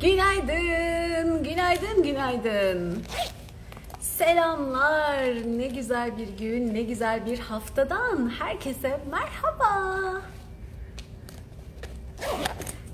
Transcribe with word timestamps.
Günaydın, 0.00 1.44
günaydın, 1.44 2.02
günaydın. 2.02 3.02
Selamlar. 4.00 5.24
Ne 5.58 5.66
güzel 5.66 6.18
bir 6.18 6.28
gün, 6.28 6.74
ne 6.74 6.82
güzel 6.82 7.26
bir 7.26 7.38
haftadan 7.38 8.30
herkese 8.38 9.00
merhaba. 9.10 10.22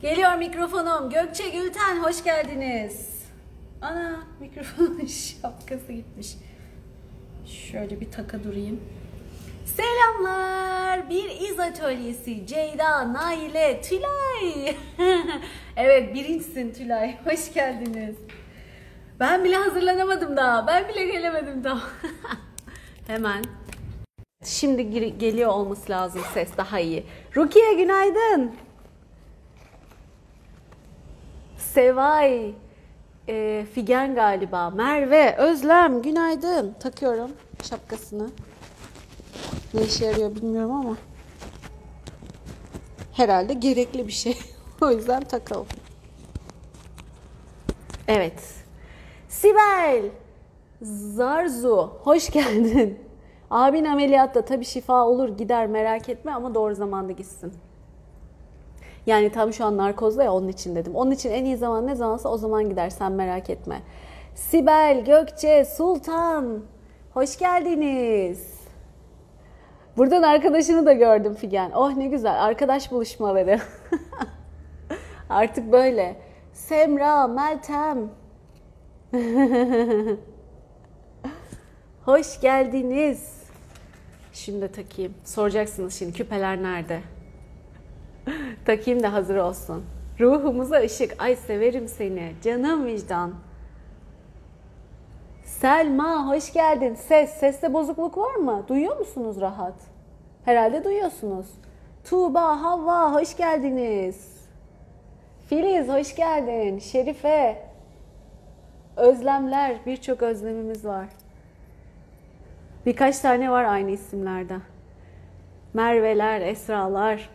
Geliyor 0.02 0.34
mikrofonum. 0.34 1.10
Gökçe 1.10 1.48
Gülten 1.48 2.02
hoş 2.02 2.24
geldiniz. 2.24 3.10
Ana 3.82 4.24
mikrofonun 4.40 5.06
şapkası 5.42 5.92
gitmiş. 5.92 6.34
Şöyle 7.46 8.00
bir 8.00 8.10
taka 8.10 8.44
durayım. 8.44 8.80
Selamlar. 9.64 11.10
Bir 11.10 11.30
iz 11.40 11.60
atölyesi. 11.60 12.46
Ceyda, 12.46 13.12
Naile, 13.12 13.80
Tülay. 13.80 14.76
evet 15.76 16.14
birincisin 16.14 16.72
Tülay. 16.72 17.16
Hoş 17.24 17.54
geldiniz. 17.54 18.16
Ben 19.20 19.44
bile 19.44 19.56
hazırlanamadım 19.56 20.36
daha. 20.36 20.66
Ben 20.66 20.88
bile 20.88 21.04
gelemedim 21.04 21.64
daha. 21.64 21.80
Hemen. 23.06 23.44
Şimdi 24.44 25.18
geliyor 25.18 25.50
olması 25.50 25.92
lazım 25.92 26.22
ses 26.34 26.56
daha 26.56 26.80
iyi. 26.80 27.06
Rukiye 27.36 27.74
günaydın. 27.74 28.52
Sevay, 31.58 32.52
e, 33.28 33.66
Figen 33.74 34.14
galiba. 34.14 34.70
Merve, 34.70 35.36
Özlem 35.36 36.02
günaydın. 36.02 36.74
Takıyorum 36.80 37.30
şapkasını. 37.62 38.28
Ne 39.74 39.82
işe 39.82 40.04
yarıyor 40.06 40.36
bilmiyorum 40.36 40.70
ama. 40.70 40.96
Herhalde 43.12 43.54
gerekli 43.54 44.06
bir 44.06 44.12
şey. 44.12 44.38
o 44.80 44.90
yüzden 44.90 45.22
takalım. 45.24 45.66
Evet. 48.08 48.54
Sibel. 49.28 50.02
Zarzu. 50.82 51.92
Hoş 52.04 52.30
geldin. 52.30 52.98
Abin 53.50 53.84
ameliyatta 53.84 54.44
tabii 54.44 54.64
şifa 54.64 55.06
olur 55.06 55.28
gider 55.28 55.66
merak 55.66 56.08
etme 56.08 56.32
ama 56.32 56.54
doğru 56.54 56.74
zamanda 56.74 57.12
gitsin. 57.12 57.52
Yani 59.06 59.32
tam 59.32 59.52
şu 59.52 59.64
an 59.64 59.76
narkozda 59.76 60.24
ya 60.24 60.32
onun 60.32 60.48
için 60.48 60.76
dedim. 60.76 60.94
Onun 60.94 61.10
için 61.10 61.30
en 61.30 61.44
iyi 61.44 61.56
zaman 61.56 61.86
ne 61.86 61.94
zamansa 61.94 62.28
o 62.28 62.36
zaman 62.36 62.68
gider 62.68 62.90
sen 62.90 63.12
merak 63.12 63.50
etme. 63.50 63.82
Sibel, 64.34 65.04
Gökçe, 65.04 65.64
Sultan. 65.64 66.62
Hoş 67.14 67.38
geldiniz. 67.38 68.53
Buradan 69.96 70.22
arkadaşını 70.22 70.86
da 70.86 70.92
gördüm 70.92 71.34
Figen. 71.34 71.70
Oh 71.70 71.96
ne 71.96 72.06
güzel 72.06 72.44
arkadaş 72.44 72.92
buluşmaları. 72.92 73.60
Artık 75.28 75.72
böyle. 75.72 76.16
Semra, 76.52 77.26
Meltem. 77.26 78.10
Hoş 82.04 82.40
geldiniz. 82.40 83.44
Şimdi 84.32 84.72
takayım. 84.72 85.14
Soracaksınız 85.24 85.94
şimdi 85.94 86.12
küpeler 86.12 86.62
nerede? 86.62 87.00
takayım 88.64 89.02
da 89.02 89.12
hazır 89.12 89.36
olsun. 89.36 89.84
Ruhumuza 90.20 90.76
ışık. 90.80 91.22
Ay 91.22 91.36
severim 91.36 91.88
seni. 91.88 92.32
Canım 92.44 92.86
vicdan. 92.86 93.34
Selma 95.64 96.28
hoş 96.28 96.52
geldin. 96.52 96.94
Ses, 96.94 97.30
seste 97.30 97.72
bozukluk 97.72 98.18
var 98.18 98.34
mı? 98.34 98.64
Duyuyor 98.68 98.96
musunuz 98.98 99.40
rahat? 99.40 99.74
Herhalde 100.44 100.84
duyuyorsunuz. 100.84 101.46
Tuğba, 102.04 102.62
Havva 102.62 103.14
hoş 103.14 103.36
geldiniz. 103.36 104.48
Filiz 105.48 105.88
hoş 105.88 106.16
geldin. 106.16 106.78
Şerife. 106.78 107.68
Özlemler, 108.96 109.76
birçok 109.86 110.22
özlemimiz 110.22 110.84
var. 110.84 111.06
Birkaç 112.86 113.18
tane 113.18 113.50
var 113.50 113.64
aynı 113.64 113.90
isimlerde. 113.90 114.56
Merveler, 115.74 116.40
Esralar. 116.40 117.30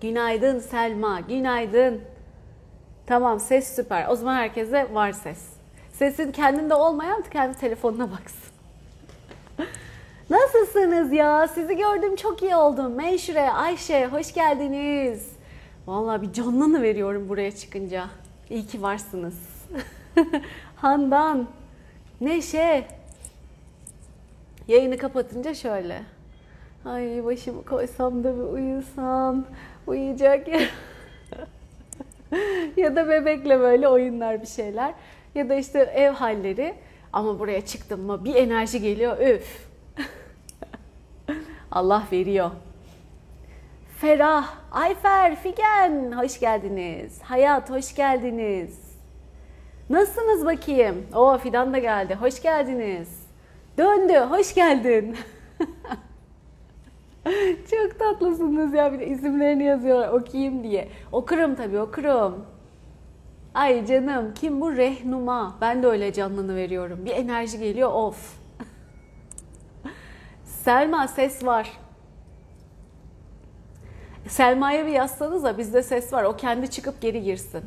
Günaydın 0.00 0.58
Selma, 0.58 1.20
günaydın. 1.20 2.00
Tamam 3.06 3.40
ses 3.40 3.76
süper. 3.76 4.08
O 4.08 4.16
zaman 4.16 4.34
herkese 4.34 4.94
var 4.94 5.12
ses. 5.12 5.55
Sesin 5.98 6.32
kendinde 6.32 6.74
olmayan 6.74 7.22
kendi 7.22 7.58
telefonuna 7.58 8.10
baksın. 8.10 8.52
Nasılsınız 10.30 11.12
ya? 11.12 11.48
Sizi 11.48 11.76
gördüm 11.76 12.16
çok 12.16 12.42
iyi 12.42 12.56
oldum. 12.56 12.94
Menşure, 12.94 13.50
Ayşe 13.50 14.06
hoş 14.06 14.34
geldiniz. 14.34 15.32
Vallahi 15.86 16.22
bir 16.22 16.32
canlanı 16.32 16.82
veriyorum 16.82 17.28
buraya 17.28 17.52
çıkınca. 17.52 18.06
İyi 18.50 18.66
ki 18.66 18.82
varsınız. 18.82 19.38
Handan, 20.76 21.48
Neşe. 22.20 22.86
Yayını 24.68 24.98
kapatınca 24.98 25.54
şöyle. 25.54 26.02
Ay 26.84 27.24
başımı 27.24 27.64
koysam 27.64 28.24
da 28.24 28.36
bir 28.36 28.42
uyusam. 28.42 29.44
Uyuyacak 29.86 30.48
ya. 30.48 30.60
ya 32.76 32.96
da 32.96 33.08
bebekle 33.08 33.60
böyle 33.60 33.88
oyunlar 33.88 34.42
bir 34.42 34.46
şeyler. 34.46 34.94
Ya 35.36 35.48
da 35.48 35.54
işte 35.54 35.78
ev 35.78 36.10
halleri. 36.10 36.74
Ama 37.12 37.38
buraya 37.38 37.66
çıktım 37.66 38.00
mı 38.00 38.24
bir 38.24 38.34
enerji 38.34 38.80
geliyor. 38.80 39.18
Üf. 39.18 39.68
Allah 41.70 42.02
veriyor. 42.12 42.50
Ferah, 44.00 44.54
Ayfer, 44.72 45.36
Figen 45.36 46.12
hoş 46.12 46.40
geldiniz. 46.40 47.22
Hayat 47.22 47.70
hoş 47.70 47.94
geldiniz. 47.94 48.96
Nasılsınız 49.90 50.46
bakayım? 50.46 51.06
O 51.14 51.38
Fidan 51.38 51.72
da 51.72 51.78
geldi. 51.78 52.14
Hoş 52.14 52.42
geldiniz. 52.42 53.26
Döndü. 53.78 54.14
Hoş 54.14 54.54
geldin. 54.54 55.16
Çok 57.70 57.98
tatlısınız 57.98 58.74
ya. 58.74 58.92
Bir 58.92 58.98
de 58.98 59.06
isimlerini 59.06 59.64
yazıyorlar 59.64 60.08
okuyayım 60.08 60.64
diye. 60.64 60.88
Okurum 61.12 61.54
tabii 61.54 61.80
okurum. 61.80 62.55
Ay 63.56 63.86
canım 63.86 64.34
kim 64.34 64.60
bu 64.60 64.76
rehnuma? 64.76 65.56
Ben 65.60 65.82
de 65.82 65.86
öyle 65.86 66.12
canlını 66.12 66.56
veriyorum. 66.56 67.04
Bir 67.04 67.10
enerji 67.10 67.58
geliyor 67.58 67.92
of. 67.92 68.36
Selma 70.44 71.08
ses 71.08 71.44
var. 71.44 71.72
Selma'ya 74.28 74.86
bir 74.86 74.92
yazsanız 74.92 75.44
da 75.44 75.58
bizde 75.58 75.82
ses 75.82 76.12
var. 76.12 76.24
O 76.24 76.36
kendi 76.36 76.70
çıkıp 76.70 77.00
geri 77.00 77.22
girsin. 77.22 77.64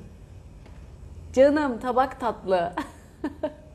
Canım 1.34 1.80
tabak 1.80 2.20
tatlı. 2.20 2.74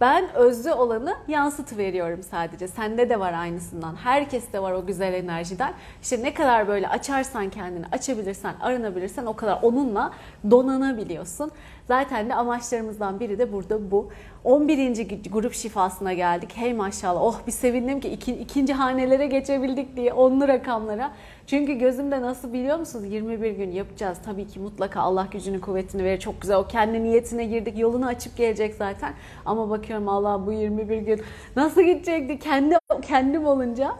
ben 0.00 0.34
özlü 0.34 0.72
olanı 0.72 1.16
yansıtı 1.28 1.76
veriyorum 1.78 2.22
sadece. 2.22 2.68
Sende 2.68 3.08
de 3.08 3.20
var 3.20 3.32
aynısından. 3.32 3.94
Herkeste 3.94 4.62
var 4.62 4.72
o 4.72 4.86
güzel 4.86 5.14
enerjiden. 5.14 5.72
İşte 6.02 6.22
ne 6.22 6.34
kadar 6.34 6.68
böyle 6.68 6.88
açarsan 6.88 7.50
kendini, 7.50 7.86
açabilirsen, 7.92 8.54
arınabilirsen 8.60 9.26
o 9.26 9.36
kadar 9.36 9.58
onunla 9.62 10.12
donanabiliyorsun. 10.50 11.50
Zaten 11.88 12.28
de 12.28 12.34
amaçlarımızdan 12.34 13.20
biri 13.20 13.38
de 13.38 13.52
burada 13.52 13.90
bu. 13.90 14.10
11. 14.44 15.30
grup 15.30 15.54
şifasına 15.54 16.12
geldik. 16.12 16.50
Hey 16.54 16.72
maşallah. 16.74 17.22
Oh 17.22 17.38
bir 17.46 17.52
sevindim 17.52 18.00
ki 18.00 18.08
iki, 18.08 18.32
ikinci 18.32 18.72
hanelere 18.72 19.26
geçebildik 19.26 19.96
diye 19.96 20.12
onlu 20.12 20.48
rakamlara. 20.48 21.12
Çünkü 21.50 21.72
gözümde 21.72 22.22
nasıl 22.22 22.52
biliyor 22.52 22.78
musunuz? 22.78 23.04
21 23.12 23.50
gün 23.50 23.70
yapacağız. 23.70 24.18
Tabii 24.24 24.46
ki 24.46 24.60
mutlaka 24.60 25.00
Allah 25.00 25.28
gücünü 25.32 25.60
kuvvetini 25.60 26.04
verir. 26.04 26.20
Çok 26.20 26.40
güzel. 26.40 26.56
O 26.56 26.66
kendi 26.66 27.04
niyetine 27.04 27.44
girdik. 27.44 27.78
Yolunu 27.78 28.06
açıp 28.06 28.36
gelecek 28.36 28.74
zaten. 28.74 29.14
Ama 29.44 29.70
bakıyorum 29.70 30.08
Allah 30.08 30.46
bu 30.46 30.52
21 30.52 30.98
gün 30.98 31.22
nasıl 31.56 31.82
gidecekti? 31.82 32.38
Kendi 32.38 32.76
kendim 33.02 33.46
olunca. 33.46 33.96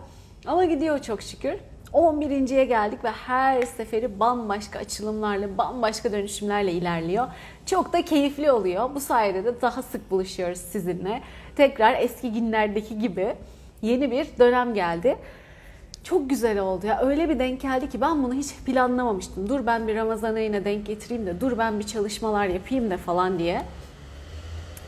Ama 0.46 0.64
gidiyor 0.64 0.98
çok 0.98 1.22
şükür. 1.22 1.54
11.ye 1.92 2.64
geldik 2.64 3.04
ve 3.04 3.10
her 3.10 3.62
seferi 3.62 4.20
bambaşka 4.20 4.78
açılımlarla, 4.78 5.58
bambaşka 5.58 6.12
dönüşümlerle 6.12 6.72
ilerliyor. 6.72 7.26
Çok 7.66 7.92
da 7.92 8.04
keyifli 8.04 8.52
oluyor. 8.52 8.94
Bu 8.94 9.00
sayede 9.00 9.44
de 9.44 9.60
daha 9.62 9.82
sık 9.82 10.10
buluşuyoruz 10.10 10.58
sizinle. 10.58 11.20
Tekrar 11.56 12.00
eski 12.00 12.32
günlerdeki 12.32 12.98
gibi 12.98 13.34
yeni 13.82 14.10
bir 14.10 14.26
dönem 14.38 14.74
geldi. 14.74 15.16
Çok 16.04 16.30
güzel 16.30 16.58
oldu 16.58 16.86
ya. 16.86 17.00
Öyle 17.00 17.28
bir 17.28 17.38
denk 17.38 17.60
geldi 17.60 17.88
ki 17.88 18.00
ben 18.00 18.22
bunu 18.22 18.34
hiç 18.34 18.54
planlamamıştım. 18.66 19.48
Dur 19.48 19.66
ben 19.66 19.88
bir 19.88 19.96
Ramazan 19.96 20.34
ayına 20.34 20.64
denk 20.64 20.86
getireyim 20.86 21.26
de, 21.26 21.40
dur 21.40 21.58
ben 21.58 21.78
bir 21.78 21.86
çalışmalar 21.86 22.46
yapayım 22.46 22.90
da 22.90 22.96
falan 22.96 23.38
diye. 23.38 23.62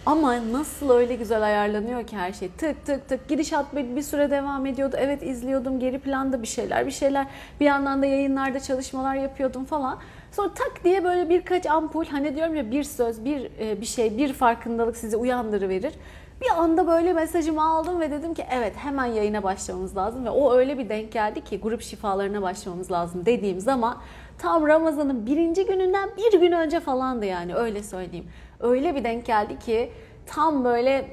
Ama 0.07 0.53
nasıl 0.53 0.91
öyle 0.91 1.15
güzel 1.15 1.43
ayarlanıyor 1.43 2.07
ki 2.07 2.17
her 2.17 2.33
şey. 2.33 2.49
Tık 2.59 2.87
tık 2.87 3.09
tık 3.09 3.29
gidişat 3.29 3.77
bir, 3.77 3.97
bir 3.97 4.03
süre 4.03 4.31
devam 4.31 4.67
ediyordu. 4.67 4.97
Evet 4.99 5.23
izliyordum 5.23 5.81
geri 5.81 5.99
planda 5.99 6.43
bir 6.43 6.47
şeyler 6.47 6.87
bir 6.87 6.91
şeyler. 6.91 7.27
Bir 7.61 7.65
yandan 7.65 8.03
da 8.03 8.07
yayınlarda 8.07 8.61
çalışmalar 8.61 9.15
yapıyordum 9.15 9.65
falan. 9.65 9.99
Sonra 10.33 10.49
tak 10.55 10.85
diye 10.85 11.05
böyle 11.05 11.29
birkaç 11.29 11.67
ampul 11.67 12.05
hani 12.05 12.37
diyorum 12.37 12.55
ya 12.55 12.71
bir 12.71 12.85
söz, 12.85 13.25
bir 13.25 13.51
e, 13.61 13.81
bir 13.81 13.87
şey, 13.87 14.19
bir 14.19 14.33
farkındalık 14.33 14.97
sizi 14.97 15.17
uyandırıverir. 15.17 15.93
Bir 16.43 16.63
anda 16.63 16.87
böyle 16.87 17.13
mesajımı 17.13 17.71
aldım 17.71 18.01
ve 18.01 18.11
dedim 18.11 18.35
ki 18.35 18.45
evet 18.51 18.77
hemen 18.77 19.07
yayına 19.07 19.43
başlamamız 19.43 19.97
lazım 19.97 20.25
ve 20.25 20.31
o 20.31 20.53
öyle 20.53 20.79
bir 20.79 20.89
denk 20.89 21.13
geldi 21.13 21.45
ki 21.45 21.61
grup 21.61 21.83
şifalarına 21.83 22.43
başlamamız 22.43 22.91
lazım 22.91 23.27
dediğim 23.27 23.61
zaman 23.61 23.99
Tam 24.39 24.67
Ramazan'ın 24.67 25.27
birinci 25.27 25.67
gününden 25.67 26.11
bir 26.17 26.41
gün 26.41 26.53
önce 26.53 26.81
falandı 26.81 27.27
yani 27.27 27.55
öyle 27.55 27.83
söyleyeyim. 27.83 28.27
Öyle 28.61 28.95
bir 28.95 29.05
denk 29.05 29.27
geldi 29.27 29.59
ki 29.59 29.93
tam 30.27 30.65
böyle 30.65 31.09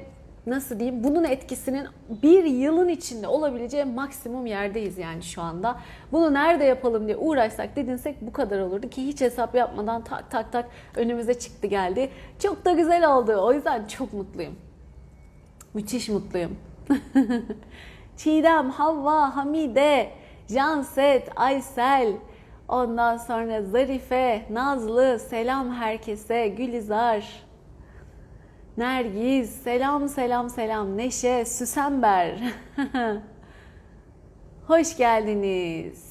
nasıl 0.46 0.78
diyeyim 0.78 1.04
bunun 1.04 1.24
etkisinin 1.24 1.86
bir 2.22 2.44
yılın 2.44 2.88
içinde 2.88 3.28
olabileceği 3.28 3.84
maksimum 3.84 4.46
yerdeyiz 4.46 4.98
yani 4.98 5.22
şu 5.22 5.42
anda. 5.42 5.76
Bunu 6.12 6.34
nerede 6.34 6.64
yapalım 6.64 7.06
diye 7.06 7.16
uğraşsak 7.16 7.76
dedinsek 7.76 8.20
bu 8.20 8.32
kadar 8.32 8.60
olurdu 8.60 8.88
ki 8.88 9.06
hiç 9.06 9.20
hesap 9.20 9.54
yapmadan 9.54 10.04
tak 10.04 10.30
tak 10.30 10.52
tak 10.52 10.66
önümüze 10.96 11.34
çıktı 11.38 11.66
geldi. 11.66 12.10
Çok 12.42 12.64
da 12.64 12.72
güzel 12.72 13.14
oldu. 13.14 13.36
O 13.40 13.52
yüzden 13.52 13.86
çok 13.86 14.12
mutluyum. 14.12 14.69
Müthiş 15.74 16.08
mutluyum. 16.08 16.56
Çiğdem, 18.16 18.70
Havva, 18.70 19.36
Hamide, 19.36 20.10
Janset, 20.48 21.28
Aysel, 21.36 22.12
ondan 22.68 23.16
sonra 23.16 23.62
Zarife, 23.62 24.46
Nazlı, 24.50 25.18
selam 25.18 25.74
herkese, 25.74 26.48
Gülizar, 26.48 27.42
Nergiz, 28.76 29.50
selam 29.50 30.08
selam 30.08 30.50
selam, 30.50 30.96
Neşe, 30.96 31.44
Süsember. 31.44 32.38
Hoş 34.66 34.96
geldiniz. 34.96 36.10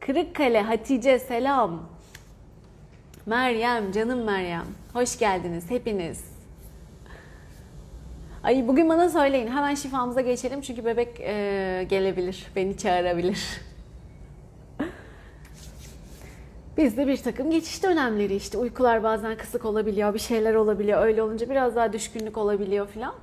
Kırıkkale, 0.00 0.62
Hatice, 0.62 1.18
selam. 1.18 1.88
Meryem, 3.26 3.92
canım 3.92 4.24
Meryem. 4.24 4.66
Hoş 4.92 5.18
geldiniz 5.18 5.70
hepiniz. 5.70 6.33
Ay 8.44 8.68
bugün 8.68 8.88
bana 8.88 9.08
söyleyin. 9.08 9.46
Hemen 9.46 9.74
şifamıza 9.74 10.20
geçelim 10.20 10.60
çünkü 10.60 10.84
bebek 10.84 11.20
e, 11.20 11.86
gelebilir, 11.90 12.46
beni 12.56 12.76
çağırabilir. 12.76 13.60
Bizde 16.76 17.06
bir 17.06 17.16
takım 17.16 17.50
geçiş 17.50 17.82
dönemleri 17.82 18.34
işte 18.34 18.58
uykular 18.58 19.02
bazen 19.02 19.36
kısık 19.36 19.64
olabiliyor, 19.64 20.14
bir 20.14 20.18
şeyler 20.18 20.54
olabiliyor. 20.54 21.02
Öyle 21.02 21.22
olunca 21.22 21.50
biraz 21.50 21.76
daha 21.76 21.92
düşkünlük 21.92 22.38
olabiliyor 22.38 22.86
falan. 22.86 23.14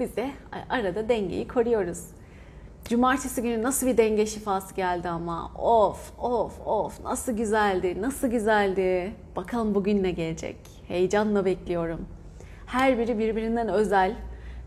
Biz 0.00 0.16
de 0.16 0.30
arada 0.68 1.08
dengeyi 1.08 1.48
koruyoruz. 1.48 2.04
Cumartesi 2.84 3.42
günü 3.42 3.62
nasıl 3.62 3.86
bir 3.86 3.96
denge 3.96 4.26
şifası 4.26 4.74
geldi 4.74 5.08
ama. 5.08 5.52
Of 5.58 6.12
of 6.18 6.66
of 6.66 7.04
nasıl 7.04 7.32
güzeldi, 7.32 8.02
nasıl 8.02 8.28
güzeldi. 8.28 9.12
Bakalım 9.36 9.74
bugün 9.74 10.02
ne 10.02 10.10
gelecek. 10.10 10.56
Heyecanla 10.88 11.44
bekliyorum. 11.44 12.06
Her 12.66 12.98
biri 12.98 13.18
birbirinden 13.18 13.68
özel, 13.68 14.16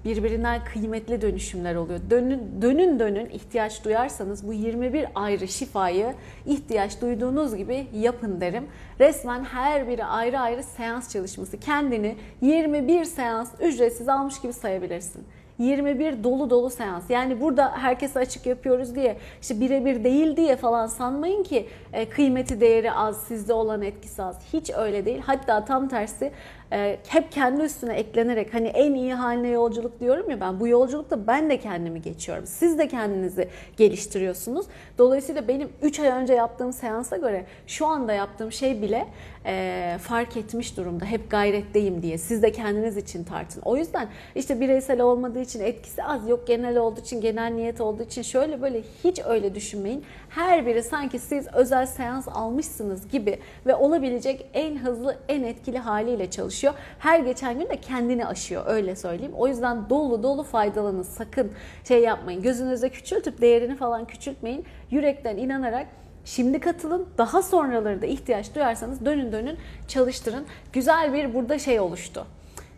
birbirinden 0.06 0.63
kıymetli 0.63 1.22
dönüşümler 1.22 1.75
oluyor. 1.75 2.00
Dönün 2.10 2.62
dönün 2.62 3.00
dönün 3.00 3.30
ihtiyaç 3.30 3.86
duyarsanız 3.86 4.48
bu 4.48 4.54
21 4.54 5.06
ayrı 5.16 5.48
şifayı 5.48 6.13
ihtiyaç 6.46 7.02
duyduğunuz 7.02 7.56
gibi 7.56 7.88
yapın 7.94 8.42
derim. 8.42 8.68
Resmen 9.00 9.44
her 9.44 9.88
biri 9.88 10.06
ayrı 10.06 10.40
ayrı 10.40 10.63
seans 10.63 11.13
çalışması. 11.13 11.60
Kendini 11.60 12.16
21 12.42 13.06
seans 13.06 13.50
ücretsiz 13.62 14.10
almış 14.10 14.42
gibi 14.42 14.54
sayabilirsin. 14.54 15.24
21 15.60 16.24
dolu 16.24 16.50
dolu 16.50 16.69
seans. 16.69 17.10
Yani 17.10 17.42
burada 17.42 17.72
herkese 17.78 18.19
açık 18.19 18.46
yapıyoruz 18.46 18.96
diye 18.96 19.18
işte 19.42 19.60
birebir 19.60 20.04
değil 20.04 20.38
diye 20.38 20.56
falan 20.56 20.88
sanmayın 20.88 21.44
ki 21.44 21.68
e, 21.94 22.10
kıymeti 22.10 22.62
değeri 22.62 22.92
az, 22.92 23.24
sizde 23.24 23.54
olan 23.54 23.81
etkisi 23.81 24.24
az. 24.24 24.40
Hiç 24.54 24.72
öyle 24.78 25.06
değil. 25.06 25.22
Hatta 25.25 25.66
tam 25.66 25.88
tersi 25.88 26.31
e, 26.75 26.98
hep 27.07 27.31
kendi 27.31 27.62
üstüne 27.62 27.94
eklenerek 27.94 28.54
hani 28.54 28.68
en 28.68 28.94
iyi 28.94 29.13
haline 29.13 29.48
yolculuk 29.48 30.00
diyorum 30.00 30.30
ya 30.30 30.39
ben 30.39 30.60
bu 30.60 30.68
yolculukta 30.68 31.27
ben 31.27 31.50
de 31.50 31.60
kendimi 31.60 32.01
geçiyorum. 32.01 32.45
Siz 32.48 32.80
de 32.80 32.88
kendinizi 32.88 33.50
geliştiriyorsunuz. 33.77 34.66
Dolayısıyla 34.98 35.48
benim 35.48 35.69
3 35.81 36.00
ay 36.00 36.07
önce 36.07 36.33
yaptığım 36.33 36.74
seansa 36.74 37.18
göre 37.18 37.45
şu 37.68 37.86
anda 37.86 38.13
yaptığım 38.13 38.51
şey 38.51 38.81
bile 38.81 39.07
e, 39.45 39.98
fark 40.01 40.38
etmiş 40.38 40.77
durumda. 40.77 41.06
Hep 41.06 41.31
gayretteyim 41.31 42.01
diye. 42.01 42.18
Siz 42.18 42.44
de 42.44 42.51
kendiniz 42.51 42.98
için 42.98 43.24
tartın. 43.24 43.62
O 43.66 43.77
yüzden 43.77 44.07
işte 44.36 44.60
bireysel 44.60 45.01
olmadığı 45.01 45.42
için 45.42 45.60
etkisi 45.60 46.04
az. 46.04 46.30
Yok 46.30 46.48
genel 46.48 46.77
olduğu 46.77 47.00
için, 47.00 47.22
genel 47.22 47.51
niyet 47.51 47.81
olduğu 47.81 48.04
için 48.04 48.22
şöyle 48.22 48.62
böyle 48.62 48.81
hiç 49.04 49.19
öyle 49.25 49.56
düşünmeyin. 49.56 50.04
Her 50.36 50.66
biri 50.66 50.84
sanki 50.84 51.20
siz 51.20 51.48
özel 51.54 51.86
seans 51.86 52.28
almışsınız 52.28 53.08
gibi 53.08 53.40
ve 53.66 53.76
olabilecek 53.76 54.50
en 54.54 54.78
hızlı, 54.78 55.18
en 55.28 55.44
etkili 55.44 55.78
haliyle 55.80 56.32
çalışıyor. 56.32 56.74
Her 57.00 57.20
geçen 57.20 57.60
gün 57.60 57.70
de 57.70 57.78
kendini 57.82 58.26
aşıyor 58.26 58.64
öyle 58.68 58.96
söyleyeyim. 58.96 59.34
O 59.38 59.48
yüzden 59.48 59.90
dolu 59.90 60.24
dolu 60.24 60.44
faydalanın. 60.44 61.04
Sakın 61.04 61.52
şey 61.88 62.02
yapmayın. 62.02 62.42
Gözünüzde 62.42 62.90
küçültüp 62.90 63.42
değerini 63.42 63.76
falan 63.76 64.06
küçültmeyin. 64.06 64.66
Yürekten 64.92 65.38
inanarak 65.38 65.88
Şimdi 66.26 66.60
katılın. 66.60 67.08
Daha 67.18 67.42
sonraları 67.42 68.02
da 68.02 68.06
ihtiyaç 68.06 68.56
duyarsanız 68.56 69.06
dönün 69.06 69.32
dönün 69.32 69.58
çalıştırın. 69.88 70.46
Güzel 70.74 71.14
bir 71.14 71.34
burada 71.34 71.60
şey 71.60 71.80
oluştu. 71.80 72.26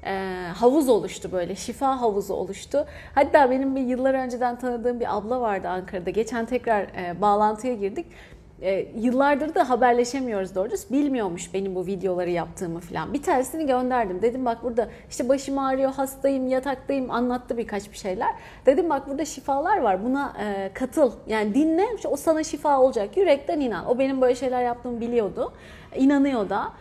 Ee, 0.07 0.47
havuz 0.55 0.89
oluştu 0.89 1.29
böyle 1.31 1.55
şifa 1.55 2.01
havuzu 2.01 2.33
oluştu. 2.33 2.85
Hatta 3.15 3.51
benim 3.51 3.75
bir 3.75 3.81
yıllar 3.81 4.13
önceden 4.13 4.59
tanıdığım 4.59 4.99
bir 4.99 5.17
abla 5.17 5.41
vardı 5.41 5.67
Ankara'da. 5.67 6.09
Geçen 6.09 6.45
tekrar 6.45 6.81
e, 6.81 7.21
bağlantıya 7.21 7.73
girdik 7.73 8.05
e, 8.61 8.87
yıllardır 8.95 9.55
da 9.55 9.69
haberleşemiyoruz 9.69 10.55
doğrusu. 10.55 10.93
Bilmiyormuş 10.93 11.53
benim 11.53 11.75
bu 11.75 11.85
videoları 11.85 12.29
yaptığımı 12.29 12.79
falan. 12.79 13.13
Bir 13.13 13.21
tanesini 13.21 13.65
gönderdim. 13.65 14.21
Dedim 14.21 14.45
bak 14.45 14.63
burada 14.63 14.89
işte 15.09 15.29
başım 15.29 15.57
ağrıyor, 15.57 15.93
hastayım, 15.93 16.47
yataktayım 16.47 17.11
anlattı 17.11 17.57
birkaç 17.57 17.91
bir 17.91 17.97
şeyler. 17.97 18.35
Dedim 18.65 18.89
bak 18.89 19.09
burada 19.09 19.25
şifalar 19.25 19.77
var. 19.77 20.05
Buna 20.05 20.33
e, 20.43 20.71
katıl. 20.73 21.11
Yani 21.27 21.53
dinle. 21.53 21.85
o 22.05 22.15
sana 22.15 22.43
şifa 22.43 22.79
olacak. 22.81 23.17
Yürekten 23.17 23.59
inan. 23.59 23.85
O 23.85 23.99
benim 23.99 24.21
böyle 24.21 24.35
şeyler 24.35 24.63
yaptığımı 24.63 25.01
biliyordu. 25.01 25.53
İnanıyor 25.95 26.49
da. 26.49 26.73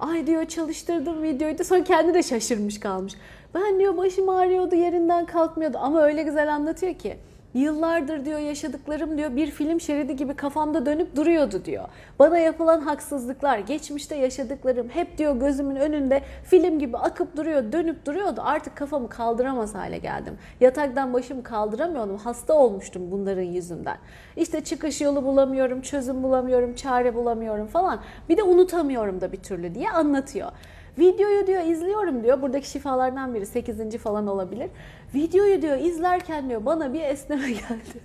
Ay 0.00 0.26
diyor 0.26 0.44
çalıştırdım 0.44 1.22
videoyu 1.22 1.58
da 1.58 1.64
sonra 1.64 1.84
kendi 1.84 2.14
de 2.14 2.22
şaşırmış 2.22 2.80
kalmış. 2.80 3.14
Ben 3.54 3.78
diyor 3.78 3.96
başım 3.96 4.28
ağrıyordu 4.28 4.74
yerinden 4.74 5.26
kalkmıyordu 5.26 5.78
ama 5.78 6.02
öyle 6.02 6.22
güzel 6.22 6.54
anlatıyor 6.54 6.94
ki. 6.94 7.16
Yıllardır 7.54 8.24
diyor 8.24 8.38
yaşadıklarım 8.38 9.18
diyor 9.18 9.36
bir 9.36 9.50
film 9.50 9.80
şeridi 9.80 10.16
gibi 10.16 10.34
kafamda 10.34 10.86
dönüp 10.86 11.16
duruyordu 11.16 11.64
diyor. 11.64 11.84
Bana 12.18 12.38
yapılan 12.38 12.80
haksızlıklar, 12.80 13.58
geçmişte 13.58 14.16
yaşadıklarım 14.16 14.88
hep 14.88 15.18
diyor 15.18 15.36
gözümün 15.36 15.76
önünde 15.76 16.22
film 16.44 16.78
gibi 16.78 16.96
akıp 16.96 17.36
duruyor, 17.36 17.72
dönüp 17.72 18.06
duruyordu. 18.06 18.40
Artık 18.44 18.76
kafamı 18.76 19.08
kaldıramaz 19.08 19.74
hale 19.74 19.98
geldim. 19.98 20.38
Yataktan 20.60 21.12
başımı 21.12 21.42
kaldıramıyordum. 21.42 22.16
Hasta 22.16 22.54
olmuştum 22.54 23.10
bunların 23.10 23.42
yüzünden. 23.42 23.96
İşte 24.36 24.64
çıkış 24.64 25.00
yolu 25.00 25.24
bulamıyorum, 25.24 25.80
çözüm 25.80 26.22
bulamıyorum, 26.22 26.74
çare 26.74 27.14
bulamıyorum 27.14 27.66
falan. 27.66 28.00
Bir 28.28 28.36
de 28.36 28.42
unutamıyorum 28.42 29.20
da 29.20 29.32
bir 29.32 29.42
türlü 29.42 29.74
diye 29.74 29.90
anlatıyor. 29.90 30.52
Videoyu 30.98 31.46
diyor 31.46 31.62
izliyorum 31.62 32.22
diyor. 32.24 32.42
Buradaki 32.42 32.70
şifalardan 32.70 33.34
biri 33.34 33.46
8. 33.46 33.96
falan 33.96 34.26
olabilir. 34.26 34.70
Videoyu 35.14 35.62
diyor 35.62 35.78
izlerken 35.78 36.48
diyor 36.48 36.66
bana 36.66 36.92
bir 36.92 37.00
esneme 37.00 37.48
geldi. 37.50 38.00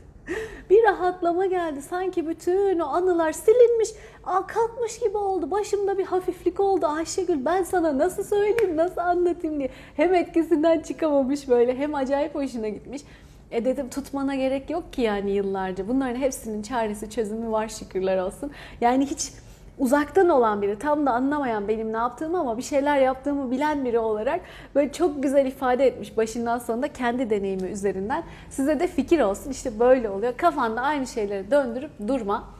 bir 0.69 0.83
rahatlama 0.83 1.45
geldi. 1.45 1.81
Sanki 1.81 2.27
bütün 2.27 2.79
o 2.79 2.85
anılar 2.85 3.31
silinmiş, 3.31 3.89
aa, 4.24 4.47
kalkmış 4.47 5.00
gibi 5.00 5.17
oldu. 5.17 5.51
Başımda 5.51 5.97
bir 5.97 6.05
hafiflik 6.05 6.59
oldu. 6.59 6.85
Ayşegül 6.85 7.45
ben 7.45 7.63
sana 7.63 7.97
nasıl 7.97 8.24
söyleyeyim, 8.24 8.77
nasıl 8.77 9.01
anlatayım 9.01 9.59
diye. 9.59 9.69
Hem 9.95 10.13
etkisinden 10.13 10.79
çıkamamış 10.79 11.50
böyle 11.50 11.77
hem 11.77 11.95
acayip 11.95 12.35
hoşuna 12.35 12.67
gitmiş. 12.69 13.01
E 13.51 13.65
dedim 13.65 13.89
tutmana 13.89 14.35
gerek 14.35 14.69
yok 14.69 14.93
ki 14.93 15.01
yani 15.01 15.31
yıllarca. 15.31 15.88
Bunların 15.88 16.15
hepsinin 16.15 16.62
çaresi, 16.62 17.09
çözümü 17.09 17.51
var 17.51 17.67
şükürler 17.67 18.17
olsun. 18.17 18.51
Yani 18.81 19.05
hiç 19.05 19.31
uzaktan 19.79 20.29
olan 20.29 20.62
biri, 20.62 20.79
tam 20.79 21.05
da 21.05 21.12
anlamayan 21.12 21.67
benim 21.67 21.94
ne 21.94 21.98
yaptığımı 21.98 22.39
ama 22.39 22.58
bir 22.58 22.63
şeyler 22.63 22.98
yaptığımı 22.98 23.51
bilen 23.51 23.86
biri 23.86 24.00
olarak 24.00 24.41
böyle 24.75 24.91
çok 24.91 25.24
güzel 25.24 25.46
ifade 25.46 25.88
etmiş 25.88 26.17
başından 26.17 26.60
sonunda 26.60 26.94
kendi 26.94 27.29
deneyimi 27.29 27.67
üzerinden. 27.70 28.24
Size 28.50 28.79
de 28.79 28.88
fikir 28.88 29.20
olsun 29.20 29.51
işte 29.51 29.79
böyle 29.79 30.10
oluyor. 30.10 30.34
Kafanda 30.38 30.82
aynı 30.82 31.08
şeyleri 31.08 31.51
döndürüp 31.51 31.91
durma. 32.08 32.55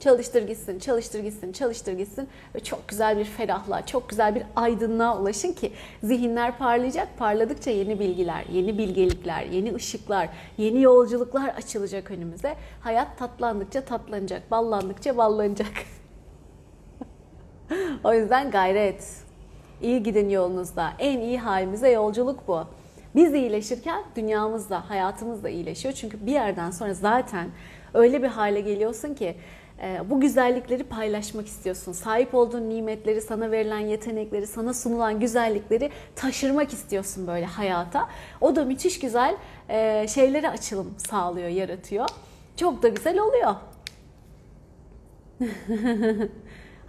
Çalıştır 0.00 0.46
gitsin, 0.46 0.78
çalıştır 0.78 1.20
gitsin, 1.20 1.52
çalıştır 1.52 1.92
gitsin 1.92 2.28
ve 2.54 2.60
çok 2.60 2.88
güzel 2.88 3.18
bir 3.18 3.24
ferahlığa, 3.24 3.86
çok 3.86 4.08
güzel 4.08 4.34
bir 4.34 4.42
aydınlığa 4.56 5.18
ulaşın 5.18 5.52
ki 5.52 5.72
zihinler 6.02 6.58
parlayacak. 6.58 7.08
Parladıkça 7.18 7.70
yeni 7.70 8.00
bilgiler, 8.00 8.44
yeni 8.52 8.78
bilgelikler, 8.78 9.42
yeni 9.42 9.74
ışıklar, 9.74 10.28
yeni 10.58 10.82
yolculuklar 10.82 11.48
açılacak 11.48 12.10
önümüze. 12.10 12.54
Hayat 12.80 13.18
tatlandıkça 13.18 13.80
tatlanacak, 13.80 14.50
ballandıkça 14.50 15.16
ballanacak. 15.16 15.72
o 18.04 18.14
yüzden 18.14 18.50
gayret. 18.50 19.04
İyi 19.82 20.02
gidin 20.02 20.28
yolunuzda. 20.28 20.92
En 20.98 21.18
iyi 21.18 21.38
halimize 21.38 21.90
yolculuk 21.90 22.48
bu. 22.48 22.64
Biz 23.14 23.34
iyileşirken 23.34 24.02
dünyamız 24.16 24.70
da, 24.70 24.90
hayatımız 24.90 25.44
da 25.44 25.48
iyileşiyor. 25.48 25.94
Çünkü 25.94 26.26
bir 26.26 26.32
yerden 26.32 26.70
sonra 26.70 26.94
zaten 26.94 27.48
öyle 27.94 28.22
bir 28.22 28.28
hale 28.28 28.60
geliyorsun 28.60 29.14
ki 29.14 29.36
e, 29.82 30.10
bu 30.10 30.20
güzellikleri 30.20 30.84
paylaşmak 30.84 31.46
istiyorsun. 31.46 31.92
Sahip 31.92 32.34
olduğun 32.34 32.70
nimetleri, 32.70 33.20
sana 33.20 33.50
verilen 33.50 33.78
yetenekleri, 33.78 34.46
sana 34.46 34.74
sunulan 34.74 35.20
güzellikleri 35.20 35.90
taşırmak 36.16 36.72
istiyorsun 36.72 37.26
böyle 37.26 37.46
hayata. 37.46 38.08
O 38.40 38.56
da 38.56 38.64
müthiş 38.64 38.98
güzel 38.98 39.36
e, 39.68 40.08
şeylere 40.08 40.50
açılım 40.50 40.94
sağlıyor, 40.98 41.48
yaratıyor. 41.48 42.08
Çok 42.56 42.82
da 42.82 42.88
güzel 42.88 43.18
oluyor. 43.18 43.54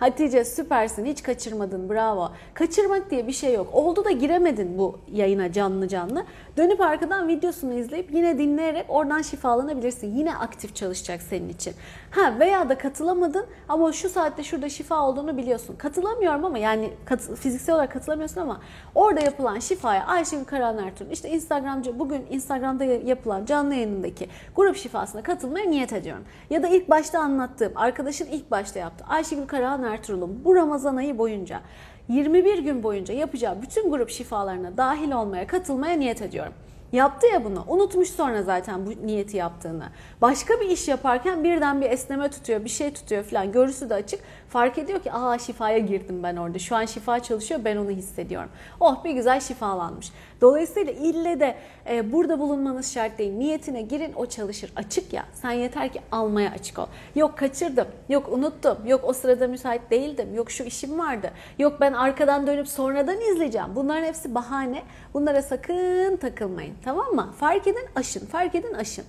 Hatice 0.04 0.46
süpersin 0.46 1.06
hiç 1.06 1.24
kaçırmadın 1.24 1.90
bravo. 1.90 2.32
Kaçırmak 2.54 3.12
diye 3.12 3.28
bir 3.28 3.32
şey 3.32 3.54
yok. 3.54 3.68
Oldu 3.74 4.06
da 4.06 4.12
giremedin 4.12 4.78
bu 4.78 5.00
yayına 5.12 5.52
canlı 5.52 5.88
canlı. 5.88 6.26
Dönüp 6.58 6.82
arkadan 6.82 7.28
videosunu 7.28 7.74
izleyip 7.74 8.14
yine 8.14 8.38
dinleyerek 8.38 8.86
oradan 8.88 9.22
şifalanabilirsin. 9.22 10.16
Yine 10.16 10.36
aktif 10.36 10.76
çalışacak 10.76 11.22
senin 11.22 11.50
için. 11.50 11.74
Ha 12.12 12.40
veya 12.40 12.70
da 12.70 12.78
katılamadın 12.78 13.46
ama 13.70 13.92
şu 13.92 14.10
saatte 14.10 14.44
şurada 14.44 14.70
şifa 14.70 15.02
olduğunu 15.02 15.38
biliyorsun. 15.38 15.76
Katılamıyorum 15.76 16.46
ama 16.46 16.58
yani 16.58 16.94
kat, 17.06 17.22
fiziksel 17.22 17.76
olarak 17.76 17.92
katılamıyorsun 17.92 18.42
ama 18.42 18.62
orada 18.96 19.20
yapılan 19.20 19.60
şifaya 19.60 20.06
Ayşegül 20.06 20.46
Karahan 20.46 20.78
Ertuğrul 20.78 21.12
işte 21.12 21.30
Instagramcı 21.30 22.00
bugün 22.00 22.26
Instagram'da 22.30 22.84
yapılan 22.84 23.46
canlı 23.46 23.74
yayınındaki 23.74 24.28
grup 24.56 24.78
şifasına 24.78 25.24
katılmaya 25.24 25.66
niyet 25.66 25.94
ediyorum. 25.94 26.24
Ya 26.50 26.64
da 26.64 26.68
ilk 26.68 26.90
başta 26.90 27.20
anlattığım 27.20 27.72
arkadaşın 27.76 28.26
ilk 28.26 28.52
başta 28.52 28.80
yaptı. 28.80 29.06
Ayşegül 29.08 29.48
Karahan 29.48 29.84
Ertuğrul'un 29.84 30.46
bu 30.46 30.56
Ramazan 30.56 30.96
ayı 30.96 31.18
boyunca 31.18 31.62
21 32.10 32.60
gün 32.60 32.84
boyunca 32.84 33.14
yapacağı 33.14 33.62
bütün 33.62 33.92
grup 33.92 34.10
şifalarına 34.10 34.78
dahil 34.78 35.12
olmaya, 35.12 35.48
katılmaya 35.48 35.98
niyet 35.98 36.22
ediyorum. 36.22 36.54
Yaptı 36.94 37.28
ya 37.28 37.46
bunu. 37.46 37.66
Unutmuş 37.68 38.10
sonra 38.10 38.44
zaten 38.44 38.86
bu 38.86 39.08
niyeti 39.08 39.38
yaptığını. 39.38 39.90
Başka 40.22 40.60
bir 40.60 40.70
iş 40.70 40.88
yaparken 40.88 41.44
birden 41.44 41.82
bir 41.82 41.90
esneme 41.90 42.30
tutuyor, 42.30 42.66
bir 42.66 42.70
şey 42.70 42.94
tutuyor 42.94 43.24
falan. 43.24 43.52
Görüsü 43.52 43.90
de 43.90 43.94
açık. 43.94 44.20
Fark 44.54 44.78
ediyor 44.78 45.00
ki 45.00 45.12
aa 45.12 45.38
şifaya 45.38 45.78
girdim 45.78 46.24
ben 46.24 46.36
orada. 46.36 46.60
Şu 46.60 46.76
an 46.76 46.86
şifa 46.86 47.20
çalışıyor 47.20 47.60
ben 47.66 47.78
onu 47.78 47.90
hissediyorum. 47.90 48.50
Oh 48.80 49.04
bir 49.04 49.12
güzel 49.12 49.40
şifalanmış. 49.40 50.12
Dolayısıyla 50.42 50.94
ille 50.94 51.40
de 51.40 51.56
e, 51.90 52.12
burada 52.12 52.40
bulunmanız 52.40 52.94
şart 52.94 53.18
değil. 53.18 53.34
Niyetine 53.34 53.82
girin 53.82 54.14
o 54.16 54.26
çalışır. 54.26 54.74
Açık 54.76 55.14
ya. 55.14 55.26
Sen 55.34 55.52
yeter 55.52 55.94
ki 55.94 56.02
almaya 56.12 56.52
açık 56.52 56.80
ol. 56.80 56.86
Yok 57.16 57.38
kaçırdım. 57.38 57.88
Yok 58.10 58.30
unuttum. 58.32 58.78
Yok 58.86 59.02
o 59.04 59.14
sırada 59.14 59.48
müsait 59.48 59.92
değildim. 59.92 60.36
Yok 60.36 60.52
şu 60.52 60.64
işim 60.64 61.00
vardı. 61.00 61.32
Yok 61.60 61.78
ben 61.82 61.94
arkadan 61.94 62.48
dönüp 62.48 62.68
sonradan 62.68 63.22
izleyeceğim. 63.22 63.76
Bunların 63.76 64.04
hepsi 64.04 64.36
bahane. 64.36 64.84
Bunlara 65.14 65.42
sakın 65.42 66.18
takılmayın. 66.18 66.76
Tamam 66.86 67.16
mı? 67.16 67.34
Fark 67.40 67.68
edin 67.68 67.86
aşın. 67.96 68.26
Fark 68.26 68.56
edin 68.56 68.74
aşın. 68.74 69.06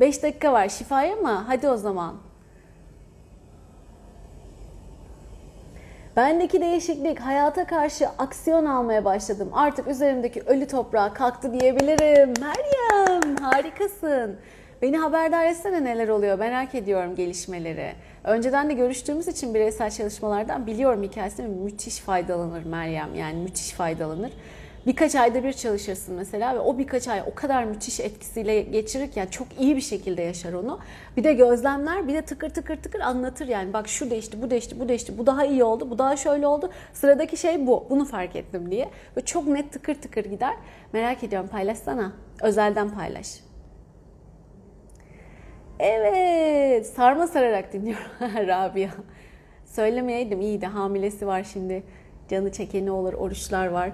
5 0.00 0.22
dakika 0.22 0.52
var 0.52 0.68
şifaya 0.68 1.16
mı? 1.16 1.44
Hadi 1.46 1.68
o 1.68 1.76
zaman. 1.76 2.14
Bendeki 6.16 6.60
değişiklik 6.60 7.20
hayata 7.20 7.66
karşı 7.66 8.08
aksiyon 8.08 8.66
almaya 8.66 9.04
başladım. 9.04 9.50
Artık 9.52 9.88
üzerimdeki 9.88 10.42
ölü 10.42 10.66
toprağa 10.66 11.14
kalktı 11.14 11.60
diyebilirim. 11.60 12.34
Meryem 12.40 13.36
harikasın. 13.36 14.36
Beni 14.82 14.96
haberdar 14.98 15.44
etsene 15.44 15.84
neler 15.84 16.08
oluyor 16.08 16.38
merak 16.38 16.74
ediyorum 16.74 17.14
gelişmeleri. 17.16 17.92
Önceden 18.24 18.68
de 18.68 18.74
görüştüğümüz 18.74 19.28
için 19.28 19.54
bireysel 19.54 19.90
çalışmalardan 19.90 20.66
biliyorum 20.66 21.02
hikayesini 21.02 21.46
müthiş 21.46 21.98
faydalanır 21.98 22.64
Meryem 22.64 23.14
yani 23.14 23.38
müthiş 23.38 23.70
faydalanır. 23.72 24.32
Birkaç 24.86 25.14
ayda 25.14 25.44
bir 25.44 25.52
çalışırsın 25.52 26.14
mesela 26.14 26.54
ve 26.54 26.58
o 26.58 26.78
birkaç 26.78 27.08
ay 27.08 27.22
o 27.26 27.34
kadar 27.34 27.64
müthiş 27.64 28.00
etkisiyle 28.00 28.62
geçirir 28.62 29.10
ki 29.10 29.18
yani 29.18 29.30
çok 29.30 29.46
iyi 29.60 29.76
bir 29.76 29.80
şekilde 29.80 30.22
yaşar 30.22 30.52
onu. 30.52 30.80
Bir 31.16 31.24
de 31.24 31.32
gözlemler 31.32 32.08
bir 32.08 32.14
de 32.14 32.22
tıkır 32.22 32.50
tıkır 32.50 32.76
tıkır 32.76 33.00
anlatır 33.00 33.48
yani 33.48 33.72
bak 33.72 33.88
şu 33.88 34.10
değişti 34.10 34.42
bu 34.42 34.50
değişti 34.50 34.80
bu 34.80 34.88
değişti 34.88 35.18
bu 35.18 35.26
daha 35.26 35.44
iyi 35.44 35.64
oldu 35.64 35.90
bu 35.90 35.98
daha 35.98 36.16
şöyle 36.16 36.46
oldu 36.46 36.70
sıradaki 36.92 37.36
şey 37.36 37.66
bu 37.66 37.86
bunu 37.90 38.04
fark 38.04 38.36
ettim 38.36 38.70
diye 38.70 38.90
ve 39.16 39.20
çok 39.20 39.46
net 39.46 39.72
tıkır 39.72 39.94
tıkır 39.94 40.24
gider. 40.24 40.54
Merak 40.92 41.24
ediyorum 41.24 41.48
paylaşsana 41.48 42.12
özelden 42.42 42.90
paylaş. 42.90 43.40
Evet 45.78 46.86
sarma 46.86 47.26
sararak 47.26 47.72
dinliyorum 47.72 48.06
Rabia. 48.20 48.88
Söylemeyeydim 49.66 50.40
iyiydi 50.40 50.66
hamilesi 50.66 51.26
var 51.26 51.44
şimdi 51.52 51.82
canı 52.30 52.52
çekeni 52.52 52.90
olur 52.90 53.12
oruçlar 53.12 53.66
var. 53.66 53.90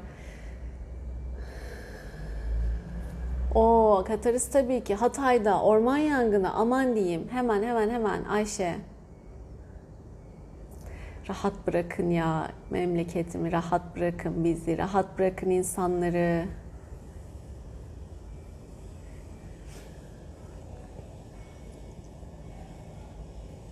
O 3.55 4.05
Katarız 4.07 4.49
tabii 4.51 4.85
ki 4.85 4.95
Hatay'da 4.95 5.63
orman 5.63 5.97
yangını 5.97 6.53
aman 6.53 6.95
diyeyim 6.97 7.29
hemen 7.31 7.63
hemen 7.63 7.91
hemen 7.91 8.25
Ayşe. 8.25 8.75
Rahat 11.29 11.67
bırakın 11.67 12.11
ya 12.11 12.49
memleketimi 12.71 13.53
rahat 13.53 13.97
bırakın 13.97 14.45
bizi 14.45 14.79
rahat 14.79 15.19
bırakın 15.19 15.51
insanları. 15.51 16.45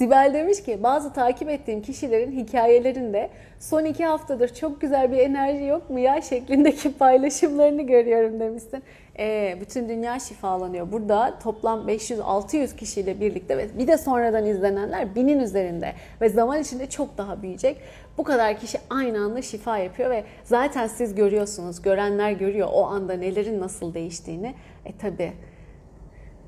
Sibel 0.00 0.30
demiş 0.34 0.62
ki 0.62 0.82
bazı 0.82 1.12
takip 1.12 1.48
ettiğim 1.48 1.82
kişilerin 1.82 2.32
hikayelerinde 2.32 3.30
son 3.58 3.84
iki 3.84 4.04
haftadır 4.04 4.54
çok 4.54 4.80
güzel 4.80 5.12
bir 5.12 5.16
enerji 5.16 5.64
yok 5.64 5.90
mu 5.90 5.98
ya 5.98 6.22
şeklindeki 6.22 6.94
paylaşımlarını 6.98 7.82
görüyorum 7.82 8.40
demişsin. 8.40 8.82
Ee, 9.18 9.56
bütün 9.60 9.88
dünya 9.88 10.18
şifalanıyor. 10.18 10.92
Burada 10.92 11.38
toplam 11.42 11.88
500-600 11.88 12.76
kişiyle 12.76 13.20
birlikte 13.20 13.58
ve 13.58 13.78
bir 13.78 13.86
de 13.86 13.98
sonradan 13.98 14.46
izlenenler 14.46 15.14
binin 15.14 15.40
üzerinde 15.40 15.92
ve 16.20 16.28
zaman 16.28 16.60
içinde 16.60 16.90
çok 16.90 17.18
daha 17.18 17.42
büyüyecek. 17.42 17.76
Bu 18.18 18.24
kadar 18.24 18.58
kişi 18.58 18.78
aynı 18.90 19.18
anda 19.18 19.42
şifa 19.42 19.78
yapıyor 19.78 20.10
ve 20.10 20.24
zaten 20.44 20.86
siz 20.86 21.14
görüyorsunuz, 21.14 21.82
görenler 21.82 22.32
görüyor 22.32 22.68
o 22.72 22.86
anda 22.86 23.12
nelerin 23.14 23.60
nasıl 23.60 23.94
değiştiğini. 23.94 24.54
E 24.84 24.96
tabi 24.96 25.32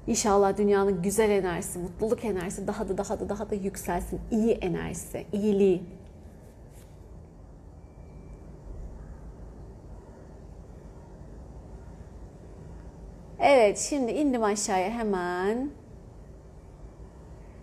İnşallah 0.06 0.56
dünyanın 0.56 1.02
güzel 1.02 1.30
enerjisi, 1.30 1.78
mutluluk 1.78 2.24
enerjisi 2.24 2.66
daha 2.66 2.88
da 2.88 2.98
daha 2.98 3.20
da 3.20 3.28
daha 3.28 3.50
da 3.50 3.54
yükselsin. 3.54 4.20
İyi 4.30 4.52
enerjisi, 4.52 5.26
iyiliği. 5.32 5.82
Evet, 13.40 13.78
şimdi 13.78 14.12
indim 14.12 14.42
aşağıya 14.44 14.90
hemen. 14.90 15.70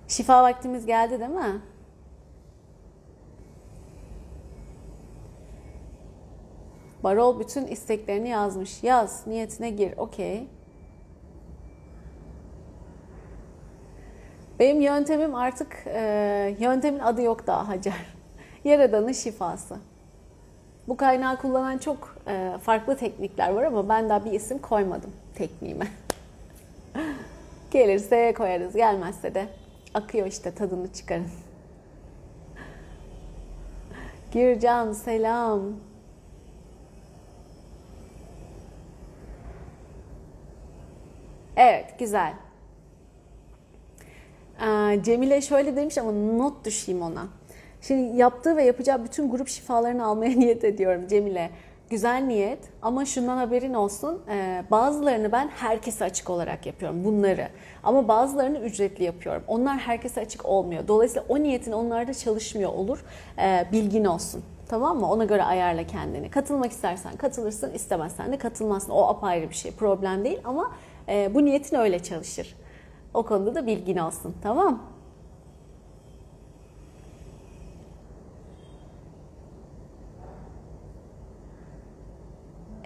Şifa 0.07 0.43
vaktimiz 0.43 0.85
geldi 0.85 1.19
değil 1.19 1.31
mi? 1.31 1.61
Barol 7.03 7.39
bütün 7.39 7.67
isteklerini 7.67 8.29
yazmış. 8.29 8.83
Yaz, 8.83 9.27
niyetine 9.27 9.69
gir. 9.69 9.97
Okey. 9.97 10.47
Benim 14.59 14.81
yöntemim 14.81 15.35
artık, 15.35 15.83
e, 15.87 16.55
yöntemin 16.59 16.99
adı 16.99 17.21
yok 17.21 17.47
daha 17.47 17.67
Hacer. 17.67 17.93
Yaradan'ın 18.63 19.11
şifası. 19.11 19.77
Bu 20.87 20.97
kaynağı 20.97 21.37
kullanan 21.37 21.77
çok 21.77 22.17
e, 22.27 22.57
farklı 22.61 22.97
teknikler 22.97 23.49
var 23.49 23.63
ama 23.63 23.89
ben 23.89 24.09
daha 24.09 24.25
bir 24.25 24.31
isim 24.31 24.59
koymadım 24.59 25.11
tekniğime. 25.35 25.87
Gelirse 27.71 28.33
koyarız, 28.37 28.75
gelmezse 28.75 29.35
de 29.35 29.47
akıyor 29.93 30.27
işte 30.27 30.55
tadını 30.55 30.93
çıkarın. 30.93 31.27
Gircan 34.31 34.93
selam. 34.93 35.61
Evet, 41.57 41.99
güzel. 41.99 42.33
Ee, 44.61 44.99
Cemile 45.03 45.41
şöyle 45.41 45.75
demiş 45.75 45.97
ama 45.97 46.11
not 46.11 46.65
düşeyim 46.65 47.01
ona. 47.01 47.27
Şimdi 47.81 48.17
yaptığı 48.17 48.55
ve 48.57 48.63
yapacağı 48.63 49.03
bütün 49.03 49.31
grup 49.31 49.47
şifalarını 49.47 50.05
almaya 50.05 50.31
niyet 50.39 50.63
ediyorum 50.63 51.07
Cemile. 51.07 51.49
Güzel 51.89 52.21
niyet 52.21 52.59
ama 52.81 53.05
şundan 53.05 53.37
haberin 53.37 53.73
olsun. 53.73 54.21
Ee, 54.29 54.63
bazılarını 54.71 55.31
ben 55.31 55.47
herkese 55.47 56.05
açık 56.05 56.29
olarak 56.29 56.65
yapıyorum 56.65 57.03
bunları. 57.03 57.47
Ama 57.83 58.07
bazılarını 58.07 58.59
ücretli 58.59 59.03
yapıyorum. 59.03 59.43
Onlar 59.47 59.77
herkese 59.77 60.21
açık 60.21 60.45
olmuyor. 60.45 60.87
Dolayısıyla 60.87 61.25
o 61.29 61.39
niyetin 61.39 61.71
onlarda 61.71 62.13
çalışmıyor 62.13 62.73
olur. 62.73 63.03
Ee, 63.39 63.65
bilgin 63.71 64.05
olsun. 64.05 64.43
Tamam 64.67 64.99
mı? 64.99 65.11
Ona 65.11 65.25
göre 65.25 65.43
ayarla 65.43 65.87
kendini. 65.87 66.29
Katılmak 66.29 66.71
istersen 66.71 67.15
katılırsın, 67.15 67.73
istemezsen 67.73 68.31
de 68.31 68.37
katılmazsın. 68.37 68.91
O 68.91 69.07
apayrı 69.07 69.49
bir 69.49 69.55
şey. 69.55 69.71
Problem 69.71 70.23
değil 70.23 70.39
ama 70.43 70.71
e, 71.09 71.31
bu 71.33 71.45
niyetin 71.45 71.75
öyle 71.75 71.99
çalışır. 71.99 72.55
O 73.13 73.23
konuda 73.23 73.55
da 73.55 73.67
bilgin 73.67 73.97
olsun. 73.97 74.35
Tamam 74.41 74.81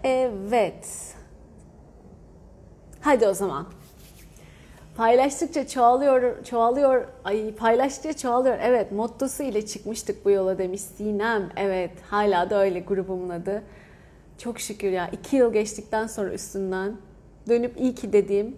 Evet. 0.03 1.13
Hadi 3.01 3.27
o 3.27 3.33
zaman. 3.33 3.65
Paylaştıkça 4.97 5.67
çoğalıyor, 5.67 6.43
çoğalıyor, 6.43 7.07
ay 7.23 7.55
paylaştıkça 7.55 8.17
çoğalıyor. 8.17 8.57
Evet, 8.61 8.91
mottosu 8.91 9.43
ile 9.43 9.65
çıkmıştık 9.65 10.25
bu 10.25 10.31
yola 10.31 10.57
demiş 10.57 10.81
Sinem. 10.81 11.49
Evet, 11.55 11.91
hala 12.09 12.49
da 12.49 12.61
öyle 12.61 12.79
grubumun 12.79 13.29
adı. 13.29 13.63
Çok 14.37 14.59
şükür 14.59 14.91
ya, 14.91 15.07
iki 15.07 15.35
yıl 15.35 15.53
geçtikten 15.53 16.07
sonra 16.07 16.33
üstünden 16.33 16.97
dönüp 17.49 17.79
iyi 17.79 17.95
ki 17.95 18.13
dediğim 18.13 18.57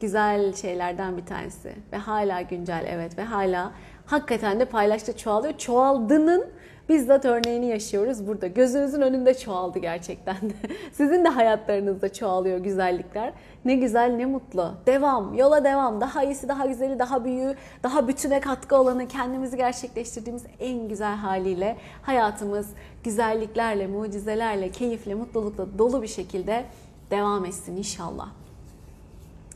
güzel 0.00 0.54
şeylerden 0.54 1.16
bir 1.16 1.26
tanesi 1.26 1.72
ve 1.92 1.96
hala 1.96 2.42
güncel 2.42 2.84
evet 2.88 3.18
ve 3.18 3.24
hala 3.24 3.72
hakikaten 4.06 4.60
de 4.60 4.64
paylaştı 4.64 5.16
çoğalıyor. 5.16 5.58
Çoğaldığının 5.58 6.46
bizzat 6.88 7.24
örneğini 7.24 7.66
yaşıyoruz 7.66 8.26
burada. 8.26 8.46
Gözünüzün 8.46 9.00
önünde 9.00 9.34
çoğaldı 9.34 9.78
gerçekten 9.78 10.36
de. 10.36 10.54
Sizin 10.92 11.24
de 11.24 11.28
hayatlarınızda 11.28 12.12
çoğalıyor 12.12 12.58
güzellikler. 12.58 13.32
Ne 13.64 13.74
güzel 13.74 14.10
ne 14.10 14.26
mutlu. 14.26 14.74
Devam, 14.86 15.34
yola 15.34 15.64
devam. 15.64 16.00
Daha 16.00 16.24
iyisi, 16.24 16.48
daha 16.48 16.66
güzeli, 16.66 16.98
daha 16.98 17.24
büyüğü, 17.24 17.54
daha 17.82 18.08
bütüne 18.08 18.40
katkı 18.40 18.76
olanı, 18.76 19.08
kendimizi 19.08 19.56
gerçekleştirdiğimiz 19.56 20.44
en 20.60 20.88
güzel 20.88 21.16
haliyle 21.16 21.76
hayatımız 22.02 22.68
güzelliklerle, 23.04 23.86
mucizelerle, 23.86 24.70
keyifle, 24.70 25.14
mutlulukla 25.14 25.78
dolu 25.78 26.02
bir 26.02 26.08
şekilde 26.08 26.64
devam 27.10 27.44
etsin 27.44 27.76
inşallah. 27.76 28.28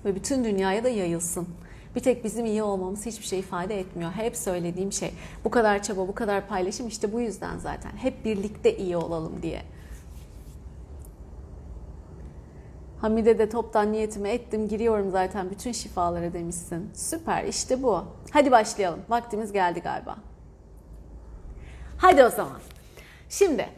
Ve 0.04 0.14
bütün 0.14 0.44
dünyaya 0.44 0.84
da 0.84 0.88
yayılsın. 0.88 1.48
Bir 1.96 2.00
tek 2.00 2.24
bizim 2.24 2.46
iyi 2.46 2.62
olmamız 2.62 3.06
hiçbir 3.06 3.24
şey 3.26 3.38
ifade 3.38 3.80
etmiyor. 3.80 4.10
Hep 4.12 4.36
söylediğim 4.36 4.92
şey. 4.92 5.14
Bu 5.44 5.50
kadar 5.50 5.82
çaba, 5.82 6.08
bu 6.08 6.14
kadar 6.14 6.48
paylaşım 6.48 6.88
işte 6.88 7.12
bu 7.12 7.20
yüzden 7.20 7.58
zaten. 7.58 7.90
Hep 7.90 8.24
birlikte 8.24 8.76
iyi 8.76 8.96
olalım 8.96 9.42
diye. 9.42 9.62
Hamide 13.00 13.38
de 13.38 13.48
toptan 13.48 13.92
niyetimi 13.92 14.28
ettim, 14.28 14.68
giriyorum 14.68 15.10
zaten 15.10 15.50
bütün 15.50 15.72
şifalara 15.72 16.32
demişsin. 16.32 16.90
Süper, 16.94 17.44
işte 17.44 17.82
bu. 17.82 18.04
Hadi 18.30 18.50
başlayalım. 18.50 19.00
Vaktimiz 19.08 19.52
geldi 19.52 19.80
galiba. 19.80 20.16
Hadi 21.98 22.24
o 22.24 22.30
zaman. 22.30 22.58
Şimdi 23.28 23.68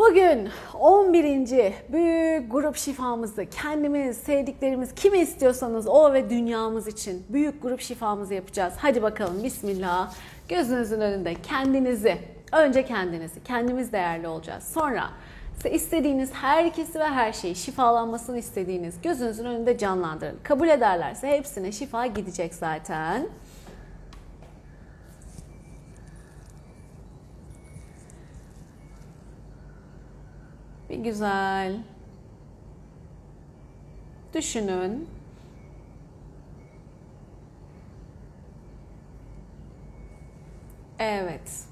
Bugün 0.00 0.48
11. 0.80 1.74
büyük 1.92 2.52
grup 2.52 2.76
şifamızı 2.76 3.46
kendimiz, 3.46 4.16
sevdiklerimiz, 4.16 4.94
kimi 4.94 5.18
istiyorsanız 5.18 5.86
o 5.88 6.12
ve 6.12 6.30
dünyamız 6.30 6.86
için 6.86 7.26
büyük 7.28 7.62
grup 7.62 7.80
şifamızı 7.80 8.34
yapacağız. 8.34 8.74
Hadi 8.76 9.02
bakalım 9.02 9.44
bismillah. 9.44 10.12
Gözünüzün 10.48 11.00
önünde 11.00 11.34
kendinizi, 11.34 12.18
önce 12.52 12.84
kendinizi, 12.84 13.44
kendimiz 13.44 13.92
değerli 13.92 14.28
olacağız. 14.28 14.64
Sonra 14.64 15.10
istediğiniz 15.70 16.32
herkesi 16.32 16.98
ve 16.98 17.04
her 17.04 17.32
şeyi 17.32 17.56
şifalanmasını 17.56 18.38
istediğiniz 18.38 18.94
gözünüzün 19.02 19.44
önünde 19.44 19.78
canlandırın. 19.78 20.38
Kabul 20.42 20.68
ederlerse 20.68 21.28
hepsine 21.28 21.72
şifa 21.72 22.06
gidecek 22.06 22.54
zaten. 22.54 23.26
Bir 30.90 30.98
güzel 30.98 31.76
düşünün. 34.34 35.08
Evet. 40.98 41.64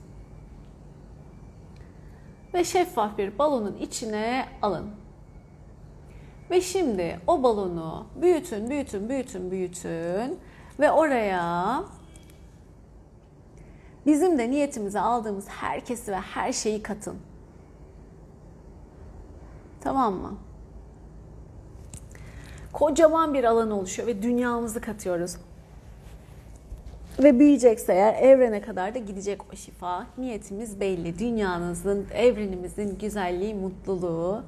Ve 2.55 2.65
şeffaf 2.65 3.19
bir 3.19 3.39
balonun 3.39 3.77
içine 3.77 4.47
alın. 4.63 4.91
Ve 6.51 6.61
şimdi 6.61 7.21
o 7.27 7.43
balonu 7.43 8.07
büyütün, 8.23 8.71
büyütün, 8.71 9.09
büyütün, 9.09 9.51
büyütün 9.51 10.39
ve 10.81 10.91
oraya 10.91 11.83
bizim 14.07 14.39
de 14.39 14.51
niyetimize 14.51 15.01
aldığımız 15.01 15.49
herkesi 15.49 16.13
ve 16.13 16.17
her 16.17 16.53
şeyi 16.53 16.83
katın. 16.83 17.28
Tamam 19.81 20.15
mı? 20.15 20.35
Kocaman 22.73 23.35
bir 23.35 23.45
alan 23.45 23.71
oluşuyor 23.71 24.09
ve 24.09 24.23
dünyamızı 24.23 24.81
katıyoruz. 24.81 25.37
Ve 27.23 27.39
büyüyecekse 27.39 27.93
eğer 27.93 28.15
evrene 28.15 28.61
kadar 28.61 28.95
da 28.95 28.99
gidecek 28.99 29.41
o 29.53 29.57
şifa. 29.57 30.07
Niyetimiz 30.19 30.81
belli. 30.81 31.19
Dünyanızın, 31.19 32.07
evrenimizin 32.15 32.99
güzelliği, 32.99 33.55
mutluluğu. 33.55 34.43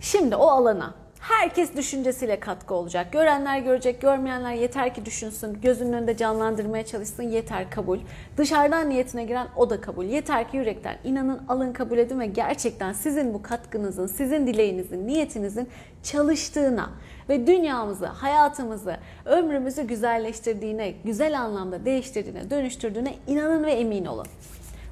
Şimdi 0.00 0.36
o 0.36 0.46
alana 0.46 0.94
Herkes 1.20 1.76
düşüncesiyle 1.76 2.40
katkı 2.40 2.74
olacak. 2.74 3.12
Görenler 3.12 3.58
görecek, 3.58 4.00
görmeyenler 4.00 4.52
yeter 4.52 4.94
ki 4.94 5.04
düşünsün. 5.04 5.60
Gözünün 5.62 5.92
önünde 5.92 6.16
canlandırmaya 6.16 6.86
çalışsın. 6.86 7.22
Yeter 7.22 7.70
kabul. 7.70 7.98
Dışarıdan 8.36 8.90
niyetine 8.90 9.24
giren 9.24 9.48
o 9.56 9.70
da 9.70 9.80
kabul. 9.80 10.04
Yeter 10.04 10.50
ki 10.50 10.56
yürekten 10.56 10.98
inanın, 11.04 11.42
alın, 11.48 11.72
kabul 11.72 11.98
edin 11.98 12.20
ve 12.20 12.26
gerçekten 12.26 12.92
sizin 12.92 13.34
bu 13.34 13.42
katkınızın, 13.42 14.06
sizin 14.06 14.46
dileğinizin, 14.46 15.06
niyetinizin 15.06 15.68
çalıştığına 16.02 16.90
ve 17.28 17.46
dünyamızı, 17.46 18.06
hayatımızı, 18.06 18.96
ömrümüzü 19.24 19.82
güzelleştirdiğine, 19.82 20.94
güzel 21.04 21.40
anlamda 21.40 21.84
değiştirdiğine, 21.84 22.50
dönüştürdüğüne 22.50 23.14
inanın 23.26 23.64
ve 23.64 23.72
emin 23.72 24.04
olun. 24.04 24.26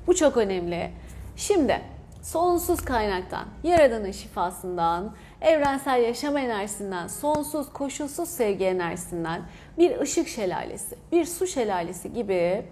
Bu 0.06 0.14
çok 0.14 0.36
önemli. 0.36 0.90
Şimdi 1.36 1.80
sonsuz 2.22 2.80
kaynaktan, 2.80 3.44
Yaradan'ın 3.62 4.10
şifasından, 4.10 5.14
evrensel 5.40 6.02
yaşam 6.02 6.36
enerjisinden, 6.36 7.06
sonsuz 7.06 7.72
koşulsuz 7.72 8.28
sevgi 8.28 8.64
enerjisinden 8.64 9.42
bir 9.78 10.00
ışık 10.00 10.28
şelalesi, 10.28 10.96
bir 11.12 11.24
su 11.24 11.46
şelalesi 11.46 12.12
gibi 12.12 12.64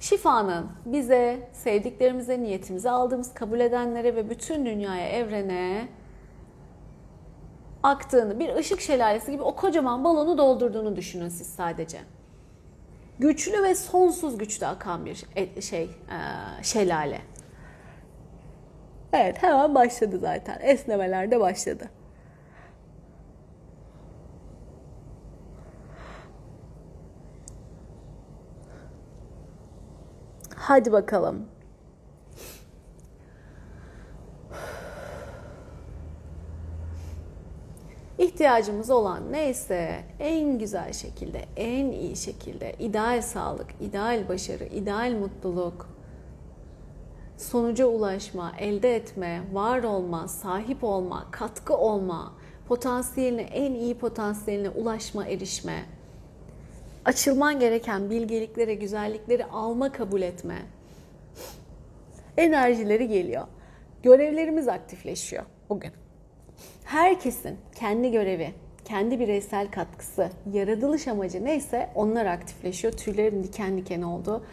şifanın 0.00 0.66
bize, 0.86 1.48
sevdiklerimize, 1.52 2.42
niyetimize 2.42 2.90
aldığımız 2.90 3.34
kabul 3.34 3.60
edenlere 3.60 4.16
ve 4.16 4.30
bütün 4.30 4.66
dünyaya, 4.66 5.08
evrene 5.08 5.88
aktığını, 7.82 8.38
bir 8.38 8.54
ışık 8.54 8.80
şelalesi 8.80 9.32
gibi 9.32 9.42
o 9.42 9.56
kocaman 9.56 10.04
balonu 10.04 10.38
doldurduğunu 10.38 10.96
düşünün 10.96 11.28
siz 11.28 11.46
sadece. 11.46 11.98
Güçlü 13.18 13.62
ve 13.62 13.74
sonsuz 13.74 14.38
güçte 14.38 14.66
akan 14.66 15.06
bir 15.06 15.24
e, 15.36 15.60
şey, 15.60 15.90
şelale. 16.62 17.20
Evet 19.12 19.42
hemen 19.42 19.74
başladı 19.74 20.18
zaten. 20.18 20.58
Esnemeler 20.62 21.30
de 21.30 21.40
başladı. 21.40 21.90
Hadi 30.68 30.92
bakalım. 30.92 31.46
İhtiyacımız 38.18 38.90
olan 38.90 39.32
neyse 39.32 40.04
en 40.18 40.58
güzel 40.58 40.92
şekilde, 40.92 41.44
en 41.56 41.90
iyi 41.90 42.16
şekilde, 42.16 42.72
ideal 42.78 43.22
sağlık, 43.22 43.66
ideal 43.80 44.28
başarı, 44.28 44.64
ideal 44.64 45.12
mutluluk, 45.12 45.88
sonuca 47.36 47.86
ulaşma, 47.86 48.52
elde 48.58 48.96
etme, 48.96 49.42
var 49.52 49.82
olma, 49.82 50.28
sahip 50.28 50.84
olma, 50.84 51.26
katkı 51.30 51.76
olma, 51.76 52.32
potansiyeline, 52.66 53.42
en 53.42 53.74
iyi 53.74 53.98
potansiyeline 53.98 54.70
ulaşma, 54.70 55.26
erişme, 55.26 55.97
açılman 57.04 57.60
gereken 57.60 58.10
bilgeliklere, 58.10 58.74
güzellikleri 58.74 59.44
alma, 59.44 59.92
kabul 59.92 60.22
etme 60.22 60.56
enerjileri 62.38 63.08
geliyor. 63.08 63.44
Görevlerimiz 64.02 64.68
aktifleşiyor 64.68 65.42
bugün. 65.68 65.90
Herkesin 66.84 67.56
kendi 67.74 68.10
görevi, 68.10 68.50
kendi 68.84 69.20
bireysel 69.20 69.70
katkısı, 69.70 70.30
yaratılış 70.52 71.08
amacı 71.08 71.44
neyse 71.44 71.90
onlar 71.94 72.26
aktifleşiyor. 72.26 72.92
Tüylerin 72.92 73.44
diken 73.44 73.76
diken 73.76 74.02
oldu. 74.02 74.44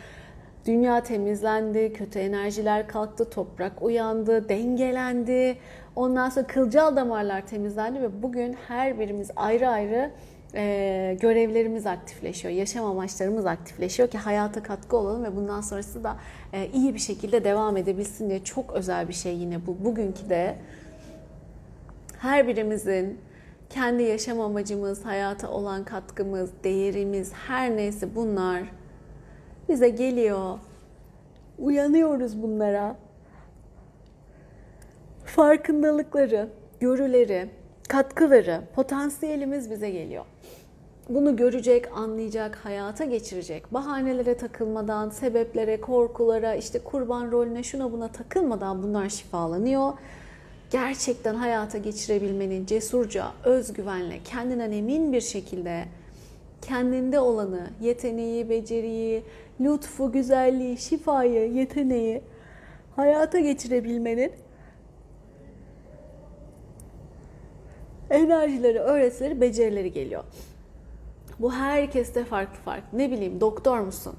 Dünya 0.65 1.03
temizlendi, 1.03 1.93
kötü 1.93 2.19
enerjiler 2.19 2.87
kalktı, 2.87 3.29
toprak 3.29 3.81
uyandı, 3.81 4.49
dengelendi. 4.49 5.57
Ondan 5.95 6.29
sonra 6.29 6.47
kılcal 6.47 6.95
damarlar 6.95 7.47
temizlendi 7.47 8.01
ve 8.01 8.23
bugün 8.23 8.53
her 8.67 8.99
birimiz 8.99 9.31
ayrı 9.35 9.69
ayrı 9.69 10.11
e, 10.55 11.17
görevlerimiz 11.21 11.85
aktifleşiyor, 11.85 12.53
yaşam 12.53 12.85
amaçlarımız 12.85 13.45
aktifleşiyor 13.45 14.09
ki 14.09 14.17
hayata 14.17 14.63
katkı 14.63 14.97
olalım 14.97 15.23
ve 15.23 15.35
bundan 15.35 15.61
sonrası 15.61 16.03
da 16.03 16.17
e, 16.53 16.67
iyi 16.73 16.93
bir 16.93 16.99
şekilde 16.99 17.43
devam 17.43 17.77
edebilsin 17.77 18.29
diye 18.29 18.43
çok 18.43 18.73
özel 18.73 19.07
bir 19.07 19.13
şey 19.13 19.35
yine 19.35 19.65
bu. 19.67 19.85
Bugünkü 19.85 20.29
de 20.29 20.55
her 22.19 22.47
birimizin 22.47 23.19
kendi 23.69 24.03
yaşam 24.03 24.41
amacımız, 24.41 25.05
hayata 25.05 25.49
olan 25.49 25.83
katkımız, 25.83 26.49
değerimiz 26.63 27.33
her 27.33 27.77
neyse 27.77 28.15
bunlar 28.15 28.63
bize 29.69 29.89
geliyor. 29.89 30.59
Uyanıyoruz 31.59 32.41
bunlara. 32.41 32.95
Farkındalıkları, 35.25 36.49
görüleri, 36.79 37.49
katkıları, 37.89 38.61
potansiyelimiz 38.75 39.71
bize 39.71 39.89
geliyor. 39.89 40.25
Bunu 41.09 41.35
görecek, 41.35 41.97
anlayacak, 41.97 42.55
hayata 42.55 43.05
geçirecek. 43.05 43.73
Bahanelere 43.73 44.37
takılmadan, 44.37 45.09
sebeplere, 45.09 45.81
korkulara, 45.81 46.55
işte 46.55 46.79
kurban 46.79 47.31
rolüne, 47.31 47.63
şuna 47.63 47.91
buna 47.91 48.07
takılmadan 48.07 48.83
bunlar 48.83 49.09
şifalanıyor. 49.09 49.93
gerçekten 50.71 51.35
hayata 51.35 51.77
geçirebilmenin 51.77 52.65
cesurca, 52.65 53.31
özgüvenle, 53.43 54.19
kendinden 54.23 54.71
emin 54.71 55.13
bir 55.13 55.21
şekilde 55.21 55.85
kendinde 56.61 57.19
olanı, 57.19 57.67
yeteneği, 57.81 58.49
beceriyi, 58.49 59.23
lütfu, 59.61 60.11
güzelliği, 60.11 60.77
şifayı, 60.77 61.53
yeteneği 61.53 62.21
hayata 62.95 63.39
geçirebilmenin 63.39 64.31
enerjileri, 68.09 68.79
öğretileri, 68.79 69.41
becerileri 69.41 69.93
geliyor. 69.93 70.23
Bu 71.39 71.53
herkeste 71.53 72.25
farklı 72.25 72.61
farklı. 72.65 72.97
Ne 72.97 73.11
bileyim 73.11 73.41
doktor 73.41 73.79
musun? 73.79 74.15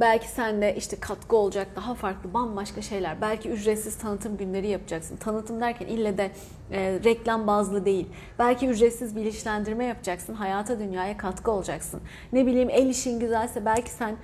Belki 0.00 0.28
sende 0.28 0.74
işte 0.76 1.00
katkı 1.00 1.36
olacak 1.36 1.68
daha 1.76 1.94
farklı 1.94 2.34
bambaşka 2.34 2.82
şeyler. 2.82 3.20
Belki 3.20 3.48
ücretsiz 3.48 3.98
tanıtım 3.98 4.36
günleri 4.36 4.68
yapacaksın. 4.68 5.16
Tanıtım 5.16 5.60
derken 5.60 5.86
ille 5.86 6.18
de 6.18 6.30
e, 6.72 7.00
reklam 7.04 7.46
bazlı 7.46 7.84
değil. 7.84 8.06
Belki 8.38 8.66
ücretsiz 8.66 9.16
bilinçlendirme 9.16 9.84
yapacaksın. 9.84 10.34
Hayata 10.34 10.78
dünyaya 10.78 11.16
katkı 11.16 11.50
olacaksın. 11.50 12.00
Ne 12.32 12.46
bileyim 12.46 12.70
el 12.70 12.86
işin 12.86 13.20
güzelse 13.20 13.64
belki 13.64 13.90
sen 13.90 14.16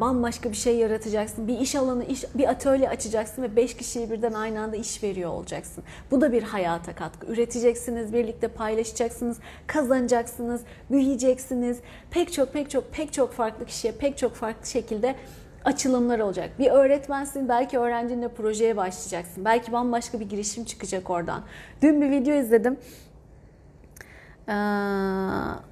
bambaşka 0.00 0.50
bir 0.50 0.56
şey 0.56 0.76
yaratacaksın. 0.76 1.48
Bir 1.48 1.58
iş 1.58 1.74
alanı, 1.74 2.04
iş, 2.04 2.24
bir 2.34 2.48
atölye 2.48 2.88
açacaksın 2.88 3.42
ve 3.42 3.56
5 3.56 3.76
kişiyi 3.76 4.10
birden 4.10 4.32
aynı 4.32 4.60
anda 4.60 4.76
iş 4.76 5.02
veriyor 5.02 5.30
olacaksın. 5.30 5.84
Bu 6.10 6.20
da 6.20 6.32
bir 6.32 6.42
hayata 6.42 6.94
katkı. 6.94 7.26
Üreteceksiniz, 7.26 8.12
birlikte 8.12 8.48
paylaşacaksınız, 8.48 9.38
kazanacaksınız, 9.66 10.60
büyüyeceksiniz. 10.90 11.78
Pek 12.10 12.32
çok 12.32 12.52
pek 12.52 12.70
çok 12.70 12.92
pek 12.92 13.12
çok 13.12 13.32
farklı 13.32 13.66
kişiye 13.66 13.92
pek 13.92 14.18
çok 14.18 14.34
farklı 14.34 14.66
şekilde 14.66 15.14
açılımlar 15.64 16.18
olacak. 16.18 16.50
Bir 16.58 16.70
öğretmensin, 16.70 17.48
belki 17.48 17.78
öğrencinle 17.78 18.28
projeye 18.28 18.76
başlayacaksın. 18.76 19.44
Belki 19.44 19.72
bambaşka 19.72 20.20
bir 20.20 20.28
girişim 20.28 20.64
çıkacak 20.64 21.10
oradan. 21.10 21.42
Dün 21.82 22.02
bir 22.02 22.10
video 22.10 22.34
izledim. 22.34 22.76
Ee, 24.48 25.67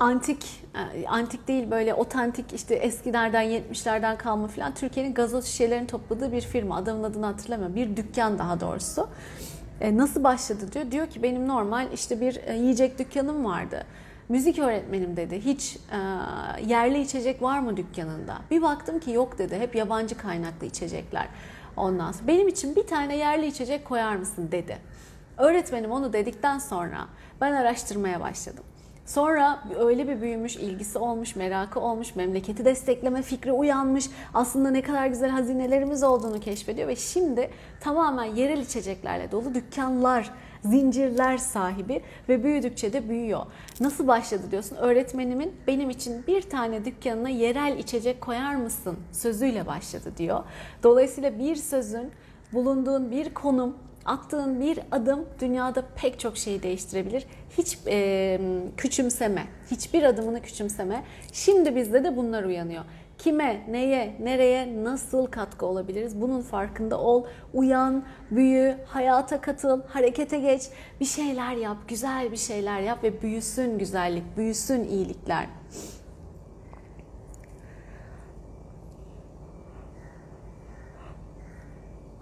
antik 0.00 0.62
e, 0.74 1.06
antik 1.06 1.48
değil 1.48 1.70
böyle 1.70 1.94
otantik 1.94 2.52
işte 2.52 2.74
eskilerden 2.74 3.44
70'lerden 3.44 4.18
kalma 4.18 4.48
falan 4.48 4.74
Türkiye'nin 4.74 5.14
gazoz 5.14 5.44
şişelerini 5.44 5.86
topladığı 5.86 6.32
bir 6.32 6.40
firma. 6.40 6.76
Adamın 6.76 7.02
adını 7.02 7.26
hatırlamıyorum. 7.26 7.76
Bir 7.76 7.96
dükkan 7.96 8.38
daha 8.38 8.60
doğrusu. 8.60 9.08
E, 9.80 9.96
nasıl 9.96 10.24
başladı 10.24 10.72
diyor. 10.72 10.90
Diyor 10.90 11.06
ki 11.06 11.22
benim 11.22 11.48
normal 11.48 11.92
işte 11.92 12.20
bir 12.20 12.40
e, 12.46 12.56
yiyecek 12.56 12.98
dükkanım 12.98 13.44
vardı. 13.44 13.84
Müzik 14.28 14.58
öğretmenim 14.58 15.16
dedi. 15.16 15.40
Hiç 15.44 15.76
e, 15.76 15.98
yerli 16.66 17.00
içecek 17.00 17.42
var 17.42 17.58
mı 17.58 17.76
dükkanında? 17.76 18.38
Bir 18.50 18.62
baktım 18.62 19.00
ki 19.00 19.10
yok 19.10 19.38
dedi. 19.38 19.58
Hep 19.58 19.74
yabancı 19.74 20.18
kaynaklı 20.18 20.66
içecekler 20.66 21.28
ondan 21.76 22.12
sonra. 22.12 22.26
Benim 22.26 22.48
için 22.48 22.76
bir 22.76 22.86
tane 22.86 23.16
yerli 23.16 23.46
içecek 23.46 23.84
koyar 23.84 24.16
mısın? 24.16 24.48
dedi. 24.52 24.78
Öğretmenim 25.38 25.90
onu 25.90 26.12
dedikten 26.12 26.58
sonra 26.58 27.06
ben 27.40 27.52
araştırmaya 27.52 28.20
başladım 28.20 28.64
Sonra 29.10 29.62
öyle 29.78 30.08
bir 30.08 30.20
büyümüş, 30.20 30.56
ilgisi 30.56 30.98
olmuş, 30.98 31.36
merakı 31.36 31.80
olmuş, 31.80 32.16
memleketi 32.16 32.64
destekleme 32.64 33.22
fikri 33.22 33.52
uyanmış. 33.52 34.10
Aslında 34.34 34.70
ne 34.70 34.82
kadar 34.82 35.06
güzel 35.06 35.30
hazinelerimiz 35.30 36.02
olduğunu 36.02 36.40
keşfediyor 36.40 36.88
ve 36.88 36.96
şimdi 36.96 37.50
tamamen 37.80 38.24
yerel 38.24 38.58
içeceklerle 38.58 39.32
dolu 39.32 39.54
dükkanlar, 39.54 40.30
zincirler 40.64 41.38
sahibi 41.38 42.02
ve 42.28 42.44
büyüdükçe 42.44 42.92
de 42.92 43.08
büyüyor. 43.08 43.46
Nasıl 43.80 44.08
başladı 44.08 44.42
diyorsun? 44.50 44.76
Öğretmenimin 44.76 45.52
benim 45.66 45.90
için 45.90 46.26
bir 46.26 46.42
tane 46.42 46.84
dükkanına 46.84 47.28
yerel 47.28 47.78
içecek 47.78 48.20
koyar 48.20 48.54
mısın 48.54 48.96
sözüyle 49.12 49.66
başladı 49.66 50.12
diyor. 50.16 50.44
Dolayısıyla 50.82 51.38
bir 51.38 51.56
sözün 51.56 52.10
bulunduğun 52.52 53.10
bir 53.10 53.34
konum 53.34 53.76
attığın 54.04 54.60
bir 54.60 54.80
adım 54.90 55.26
dünyada 55.40 55.84
pek 55.96 56.20
çok 56.20 56.36
şeyi 56.36 56.62
değiştirebilir. 56.62 57.26
Hiç 57.58 57.78
e, 57.86 58.40
küçümseme, 58.76 59.46
hiçbir 59.70 60.02
adımını 60.02 60.42
küçümseme. 60.42 61.04
Şimdi 61.32 61.76
bizde 61.76 62.04
de 62.04 62.16
bunlar 62.16 62.44
uyanıyor. 62.44 62.84
Kime, 63.18 63.66
neye, 63.68 64.16
nereye, 64.20 64.84
nasıl 64.84 65.26
katkı 65.26 65.66
olabiliriz? 65.66 66.20
Bunun 66.20 66.42
farkında 66.42 67.00
ol, 67.00 67.24
uyan, 67.54 68.04
büyü, 68.30 68.76
hayata 68.86 69.40
katıl, 69.40 69.82
harekete 69.82 70.38
geç, 70.38 70.62
bir 71.00 71.04
şeyler 71.04 71.52
yap, 71.56 71.76
güzel 71.88 72.32
bir 72.32 72.36
şeyler 72.36 72.80
yap 72.80 73.04
ve 73.04 73.22
büyüsün 73.22 73.78
güzellik, 73.78 74.36
büyüsün 74.36 74.84
iyilikler. 74.84 75.46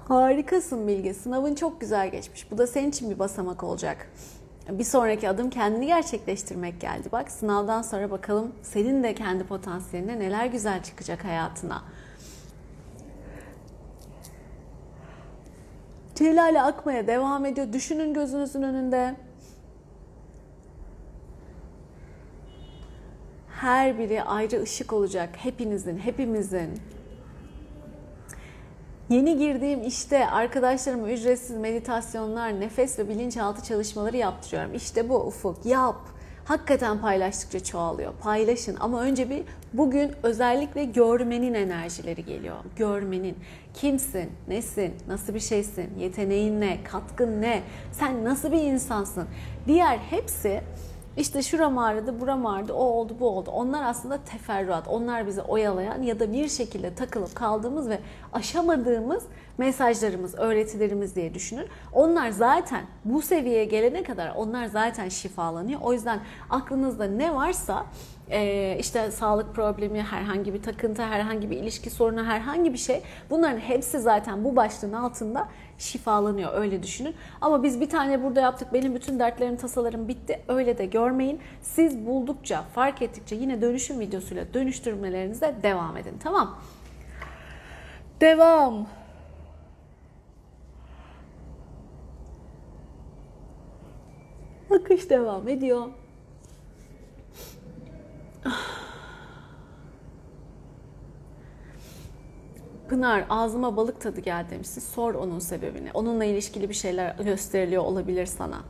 Harikasın 0.08 0.88
Bilge. 0.88 1.14
Sınavın 1.14 1.54
çok 1.54 1.80
güzel 1.80 2.10
geçmiş. 2.10 2.50
Bu 2.50 2.58
da 2.58 2.66
senin 2.66 2.88
için 2.88 3.10
bir 3.10 3.18
basamak 3.18 3.64
olacak. 3.64 4.10
Bir 4.68 4.84
sonraki 4.84 5.28
adım 5.28 5.50
kendini 5.50 5.86
gerçekleştirmek 5.86 6.80
geldi. 6.80 7.08
Bak 7.12 7.30
sınavdan 7.30 7.82
sonra 7.82 8.10
bakalım 8.10 8.52
senin 8.62 9.02
de 9.02 9.14
kendi 9.14 9.44
potansiyeline 9.44 10.18
neler 10.18 10.46
güzel 10.46 10.82
çıkacak 10.82 11.24
hayatına. 11.24 11.82
Celale 16.14 16.62
akmaya 16.62 17.06
devam 17.06 17.46
ediyor. 17.46 17.72
Düşünün 17.72 18.14
gözünüzün 18.14 18.62
önünde. 18.62 19.16
Her 23.60 23.98
biri 23.98 24.22
ayrı 24.22 24.62
ışık 24.62 24.92
olacak. 24.92 25.30
Hepinizin, 25.36 25.98
hepimizin. 25.98 26.80
Yeni 29.08 29.38
girdiğim 29.38 29.82
işte 29.82 30.26
arkadaşlarıma 30.26 31.10
ücretsiz 31.10 31.56
meditasyonlar, 31.56 32.60
nefes 32.60 32.98
ve 32.98 33.08
bilinçaltı 33.08 33.64
çalışmaları 33.64 34.16
yaptırıyorum. 34.16 34.74
İşte 34.74 35.08
bu 35.08 35.16
ufuk 35.16 35.66
yap. 35.66 35.96
Hakikaten 36.44 37.00
paylaştıkça 37.00 37.64
çoğalıyor. 37.64 38.12
Paylaşın 38.20 38.76
ama 38.80 39.02
önce 39.02 39.30
bir 39.30 39.42
bugün 39.72 40.12
özellikle 40.22 40.84
görmenin 40.84 41.54
enerjileri 41.54 42.24
geliyor. 42.24 42.56
Görmenin. 42.76 43.36
Kimsin, 43.74 44.30
nesin, 44.48 44.94
nasıl 45.08 45.34
bir 45.34 45.40
şeysin, 45.40 45.98
yeteneğin 45.98 46.60
ne, 46.60 46.78
katkın 46.84 47.42
ne, 47.42 47.62
sen 47.92 48.24
nasıl 48.24 48.52
bir 48.52 48.62
insansın. 48.62 49.28
Diğer 49.66 49.98
hepsi 49.98 50.60
işte 51.18 51.42
şuram 51.42 51.78
ağrıdı, 51.78 52.20
buram 52.20 52.46
ağrıdı, 52.46 52.72
o 52.72 52.82
oldu, 52.84 53.16
bu 53.20 53.28
oldu. 53.28 53.50
Onlar 53.50 53.82
aslında 53.82 54.18
teferruat. 54.24 54.88
Onlar 54.88 55.26
bizi 55.26 55.42
oyalayan 55.42 56.02
ya 56.02 56.20
da 56.20 56.32
bir 56.32 56.48
şekilde 56.48 56.94
takılıp 56.94 57.34
kaldığımız 57.34 57.88
ve 57.88 57.98
aşamadığımız 58.32 59.24
mesajlarımız, 59.58 60.34
öğretilerimiz 60.34 61.16
diye 61.16 61.34
düşünün. 61.34 61.66
Onlar 61.92 62.30
zaten 62.30 62.82
bu 63.04 63.22
seviyeye 63.22 63.64
gelene 63.64 64.02
kadar 64.02 64.32
onlar 64.36 64.66
zaten 64.66 65.08
şifalanıyor. 65.08 65.80
O 65.82 65.92
yüzden 65.92 66.20
aklınızda 66.50 67.04
ne 67.04 67.34
varsa 67.34 67.86
e, 68.30 68.76
işte 68.78 69.10
sağlık 69.10 69.54
problemi, 69.54 70.02
herhangi 70.02 70.54
bir 70.54 70.62
takıntı, 70.62 71.02
herhangi 71.02 71.50
bir 71.50 71.56
ilişki 71.56 71.90
sorunu, 71.90 72.24
herhangi 72.24 72.72
bir 72.72 72.78
şey 72.78 73.02
bunların 73.30 73.58
hepsi 73.58 74.00
zaten 74.00 74.44
bu 74.44 74.56
başlığın 74.56 74.92
altında 74.92 75.48
şifalanıyor 75.78 76.54
öyle 76.54 76.82
düşünün. 76.82 77.14
Ama 77.40 77.62
biz 77.62 77.80
bir 77.80 77.88
tane 77.88 78.22
burada 78.24 78.40
yaptık 78.40 78.72
benim 78.72 78.94
bütün 78.94 79.18
dertlerim 79.18 79.56
tasalarım 79.56 80.08
bitti 80.08 80.40
öyle 80.48 80.78
de 80.78 80.86
görmeyin. 80.86 81.40
Siz 81.62 82.06
buldukça 82.06 82.62
fark 82.74 83.02
ettikçe 83.02 83.36
yine 83.36 83.62
dönüşüm 83.62 84.00
videosuyla 84.00 84.54
dönüştürmelerinize 84.54 85.54
devam 85.62 85.96
edin 85.96 86.14
tamam. 86.22 86.58
Devam. 88.20 88.97
Akış 94.70 95.10
devam 95.10 95.48
ediyor. 95.48 95.86
Pınar 102.88 103.24
ağzıma 103.30 103.76
balık 103.76 104.00
tadı 104.00 104.20
geldi 104.20 104.50
demişsin. 104.50 104.80
Sor 104.80 105.14
onun 105.14 105.38
sebebini. 105.38 105.90
Onunla 105.94 106.24
ilişkili 106.24 106.68
bir 106.68 106.74
şeyler 106.74 107.14
gösteriliyor 107.16 107.82
olabilir 107.82 108.26
sana. 108.26 108.60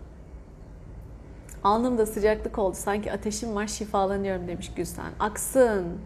Alnımda 1.65 2.07
sıcaklık 2.07 2.59
oldu. 2.59 2.77
Sanki 2.79 3.13
ateşim 3.13 3.55
var 3.55 3.67
şifalanıyorum 3.67 4.49
demiş 4.49 4.73
Gülsen. 4.77 5.13
Aksın. 5.21 5.99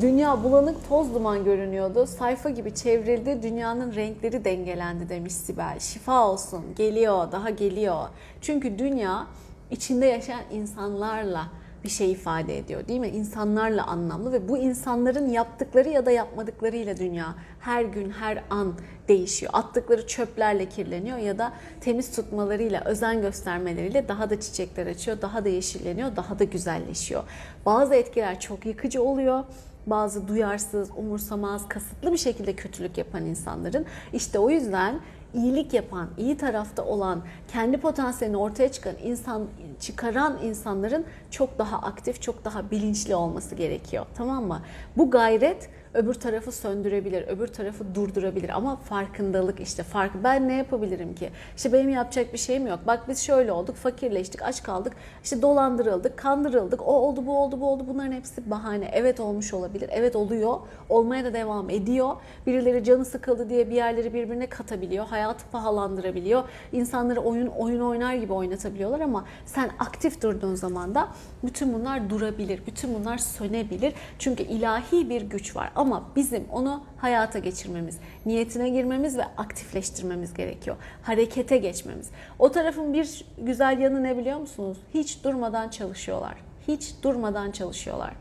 Dünya 0.00 0.44
bulanık 0.44 0.88
toz 0.88 1.14
duman 1.14 1.44
görünüyordu. 1.44 2.06
Sayfa 2.06 2.50
gibi 2.50 2.74
çevrildi. 2.74 3.42
Dünyanın 3.42 3.94
renkleri 3.94 4.44
dengelendi 4.44 5.08
demiş 5.08 5.32
Sibel. 5.32 5.78
Şifa 5.80 6.28
olsun. 6.28 6.64
Geliyor. 6.76 7.32
Daha 7.32 7.50
geliyor. 7.50 8.08
Çünkü 8.40 8.78
dünya 8.78 9.26
içinde 9.70 10.06
yaşayan 10.06 10.42
insanlarla 10.52 11.46
bir 11.84 11.88
şey 11.88 12.12
ifade 12.12 12.58
ediyor 12.58 12.88
değil 12.88 13.00
mi? 13.00 13.08
İnsanlarla 13.08 13.86
anlamlı 13.86 14.32
ve 14.32 14.48
bu 14.48 14.58
insanların 14.58 15.30
yaptıkları 15.30 15.88
ya 15.88 16.06
da 16.06 16.10
yapmadıklarıyla 16.10 16.96
dünya 16.96 17.34
her 17.60 17.82
gün 17.82 18.10
her 18.10 18.44
an 18.50 18.74
değişiyor. 19.08 19.52
Attıkları 19.54 20.06
çöplerle 20.06 20.68
kirleniyor 20.68 21.18
ya 21.18 21.38
da 21.38 21.52
temiz 21.80 22.16
tutmalarıyla, 22.16 22.82
özen 22.84 23.20
göstermeleriyle 23.20 24.08
daha 24.08 24.30
da 24.30 24.40
çiçekler 24.40 24.86
açıyor, 24.86 25.22
daha 25.22 25.44
da 25.44 25.48
yeşilleniyor, 25.48 26.16
daha 26.16 26.38
da 26.38 26.44
güzelleşiyor. 26.44 27.22
Bazı 27.66 27.94
etkiler 27.94 28.40
çok 28.40 28.66
yıkıcı 28.66 29.02
oluyor 29.02 29.44
bazı 29.86 30.28
duyarsız, 30.28 30.90
umursamaz, 30.96 31.68
kasıtlı 31.68 32.12
bir 32.12 32.16
şekilde 32.16 32.52
kötülük 32.56 32.98
yapan 32.98 33.24
insanların 33.24 33.86
işte 34.12 34.38
o 34.38 34.50
yüzden 34.50 35.00
iyilik 35.34 35.74
yapan, 35.74 36.08
iyi 36.18 36.36
tarafta 36.36 36.84
olan, 36.84 37.22
kendi 37.52 37.76
potansiyelini 37.76 38.36
ortaya 38.36 38.72
çıkan 38.72 38.94
insan 39.02 39.46
çıkaran 39.80 40.38
insanların 40.42 41.04
çok 41.30 41.58
daha 41.58 41.78
aktif, 41.78 42.22
çok 42.22 42.44
daha 42.44 42.70
bilinçli 42.70 43.14
olması 43.14 43.54
gerekiyor. 43.54 44.06
Tamam 44.14 44.44
mı? 44.44 44.62
Bu 44.96 45.10
gayret 45.10 45.70
öbür 45.94 46.14
tarafı 46.14 46.52
söndürebilir, 46.52 47.28
öbür 47.28 47.46
tarafı 47.46 47.94
durdurabilir 47.94 48.48
ama 48.48 48.76
farkındalık 48.76 49.60
işte 49.60 49.82
fark. 49.82 50.12
Ben 50.24 50.48
ne 50.48 50.54
yapabilirim 50.54 51.14
ki? 51.14 51.30
İşte 51.56 51.72
benim 51.72 51.88
yapacak 51.88 52.32
bir 52.32 52.38
şeyim 52.38 52.66
yok. 52.66 52.78
Bak 52.86 53.08
biz 53.08 53.22
şöyle 53.22 53.52
olduk, 53.52 53.76
fakirleştik, 53.76 54.42
aç 54.42 54.62
kaldık, 54.62 54.92
işte 55.24 55.42
dolandırıldık, 55.42 56.16
kandırıldık, 56.16 56.88
o 56.88 56.92
oldu, 56.92 57.26
bu 57.26 57.38
oldu, 57.38 57.60
bu 57.60 57.68
oldu. 57.70 57.84
Bunların 57.88 58.12
hepsi 58.12 58.50
bahane. 58.50 58.90
Evet 58.92 59.20
olmuş 59.20 59.54
olabilir, 59.54 59.90
evet 59.92 60.16
oluyor, 60.16 60.60
olmaya 60.88 61.24
da 61.24 61.34
devam 61.34 61.70
ediyor. 61.70 62.16
Birileri 62.46 62.84
canı 62.84 63.04
sıkıldı 63.04 63.50
diye 63.50 63.70
bir 63.70 63.74
yerleri 63.74 64.14
birbirine 64.14 64.46
katabiliyor, 64.46 65.06
hayatı 65.06 65.44
pahalandırabiliyor. 65.52 66.42
İnsanları 66.72 67.20
oyun 67.20 67.46
oyun 67.46 67.80
oynar 67.80 68.14
gibi 68.14 68.32
oynatabiliyorlar 68.32 69.00
ama 69.00 69.24
sen 69.46 69.70
aktif 69.78 70.22
durduğun 70.22 70.54
zaman 70.54 70.94
da 70.94 71.08
bütün 71.44 71.74
bunlar 71.74 72.10
durabilir, 72.10 72.60
bütün 72.66 72.94
bunlar 72.94 73.18
sönebilir. 73.18 73.94
Çünkü 74.18 74.42
ilahi 74.42 75.10
bir 75.10 75.22
güç 75.22 75.56
var. 75.56 75.70
Bizim 76.16 76.44
onu 76.52 76.84
hayata 76.96 77.38
geçirmemiz, 77.38 77.98
niyetine 78.26 78.68
girmemiz 78.68 79.18
ve 79.18 79.24
aktifleştirmemiz 79.24 80.34
gerekiyor. 80.34 80.76
Harekete 81.02 81.56
geçmemiz. 81.56 82.10
O 82.38 82.52
tarafın 82.52 82.92
bir 82.92 83.24
güzel 83.38 83.78
yanı 83.78 84.02
ne 84.02 84.18
biliyor 84.18 84.38
musunuz? 84.38 84.78
Hiç 84.94 85.24
durmadan 85.24 85.68
çalışıyorlar. 85.68 86.34
Hiç 86.68 86.94
durmadan 87.02 87.50
çalışıyorlar. 87.50 88.12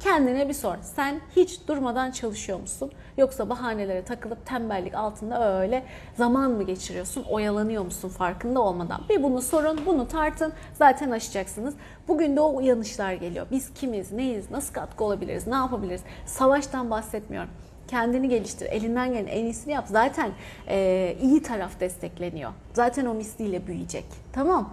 Kendine 0.00 0.48
bir 0.48 0.54
sor. 0.54 0.74
Sen 0.82 1.20
hiç 1.36 1.68
durmadan 1.68 2.10
çalışıyor 2.10 2.60
musun? 2.60 2.92
Yoksa 3.18 3.48
bahanelere 3.48 4.04
takılıp 4.04 4.46
tembellik 4.46 4.94
altında 4.94 5.58
öyle 5.60 5.84
zaman 6.16 6.50
mı 6.50 6.62
geçiriyorsun? 6.62 7.24
Oyalanıyor 7.24 7.84
musun 7.84 8.08
farkında 8.08 8.60
olmadan? 8.60 9.00
Bir 9.08 9.22
bunu 9.22 9.42
sorun, 9.42 9.80
bunu 9.86 10.08
tartın. 10.08 10.52
Zaten 10.74 11.10
aşacaksınız. 11.10 11.74
Bugün 12.08 12.36
de 12.36 12.40
o 12.40 12.56
uyanışlar 12.56 13.12
geliyor. 13.12 13.46
Biz 13.50 13.74
kimiz, 13.74 14.12
neyiz, 14.12 14.50
nasıl 14.50 14.74
katkı 14.74 15.04
olabiliriz, 15.04 15.46
ne 15.46 15.54
yapabiliriz? 15.54 16.02
Savaştan 16.26 16.90
bahsetmiyorum 16.90 17.50
kendini 17.88 18.28
geliştir, 18.28 18.66
elinden 18.66 19.12
gelen 19.12 19.26
en 19.26 19.44
iyisini 19.44 19.72
yap. 19.72 19.84
Zaten 19.88 20.30
e, 20.68 21.16
iyi 21.22 21.42
taraf 21.42 21.80
destekleniyor. 21.80 22.50
Zaten 22.72 23.06
o 23.06 23.14
misliyle 23.14 23.66
büyüyecek. 23.66 24.04
Tamam. 24.32 24.70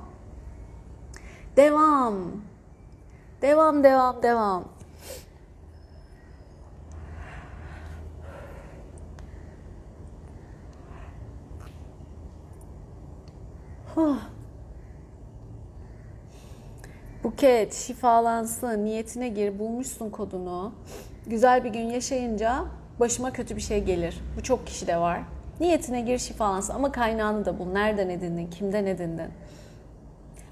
Devam. 1.57 2.15
Devam, 3.41 3.83
devam, 3.83 4.23
devam. 4.23 4.76
Buket 17.23 17.73
şifalansın, 17.73 18.86
niyetine 18.86 19.29
gir, 19.29 19.60
bulmuşsun 19.60 20.10
kodunu. 20.10 20.73
Güzel 21.27 21.63
bir 21.63 21.69
gün 21.69 21.89
yaşayınca 21.89 22.65
başıma 22.99 23.33
kötü 23.33 23.55
bir 23.55 23.62
şey 23.62 23.83
gelir. 23.83 24.21
Bu 24.38 24.43
çok 24.43 24.67
kişi 24.67 24.88
de 24.88 24.97
var. 24.97 25.19
Niyetine 25.60 26.01
gir 26.01 26.17
şifalansın 26.17 26.73
ama 26.73 26.91
kaynağını 26.91 27.45
da 27.45 27.60
bul. 27.60 27.65
Nereden 27.65 28.10
edindin, 28.10 28.49
kimden 28.49 28.86
edindin? 28.86 29.29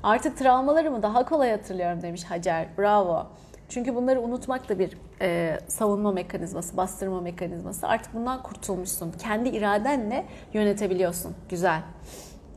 Artık 0.04 0.38
travmalarımı 0.38 1.04
daha 1.04 1.26
kolay 1.26 1.52
hatırlıyorum 1.52 2.02
demiş 2.02 2.24
Hacer. 2.24 2.68
Bravo. 2.78 3.28
Çünkü 3.70 3.96
bunları 3.96 4.22
unutmak 4.22 4.70
da 4.70 4.80
bir 4.80 4.98
e, 5.22 5.60
savunma 5.68 6.12
mekanizması, 6.12 6.78
bastırma 6.78 7.22
mekanizması. 7.22 7.88
Artık 7.88 8.14
bundan 8.14 8.44
kurtulmuşsun. 8.44 9.12
Kendi 9.12 9.50
iradenle 9.50 10.26
yönetebiliyorsun. 10.54 11.36
Güzel. 11.50 11.82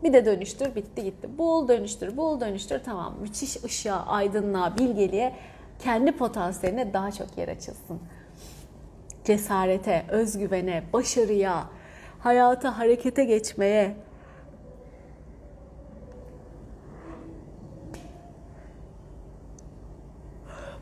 Bir 0.05 0.13
de 0.13 0.25
dönüştür, 0.25 0.75
bitti 0.75 1.05
gitti. 1.05 1.39
Bul, 1.39 1.69
dönüştür, 1.69 2.17
bul, 2.17 2.41
dönüştür. 2.41 2.81
Tamam. 2.85 3.15
Müthiş 3.21 3.65
ışığa, 3.65 4.07
aydınlığa, 4.07 4.79
bilgeliğe, 4.79 5.35
kendi 5.79 6.13
potansiyeline 6.13 6.93
daha 6.93 7.13
çok 7.13 7.39
yer 7.39 7.49
açılsın. 7.49 8.01
Cesarete, 9.25 10.05
özgüvene, 10.11 10.83
başarıya, 10.93 11.65
hayata, 12.19 12.79
harekete 12.79 13.25
geçmeye, 13.25 13.97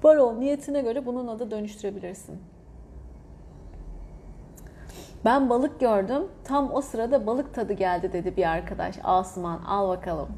var 0.02 0.16
ol 0.16 0.32
niyetine 0.32 0.80
göre 0.80 1.06
bunun 1.06 1.26
adı 1.26 1.50
dönüştürebilirsin. 1.50 2.40
Ben 5.24 5.50
balık 5.50 5.80
gördüm. 5.80 6.22
Tam 6.44 6.74
o 6.74 6.80
sırada 6.80 7.26
balık 7.26 7.54
tadı 7.54 7.72
geldi 7.72 8.12
dedi 8.12 8.36
bir 8.36 8.50
arkadaş. 8.50 8.96
Asuman 9.04 9.58
al 9.64 9.88
bakalım. 9.88 10.28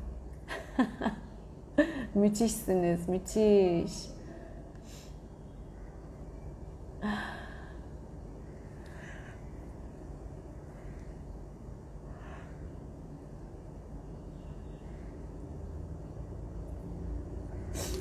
Müthişsiniz, 2.15 3.09
müthiş. 3.09 3.93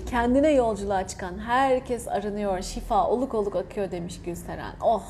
Kendine 0.10 0.52
yolculuğa 0.52 1.08
çıkan 1.08 1.40
herkes 1.40 2.08
arınıyor, 2.08 2.62
şifa 2.62 3.08
oluk 3.08 3.34
oluk 3.34 3.56
akıyor 3.56 3.92
demiş 3.92 4.22
Gülseren. 4.22 4.76
Oh 4.82 5.04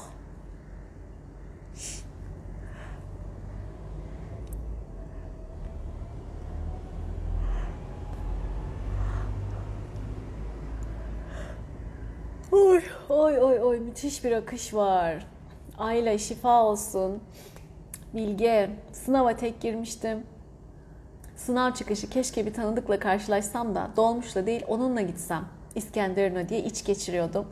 Oy 13.10 13.40
oy 13.40 13.60
oy 13.60 13.80
müthiş 13.80 14.24
bir 14.24 14.32
akış 14.32 14.74
var. 14.74 15.26
Ayla 15.78 16.18
şifa 16.18 16.64
olsun. 16.64 17.24
Bilge 18.14 18.70
sınava 18.92 19.36
tek 19.36 19.62
girmiştim. 19.62 20.24
Sınav 21.36 21.74
çıkışı 21.74 22.10
keşke 22.10 22.46
bir 22.46 22.54
tanıdıkla 22.54 23.00
karşılaşsam 23.00 23.76
da 23.76 23.90
dolmuşla 23.96 24.46
değil 24.46 24.64
onunla 24.68 25.02
gitsem. 25.02 25.46
İskenderun'a 25.76 26.50
diye 26.50 26.60
iç 26.60 26.86
geçiriyordum. 26.86 27.48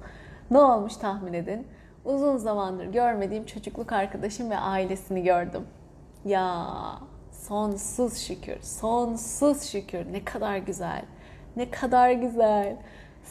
Ne 0.51 0.59
olmuş 0.59 0.97
tahmin 0.97 1.33
edin. 1.33 1.67
Uzun 2.05 2.37
zamandır 2.37 2.85
görmediğim 2.85 3.45
çocukluk 3.45 3.91
arkadaşım 3.91 4.49
ve 4.49 4.57
ailesini 4.57 5.23
gördüm. 5.23 5.63
Ya 6.25 6.67
sonsuz 7.31 8.17
şükür, 8.17 8.61
sonsuz 8.61 9.63
şükür. 9.63 10.13
Ne 10.13 10.25
kadar 10.25 10.57
güzel, 10.57 11.01
ne 11.55 11.71
kadar 11.71 12.11
güzel. 12.11 12.77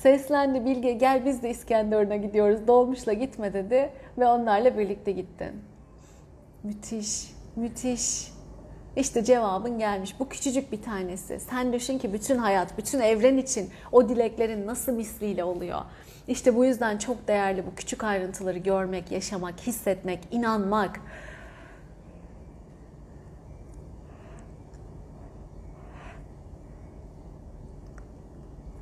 Seslendi 0.03 0.65
Bilge 0.65 0.93
gel 0.93 1.25
biz 1.25 1.43
de 1.43 1.51
İskenderun'a 1.51 2.17
gidiyoruz. 2.17 2.67
Dolmuşla 2.67 3.13
gitme 3.13 3.53
dedi 3.53 3.91
ve 4.19 4.27
onlarla 4.27 4.79
birlikte 4.79 5.13
gittin. 5.13 5.53
Müthiş, 6.63 7.31
müthiş. 7.57 8.35
İşte 8.97 9.25
cevabın 9.25 9.79
gelmiş. 9.79 10.21
Bu 10.21 10.29
küçücük 10.29 10.73
bir 10.73 10.83
tanesi. 10.83 11.41
Sen 11.41 11.73
düşün 11.73 11.99
ki 11.99 12.13
bütün 12.13 12.39
hayat, 12.39 12.79
bütün 12.79 13.01
evren 13.01 13.37
için 13.37 13.71
o 13.93 14.09
dileklerin 14.09 14.67
nasıl 14.67 14.93
misliyle 14.93 15.45
oluyor. 15.45 15.81
İşte 16.29 16.57
bu 16.57 16.65
yüzden 16.65 16.99
çok 16.99 17.29
değerli 17.29 17.67
bu 17.67 17.75
küçük 17.75 18.05
ayrıntıları 18.05 18.59
görmek, 18.59 19.13
yaşamak, 19.13 19.61
hissetmek, 19.61 20.19
inanmak. 20.31 21.01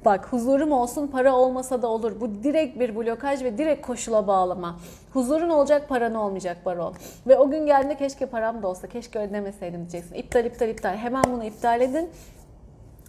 Bak 0.05 0.33
huzurum 0.33 0.73
olsun 0.73 1.07
para 1.07 1.35
olmasa 1.35 1.83
da 1.83 1.89
olur. 1.89 2.21
Bu 2.21 2.43
direkt 2.43 2.81
bir 2.81 2.97
blokaj 2.97 3.45
ve 3.45 3.59
direkt 3.59 3.87
koşula 3.87 4.27
bağlama. 4.27 4.77
Huzurun 5.13 5.49
olacak 5.51 5.89
paran 5.89 6.15
olmayacak 6.15 6.67
Barol. 6.67 6.93
Ve 7.27 7.39
o 7.39 7.51
gün 7.51 7.67
geldiğinde 7.67 7.97
keşke 7.97 8.27
param 8.27 8.63
da 8.63 8.69
olsa 8.69 8.89
keşke 8.89 9.19
ödemeseydim 9.19 9.81
diyeceksin. 9.81 10.15
İptal 10.15 10.45
iptal 10.45 10.69
iptal. 10.69 10.97
Hemen 10.97 11.25
bunu 11.33 11.45
iptal 11.45 11.81
edin. 11.81 12.11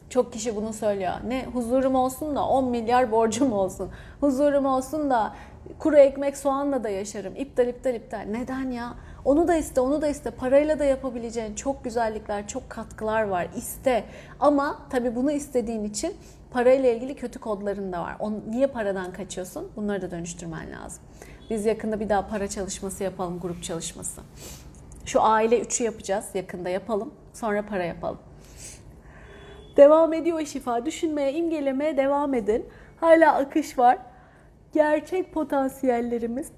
Çok 0.10 0.34
kişi 0.34 0.56
bunu 0.56 0.74
söylüyor. 0.74 1.14
Ne 1.28 1.46
huzurum 1.54 1.96
olsun 1.96 2.36
da 2.36 2.48
10 2.48 2.66
milyar 2.70 3.12
borcum 3.12 3.54
olsun. 3.54 3.90
Huzurum 4.20 4.66
olsun 4.66 5.10
da 5.10 5.34
kuru 5.80 5.98
ekmek 5.98 6.38
soğanla 6.38 6.84
da 6.84 6.90
yaşarım. 6.90 7.36
İptal 7.36 7.68
iptal 7.68 7.96
iptal. 7.96 8.26
Neden 8.30 8.72
ya? 8.72 8.94
Onu 9.26 9.48
da 9.48 9.56
iste, 9.56 9.82
onu 9.82 10.02
da 10.02 10.08
iste. 10.08 10.32
Parayla 10.32 10.80
da 10.80 10.86
yapabileceğin 10.86 11.56
çok 11.56 11.84
güzellikler, 11.84 12.48
çok 12.48 12.70
katkılar 12.70 13.24
var. 13.24 13.48
İste. 13.56 14.04
Ama 14.40 14.80
tabii 14.90 15.16
bunu 15.16 15.32
istediğin 15.32 15.84
için 15.84 16.14
parayla 16.54 16.90
ilgili 16.90 17.16
kötü 17.16 17.40
kodların 17.40 17.94
da 17.94 18.02
var. 18.02 18.16
On, 18.20 18.44
niye 18.50 18.68
paradan 18.68 19.14
kaçıyorsun? 19.14 19.72
Bunları 19.76 20.02
da 20.02 20.12
dönüştürmen 20.12 20.72
lazım. 20.72 21.04
Biz 21.50 21.66
yakında 21.66 22.00
bir 22.00 22.10
daha 22.10 22.28
para 22.28 22.48
çalışması 22.48 23.04
yapalım, 23.04 23.40
grup 23.40 23.64
çalışması. 23.64 24.22
Şu 25.06 25.22
aile 25.22 25.60
üçü 25.60 25.84
yapacağız, 25.84 26.26
yakında 26.34 26.70
yapalım. 26.70 27.14
Sonra 27.34 27.66
para 27.66 27.84
yapalım. 27.84 28.20
Devam 29.78 30.14
ediyor 30.14 30.46
şifa. 30.46 30.86
Düşünmeye, 30.86 31.34
imgelemeye 31.34 31.98
devam 31.98 32.34
edin. 32.34 32.66
Hala 33.00 33.36
akış 33.36 33.78
var. 33.78 33.98
gerçek 34.74 35.34
potansiyellerimiz 35.34 36.52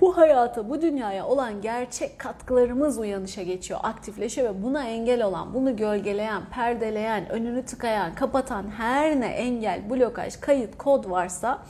bu 0.00 0.16
hayata, 0.16 0.68
bu 0.68 0.82
dünyaya 0.82 1.26
olan 1.26 1.60
gerçek 1.60 2.18
katkılarımız 2.18 2.98
uyanışa 2.98 3.42
geçiyor, 3.42 3.80
aktifleşiyor 3.82 4.54
ve 4.54 4.62
buna 4.62 4.84
engel 4.84 5.22
olan, 5.22 5.54
bunu 5.54 5.76
gölgeleyen, 5.76 6.42
perdeleyen, 6.50 7.28
önünü 7.28 7.64
tıkayan, 7.64 8.14
kapatan 8.14 8.70
her 8.70 9.20
ne 9.20 9.26
engel, 9.26 9.90
blokaj, 9.90 10.40
kayıt, 10.40 10.78
kod 10.78 11.10
varsa 11.10 11.62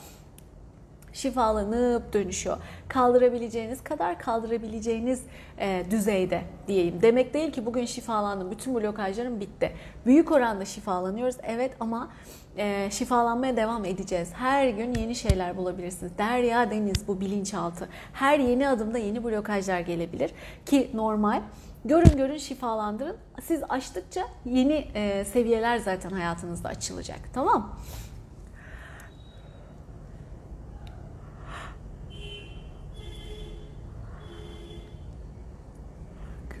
şifalanıp 1.13 2.13
dönüşüyor. 2.13 2.57
Kaldırabileceğiniz 2.87 3.83
kadar 3.83 4.19
kaldırabileceğiniz 4.19 5.23
e, 5.59 5.83
düzeyde 5.91 6.41
diyeyim. 6.67 7.01
Demek 7.01 7.33
değil 7.33 7.51
ki 7.51 7.65
bugün 7.65 7.85
şifalandım, 7.85 8.51
bütün 8.51 8.75
blokajlarım 8.75 9.39
bitti. 9.39 9.71
Büyük 10.05 10.31
oranda 10.31 10.65
şifalanıyoruz 10.65 11.35
evet 11.43 11.71
ama 11.79 12.09
e, 12.57 12.91
şifalanmaya 12.91 13.57
devam 13.57 13.85
edeceğiz. 13.85 14.29
Her 14.33 14.69
gün 14.69 14.93
yeni 14.93 15.15
şeyler 15.15 15.57
bulabilirsiniz. 15.57 16.17
Derya 16.17 16.71
deniz 16.71 17.07
bu 17.07 17.21
bilinçaltı. 17.21 17.89
Her 18.13 18.39
yeni 18.39 18.69
adımda 18.69 18.97
yeni 18.97 19.23
blokajlar 19.23 19.79
gelebilir 19.79 20.31
ki 20.65 20.91
normal. 20.93 21.41
Görün 21.85 22.17
görün 22.17 22.37
şifalandırın. 22.37 23.17
Siz 23.41 23.61
açtıkça 23.69 24.21
yeni 24.45 24.87
e, 24.93 25.25
seviyeler 25.25 25.77
zaten 25.77 26.09
hayatınızda 26.09 26.69
açılacak. 26.69 27.19
Tamam 27.33 27.75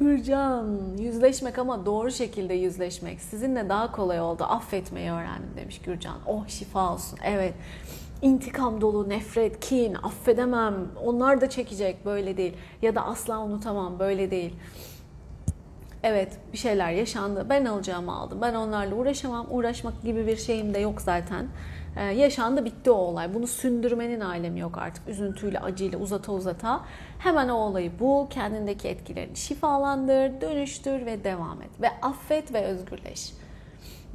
Gürcan, 0.07 0.79
yüzleşmek 0.99 1.59
ama 1.59 1.85
doğru 1.85 2.11
şekilde 2.11 2.53
yüzleşmek 2.53 3.21
sizinle 3.21 3.69
daha 3.69 3.91
kolay 3.91 4.21
oldu. 4.21 4.43
Affetmeyi 4.43 5.11
öğrendim 5.11 5.49
demiş 5.55 5.81
Gürcan. 5.81 6.15
Oh 6.27 6.47
şifa 6.47 6.93
olsun. 6.93 7.19
Evet. 7.23 7.53
İntikam 8.21 8.81
dolu, 8.81 9.09
nefret, 9.09 9.59
kin, 9.59 9.93
affedemem. 9.93 10.75
Onlar 11.05 11.41
da 11.41 11.49
çekecek 11.49 12.05
böyle 12.05 12.37
değil. 12.37 12.53
Ya 12.81 12.95
da 12.95 13.05
asla 13.05 13.39
unutamam 13.39 13.99
böyle 13.99 14.31
değil. 14.31 14.53
Evet 16.03 16.37
bir 16.53 16.57
şeyler 16.57 16.91
yaşandı. 16.91 17.45
Ben 17.49 17.65
alacağımı 17.65 18.15
aldım. 18.15 18.39
Ben 18.41 18.55
onlarla 18.55 18.95
uğraşamam. 18.95 19.47
Uğraşmak 19.49 20.03
gibi 20.03 20.27
bir 20.27 20.37
şeyim 20.37 20.73
de 20.73 20.79
yok 20.79 21.01
zaten. 21.01 21.47
Ee, 21.97 22.03
yaşandı 22.03 22.65
bitti 22.65 22.91
o 22.91 22.95
olay. 22.95 23.33
Bunu 23.33 23.47
sündürmenin 23.47 24.19
alemi 24.19 24.59
yok 24.59 24.77
artık. 24.77 25.09
Üzüntüyle, 25.09 25.59
acıyla 25.59 25.99
uzata 25.99 26.31
uzata. 26.31 26.81
Hemen 27.19 27.49
o 27.49 27.55
olayı 27.55 27.99
bul, 27.99 28.29
kendindeki 28.29 28.87
etkilerini 28.87 29.35
şifalandır, 29.35 30.41
dönüştür 30.41 31.05
ve 31.05 31.23
devam 31.23 31.61
et. 31.61 31.69
Ve 31.81 31.87
affet 32.01 32.53
ve 32.53 32.61
özgürleş. 32.61 33.33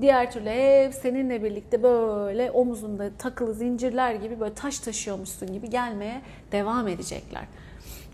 Diğer 0.01 0.33
türlü 0.33 0.51
hep 0.51 0.95
seninle 0.95 1.43
birlikte 1.43 1.83
böyle 1.83 2.51
omuzunda 2.51 3.11
takılı 3.19 3.55
zincirler 3.55 4.15
gibi 4.15 4.41
böyle 4.41 4.55
taş 4.55 4.79
taşıyormuşsun 4.79 5.53
gibi 5.53 5.71
gelmeye 5.71 6.21
devam 6.53 6.89
edecekler. 6.89 7.45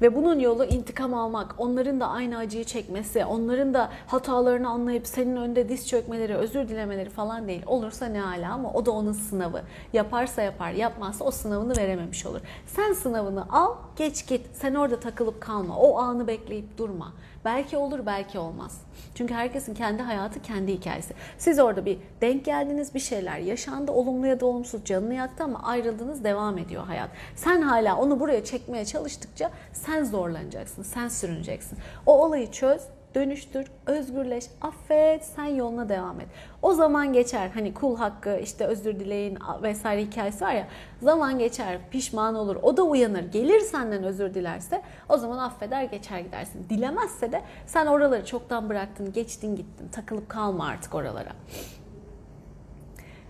Ve 0.02 0.14
bunun 0.16 0.38
yolu 0.38 0.64
intikam 0.64 1.14
almak, 1.14 1.54
onların 1.58 2.00
da 2.00 2.08
aynı 2.08 2.38
acıyı 2.38 2.64
çekmesi, 2.64 3.24
onların 3.24 3.74
da 3.74 3.90
hatalarını 4.06 4.68
anlayıp 4.68 5.06
senin 5.06 5.36
önünde 5.36 5.68
diz 5.68 5.88
çökmeleri, 5.88 6.34
özür 6.34 6.68
dilemeleri 6.68 7.10
falan 7.10 7.48
değil. 7.48 7.62
Olursa 7.66 8.06
ne 8.06 8.24
ala 8.24 8.52
ama 8.52 8.72
o 8.72 8.86
da 8.86 8.90
onun 8.90 9.12
sınavı. 9.12 9.62
Yaparsa 9.92 10.42
yapar, 10.42 10.72
yapmazsa 10.72 11.24
o 11.24 11.30
sınavını 11.30 11.76
verememiş 11.76 12.26
olur. 12.26 12.40
Sen 12.66 12.92
sınavını 12.92 13.44
al, 13.50 13.74
geç 13.96 14.26
git. 14.26 14.46
Sen 14.52 14.74
orada 14.74 15.00
takılıp 15.00 15.40
kalma. 15.40 15.76
O 15.76 15.98
anı 15.98 16.26
bekleyip 16.26 16.78
durma. 16.78 17.12
Belki 17.44 17.76
olur, 17.76 18.06
belki 18.06 18.38
olmaz. 18.38 18.80
Çünkü 19.14 19.34
herkesin 19.34 19.74
kendi 19.74 20.02
hayatı, 20.02 20.42
kendi 20.42 20.72
hikayesi. 20.72 21.14
Siz 21.38 21.58
orada 21.58 21.84
bir 21.84 21.98
denk 22.20 22.44
geldiniz, 22.44 22.94
bir 22.94 23.00
şeyler 23.00 23.38
yaşandı, 23.38 23.92
olumlu 23.92 24.26
ya 24.26 24.40
da 24.40 24.46
olumsuz 24.46 24.84
canını 24.84 25.14
yaktı 25.14 25.44
ama 25.44 25.62
ayrıldınız, 25.62 26.24
devam 26.24 26.58
ediyor 26.58 26.84
hayat. 26.84 27.10
Sen 27.36 27.62
hala 27.62 27.96
onu 27.96 28.20
buraya 28.20 28.44
çekmeye 28.44 28.84
çalıştıkça 28.84 29.50
sen 29.72 30.04
zorlanacaksın, 30.04 30.82
sen 30.82 31.08
sürüneceksin. 31.08 31.78
O 32.06 32.24
olayı 32.24 32.50
çöz, 32.50 32.82
dönüştür, 33.14 33.66
özgürleş, 33.86 34.44
affet, 34.60 35.24
sen 35.24 35.44
yoluna 35.44 35.88
devam 35.88 36.20
et. 36.20 36.26
O 36.62 36.72
zaman 36.72 37.12
geçer. 37.12 37.50
Hani 37.54 37.74
kul 37.74 37.96
hakkı, 37.96 38.38
işte 38.42 38.64
özür 38.64 39.00
dileyin 39.00 39.38
vesaire 39.62 40.02
hikayesi 40.02 40.44
var 40.44 40.52
ya. 40.52 40.66
Zaman 41.02 41.38
geçer, 41.38 41.78
pişman 41.90 42.34
olur. 42.34 42.56
O 42.62 42.76
da 42.76 42.82
uyanır. 42.82 43.32
Gelir 43.32 43.60
senden 43.60 44.04
özür 44.04 44.34
dilerse 44.34 44.82
o 45.08 45.16
zaman 45.16 45.38
affeder 45.38 45.82
geçer 45.82 46.18
gidersin. 46.18 46.66
Dilemezse 46.70 47.32
de 47.32 47.42
sen 47.66 47.86
oraları 47.86 48.26
çoktan 48.26 48.68
bıraktın, 48.68 49.12
geçtin 49.12 49.56
gittin. 49.56 49.88
Takılıp 49.88 50.28
kalma 50.28 50.66
artık 50.66 50.94
oralara. 50.94 51.32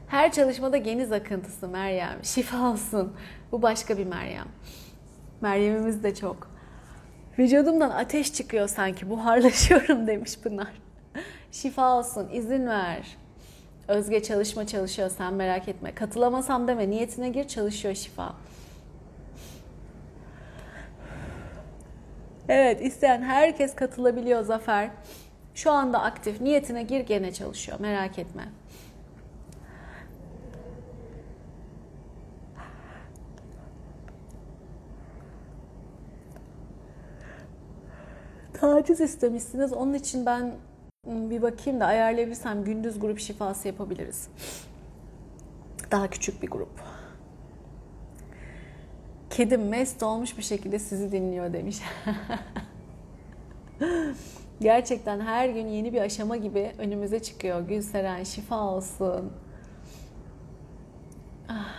Her 0.08 0.32
çalışmada 0.32 0.76
geniz 0.76 1.12
akıntısı 1.12 1.68
Meryem. 1.68 2.18
Şifa 2.22 2.70
olsun. 2.70 3.12
Bu 3.52 3.62
başka 3.62 3.98
bir 3.98 4.06
Meryem. 4.06 4.48
Meryem'imiz 5.40 6.02
de 6.02 6.14
çok. 6.14 6.57
Vücudumdan 7.38 7.90
ateş 7.90 8.32
çıkıyor 8.34 8.68
sanki 8.68 9.10
buharlaşıyorum 9.10 10.06
demiş 10.06 10.38
Pınar. 10.38 10.72
Şifa 11.52 11.98
olsun 11.98 12.28
izin 12.32 12.66
ver. 12.66 13.16
Özge 13.88 14.22
çalışma 14.22 14.66
çalışıyor 14.66 15.10
sen 15.10 15.34
merak 15.34 15.68
etme. 15.68 15.94
Katılamasam 15.94 16.68
deme 16.68 16.90
niyetine 16.90 17.28
gir 17.28 17.48
çalışıyor 17.48 17.94
şifa. 17.94 18.34
Evet 22.48 22.82
isteyen 22.82 23.22
herkes 23.22 23.74
katılabiliyor 23.74 24.42
Zafer. 24.42 24.90
Şu 25.54 25.70
anda 25.70 26.02
aktif 26.02 26.40
niyetine 26.40 26.82
gir 26.82 27.00
gene 27.00 27.32
çalışıyor 27.32 27.80
merak 27.80 28.18
etme. 28.18 28.44
Taciz 38.60 39.00
istemişsiniz. 39.00 39.72
Onun 39.72 39.94
için 39.94 40.26
ben 40.26 40.52
ıı, 41.06 41.30
bir 41.30 41.42
bakayım 41.42 41.80
da 41.80 41.86
ayarlayabilirsem 41.86 42.64
gündüz 42.64 43.00
grup 43.00 43.18
şifası 43.18 43.68
yapabiliriz. 43.68 44.28
Daha 45.90 46.10
küçük 46.10 46.42
bir 46.42 46.50
grup. 46.50 46.80
Kedim 49.30 49.68
mest 49.68 50.02
olmuş 50.02 50.38
bir 50.38 50.42
şekilde 50.42 50.78
sizi 50.78 51.12
dinliyor 51.12 51.52
demiş. 51.52 51.82
Gerçekten 54.60 55.20
her 55.20 55.48
gün 55.48 55.66
yeni 55.66 55.92
bir 55.92 56.00
aşama 56.00 56.36
gibi 56.36 56.72
önümüze 56.78 57.22
çıkıyor. 57.22 57.60
Gülseren 57.68 58.24
şifa 58.24 58.60
olsun. 58.60 59.32
Ah. 61.48 61.77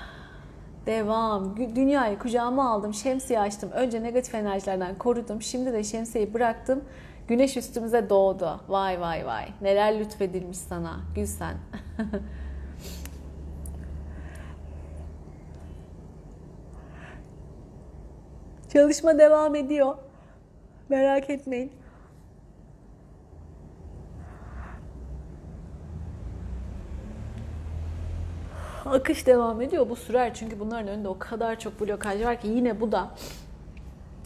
Devam. 0.89 1.57
Dünyayı 1.75 2.19
kucağıma 2.19 2.71
aldım, 2.71 2.93
şemsiye 2.93 3.39
açtım. 3.39 3.71
Önce 3.71 4.03
negatif 4.03 4.35
enerjilerden 4.35 4.97
korudum. 4.97 5.41
Şimdi 5.41 5.73
de 5.73 5.83
şemsiyeyi 5.83 6.33
bıraktım. 6.33 6.83
Güneş 7.27 7.57
üstümüze 7.57 8.09
doğdu. 8.09 8.61
Vay 8.67 9.01
vay 9.01 9.25
vay. 9.25 9.45
Neler 9.61 9.99
lütfedilmiş 9.99 10.57
sana. 10.57 10.99
Gülsen. 11.15 11.57
Çalışma 18.73 19.19
devam 19.19 19.55
ediyor. 19.55 19.97
Merak 20.89 21.29
etmeyin. 21.29 21.71
Akış 28.91 29.27
devam 29.27 29.61
ediyor. 29.61 29.89
Bu 29.89 29.95
sürer 29.95 30.33
çünkü 30.33 30.59
bunların 30.59 30.87
önünde 30.87 31.07
o 31.07 31.19
kadar 31.19 31.59
çok 31.59 31.81
blokaj 31.81 32.23
var 32.25 32.41
ki 32.41 32.47
yine 32.47 32.81
bu 32.81 32.91
da 32.91 33.11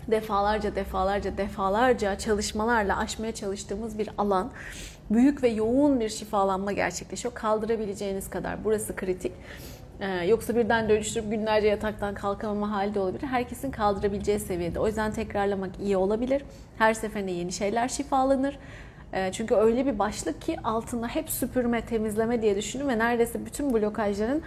defalarca 0.08 0.76
defalarca 0.76 1.38
defalarca 1.38 2.18
çalışmalarla 2.18 2.98
aşmaya 2.98 3.32
çalıştığımız 3.32 4.00
bir 4.00 4.10
alan. 4.18 4.52
Büyük 5.10 5.44
ve 5.44 5.48
yoğun 5.48 6.00
bir 6.00 6.10
şifalanma 6.10 6.72
gerçekleşiyor. 6.72 7.34
Kaldırabileceğiniz 7.34 8.30
kadar. 8.30 8.64
Burası 8.64 8.96
kritik. 8.96 9.32
Ee, 10.00 10.08
yoksa 10.08 10.56
birden 10.56 10.90
dönüştürüp 10.90 11.32
günlerce 11.32 11.68
yataktan 11.68 12.14
kalkamama 12.14 12.72
hali 12.72 12.94
de 12.94 13.00
olabilir. 13.00 13.28
Herkesin 13.28 13.72
kaldırabileceği 13.72 14.40
seviyede. 14.40 14.80
O 14.80 14.88
yüzden 14.88 15.14
tekrarlamak 15.14 15.72
iyi 15.80 15.98
olabilir. 15.98 16.44
Her 16.78 16.94
seferinde 16.94 17.32
yeni 17.32 17.52
şeyler 17.52 17.88
şifalanır. 17.88 18.58
Ee, 19.14 19.32
çünkü 19.32 19.56
öyle 19.56 19.86
bir 19.86 20.00
başlık 20.00 20.42
ki 20.42 20.58
altında 20.64 21.08
hep 21.08 21.30
süpürme, 21.30 21.82
temizleme 21.82 22.42
diye 22.42 22.56
düşünün 22.56 22.88
ve 22.88 23.00
neredeyse 23.00 23.46
bütün 23.46 23.74
blokajların 23.74 24.42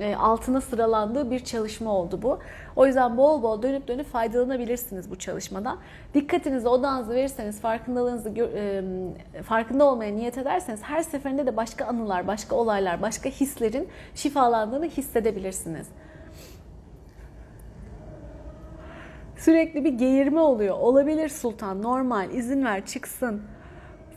e, 0.00 0.14
altına 0.14 0.60
sıralandığı 0.60 1.30
bir 1.30 1.44
çalışma 1.44 1.92
oldu 1.92 2.22
bu. 2.22 2.38
O 2.76 2.86
yüzden 2.86 3.16
bol 3.16 3.42
bol 3.42 3.62
dönüp 3.62 3.88
dönüp 3.88 4.06
faydalanabilirsiniz 4.06 5.10
bu 5.10 5.18
çalışmadan. 5.18 5.78
Dikkatinizi 6.14 6.68
odağınızı 6.68 7.14
verirseniz, 7.14 7.60
farkındalığınızı 7.60 8.28
e, 8.38 8.82
farkında 9.42 9.84
olmaya 9.84 10.14
niyet 10.14 10.38
ederseniz 10.38 10.82
her 10.82 11.02
seferinde 11.02 11.46
de 11.46 11.56
başka 11.56 11.84
anılar, 11.84 12.26
başka 12.26 12.56
olaylar, 12.56 13.02
başka 13.02 13.28
hislerin 13.28 13.88
şifalandığını 14.14 14.86
hissedebilirsiniz. 14.86 15.88
Sürekli 19.36 19.84
bir 19.84 19.92
geğirme 19.92 20.40
oluyor. 20.40 20.76
Olabilir 20.78 21.28
sultan, 21.28 21.82
normal, 21.82 22.30
izin 22.30 22.64
ver, 22.64 22.86
çıksın 22.86 23.42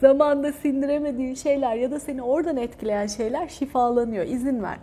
zamanda 0.04 0.52
sindiremediğin 0.52 1.34
şeyler 1.34 1.76
ya 1.76 1.92
da 1.92 2.00
seni 2.00 2.22
oradan 2.22 2.58
etkileyen 2.58 3.08
şeyler 3.08 3.48
şifalanıyor. 3.48 4.26
İzin 4.26 4.64
ver. 4.64 4.78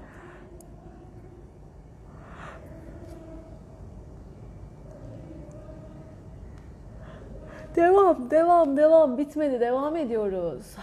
Devam, 7.77 8.31
devam, 8.31 8.77
devam. 8.77 9.19
Bitmedi. 9.19 9.61
Devam 9.61 9.97
ediyoruz. 9.97 10.77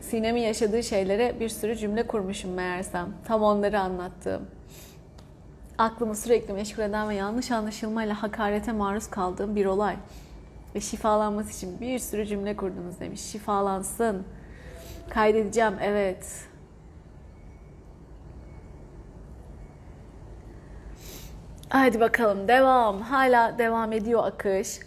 Sinem'in 0.00 0.40
yaşadığı 0.40 0.82
şeylere 0.82 1.40
bir 1.40 1.48
sürü 1.48 1.76
cümle 1.76 2.06
kurmuşum 2.06 2.50
meğersem. 2.50 3.08
Tam 3.24 3.42
onları 3.42 3.80
anlattığım. 3.80 4.57
Aklımı 5.78 6.16
sürekli 6.16 6.54
meşgul 6.54 6.82
eden 6.82 7.08
ve 7.08 7.14
yanlış 7.14 7.50
anlaşılmayla 7.50 8.22
hakarete 8.22 8.72
maruz 8.72 9.10
kaldığım 9.10 9.56
bir 9.56 9.66
olay. 9.66 9.96
Ve 10.74 10.80
şifalanması 10.80 11.50
için 11.50 11.80
bir 11.80 11.98
sürü 11.98 12.26
cümle 12.26 12.56
kurdunuz 12.56 13.00
demiş. 13.00 13.20
Şifalansın. 13.20 14.26
Kaydedeceğim, 15.10 15.74
evet. 15.82 16.48
Hadi 21.68 22.00
bakalım 22.00 22.48
devam. 22.48 23.00
Hala 23.00 23.58
devam 23.58 23.92
ediyor 23.92 24.26
akış. 24.26 24.80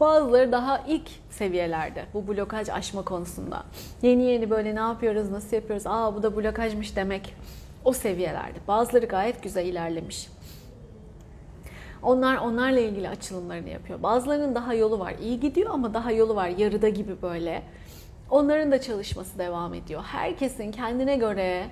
Bazıları 0.00 0.52
daha 0.52 0.78
ilk 0.88 1.08
seviyelerde 1.30 2.04
bu 2.14 2.28
blokaj 2.28 2.68
aşma 2.68 3.02
konusunda. 3.02 3.62
Yeni 4.02 4.22
yeni 4.22 4.50
böyle 4.50 4.74
ne 4.74 4.80
yapıyoruz, 4.80 5.30
nasıl 5.30 5.56
yapıyoruz, 5.56 5.86
aa 5.86 6.14
bu 6.14 6.22
da 6.22 6.36
blokajmış 6.36 6.96
demek 6.96 7.34
o 7.84 7.92
seviyelerde. 7.92 8.58
Bazıları 8.68 9.06
gayet 9.06 9.42
güzel 9.42 9.66
ilerlemiş. 9.66 10.28
Onlar 12.02 12.36
onlarla 12.36 12.80
ilgili 12.80 13.08
açılımlarını 13.08 13.68
yapıyor. 13.68 14.02
Bazılarının 14.02 14.54
daha 14.54 14.74
yolu 14.74 14.98
var. 14.98 15.14
İyi 15.22 15.40
gidiyor 15.40 15.70
ama 15.70 15.94
daha 15.94 16.12
yolu 16.12 16.36
var. 16.36 16.48
Yarıda 16.48 16.88
gibi 16.88 17.22
böyle. 17.22 17.62
Onların 18.30 18.72
da 18.72 18.80
çalışması 18.80 19.38
devam 19.38 19.74
ediyor. 19.74 20.02
Herkesin 20.02 20.72
kendine 20.72 21.16
göre 21.16 21.66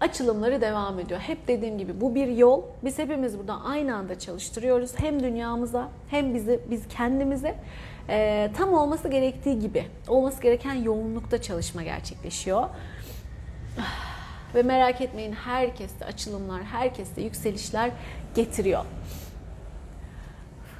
açılımları 0.00 0.60
devam 0.60 0.98
ediyor. 0.98 1.20
Hep 1.20 1.48
dediğim 1.48 1.78
gibi 1.78 2.00
bu 2.00 2.14
bir 2.14 2.28
yol. 2.28 2.62
Biz 2.84 2.98
hepimiz 2.98 3.38
burada 3.38 3.60
aynı 3.60 3.96
anda 3.96 4.18
çalıştırıyoruz. 4.18 4.92
Hem 4.96 5.22
dünyamıza 5.22 5.88
hem 6.10 6.34
bizi 6.34 6.60
biz 6.70 6.88
kendimize 6.88 7.54
e, 8.08 8.50
tam 8.56 8.72
olması 8.72 9.08
gerektiği 9.08 9.58
gibi 9.58 9.84
olması 10.08 10.42
gereken 10.42 10.74
yoğunlukta 10.74 11.42
çalışma 11.42 11.82
gerçekleşiyor. 11.82 12.68
Ve 14.54 14.62
merak 14.62 15.00
etmeyin 15.00 15.32
herkeste 15.32 16.04
açılımlar, 16.04 16.62
herkeste 16.62 17.22
yükselişler 17.22 17.90
getiriyor 18.34 18.84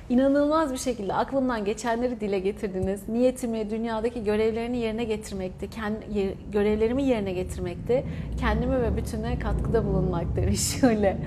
inanılmaz 0.08 0.72
bir 0.72 0.78
şekilde 0.78 1.14
aklımdan 1.14 1.64
geçenleri 1.64 2.20
dile 2.20 2.38
getirdiniz. 2.38 3.08
Niyetimi 3.08 3.70
dünyadaki 3.70 4.24
görevlerini 4.24 4.78
yerine 4.78 5.04
getirmekti. 5.04 5.70
Kendi, 5.70 6.36
görevlerimi 6.52 7.02
yerine 7.02 7.32
getirmekti. 7.32 8.04
Kendime 8.40 8.82
ve 8.82 8.96
bütüne 8.96 9.38
katkıda 9.38 9.86
bulunmak 9.86 10.36
demiş 10.36 10.60
şöyle. 10.80 11.18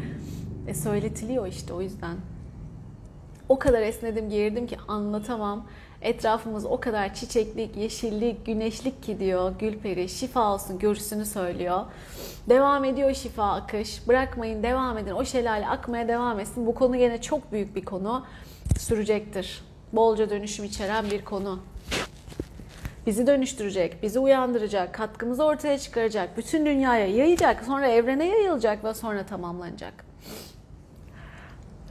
E, 0.67 0.73
söyletiliyor 0.73 1.47
işte 1.47 1.73
o 1.73 1.81
yüzden. 1.81 2.15
O 3.49 3.59
kadar 3.59 3.81
esnedim 3.81 4.29
geğirdim 4.29 4.67
ki 4.67 4.77
anlatamam. 4.87 5.65
Etrafımız 6.01 6.65
o 6.65 6.79
kadar 6.79 7.13
çiçeklik, 7.13 7.77
yeşillik, 7.77 8.45
güneşlik 8.45 9.03
ki 9.03 9.19
diyor 9.19 9.53
Gülperi. 9.59 10.09
Şifa 10.09 10.53
olsun 10.53 10.79
görüsünü 10.79 11.25
söylüyor. 11.25 11.81
Devam 12.49 12.85
ediyor 12.85 13.13
şifa 13.13 13.53
akış. 13.53 14.07
Bırakmayın 14.07 14.63
devam 14.63 14.97
edin. 14.97 15.11
O 15.11 15.25
şelale 15.25 15.67
akmaya 15.67 16.07
devam 16.07 16.39
etsin. 16.39 16.65
Bu 16.65 16.75
konu 16.75 16.97
gene 16.97 17.21
çok 17.21 17.51
büyük 17.51 17.75
bir 17.75 17.85
konu 17.85 18.25
sürecektir. 18.79 19.63
Bolca 19.93 20.29
dönüşüm 20.29 20.65
içeren 20.65 21.11
bir 21.11 21.25
konu. 21.25 21.59
Bizi 23.05 23.27
dönüştürecek, 23.27 24.03
bizi 24.03 24.19
uyandıracak, 24.19 24.93
katkımızı 24.93 25.43
ortaya 25.43 25.77
çıkaracak, 25.77 26.37
bütün 26.37 26.65
dünyaya 26.65 27.07
yayacak, 27.07 27.63
sonra 27.63 27.87
evrene 27.87 28.25
yayılacak 28.25 28.83
ve 28.83 28.93
sonra 28.93 29.25
tamamlanacak. 29.25 30.05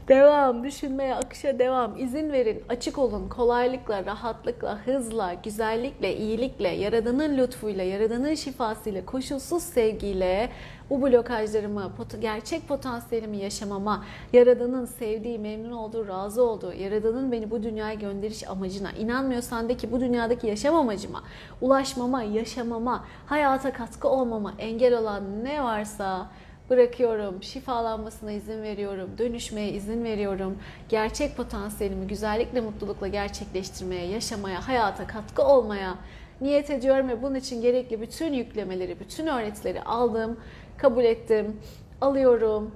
Devam, 0.09 0.65
düşünmeye, 0.65 1.15
akışa 1.15 1.59
devam. 1.59 1.99
İzin 1.99 2.33
verin, 2.33 2.63
açık 2.69 2.99
olun, 2.99 3.29
kolaylıkla, 3.29 4.05
rahatlıkla, 4.05 4.79
hızla, 4.87 5.35
güzellikle, 5.35 6.17
iyilikle, 6.17 6.69
Yaradan'ın 6.69 7.39
lütfuyla, 7.39 7.85
Yaradan'ın 7.85 8.35
şifasıyla, 8.35 9.07
koşulsuz 9.07 9.63
sevgiyle 9.63 10.51
bu 10.91 11.03
blokajlarımı, 11.03 11.93
gerçek 12.21 12.69
potansiyelimi 12.69 13.37
yaşamama, 13.37 14.05
Yaradan'ın 14.33 14.85
sevdiği, 14.85 15.39
memnun 15.39 15.73
olduğu, 15.73 16.09
razı 16.09 16.43
olduğu, 16.43 16.73
Yaradan'ın 16.73 17.33
beni 17.33 17.51
bu 17.51 17.63
dünyaya 17.63 17.95
gönderiş 17.95 18.49
amacına, 18.49 18.93
inanmıyorsan 18.93 19.69
de 19.69 19.77
ki 19.77 19.93
bu 19.93 20.01
dünyadaki 20.01 20.47
yaşam 20.47 20.75
amacıma, 20.75 21.23
ulaşmama, 21.61 22.23
yaşamama, 22.23 23.05
hayata 23.27 23.73
katkı 23.73 24.09
olmama 24.09 24.55
engel 24.59 24.99
olan 24.99 25.45
ne 25.45 25.65
varsa 25.65 26.31
bırakıyorum, 26.71 27.43
şifalanmasına 27.43 28.33
izin 28.33 28.63
veriyorum, 28.63 29.11
dönüşmeye 29.19 29.73
izin 29.73 30.05
veriyorum. 30.05 30.59
Gerçek 30.89 31.37
potansiyelimi 31.37 32.07
güzellikle, 32.07 32.61
mutlulukla 32.61 33.09
gerçekleştirmeye, 33.09 34.07
yaşamaya, 34.07 34.69
hayata 34.69 35.07
katkı 35.07 35.43
olmaya 35.43 35.95
niyet 36.41 36.71
ediyorum 36.71 37.09
ve 37.09 37.23
bunun 37.23 37.35
için 37.35 37.63
gerekli 37.63 38.01
bütün 38.01 38.33
yüklemeleri, 38.33 39.01
bütün 39.01 39.27
öğretileri 39.27 39.83
aldım, 39.83 40.37
kabul 40.85 41.05
ettim, 41.05 41.61
alıyorum, 42.01 42.71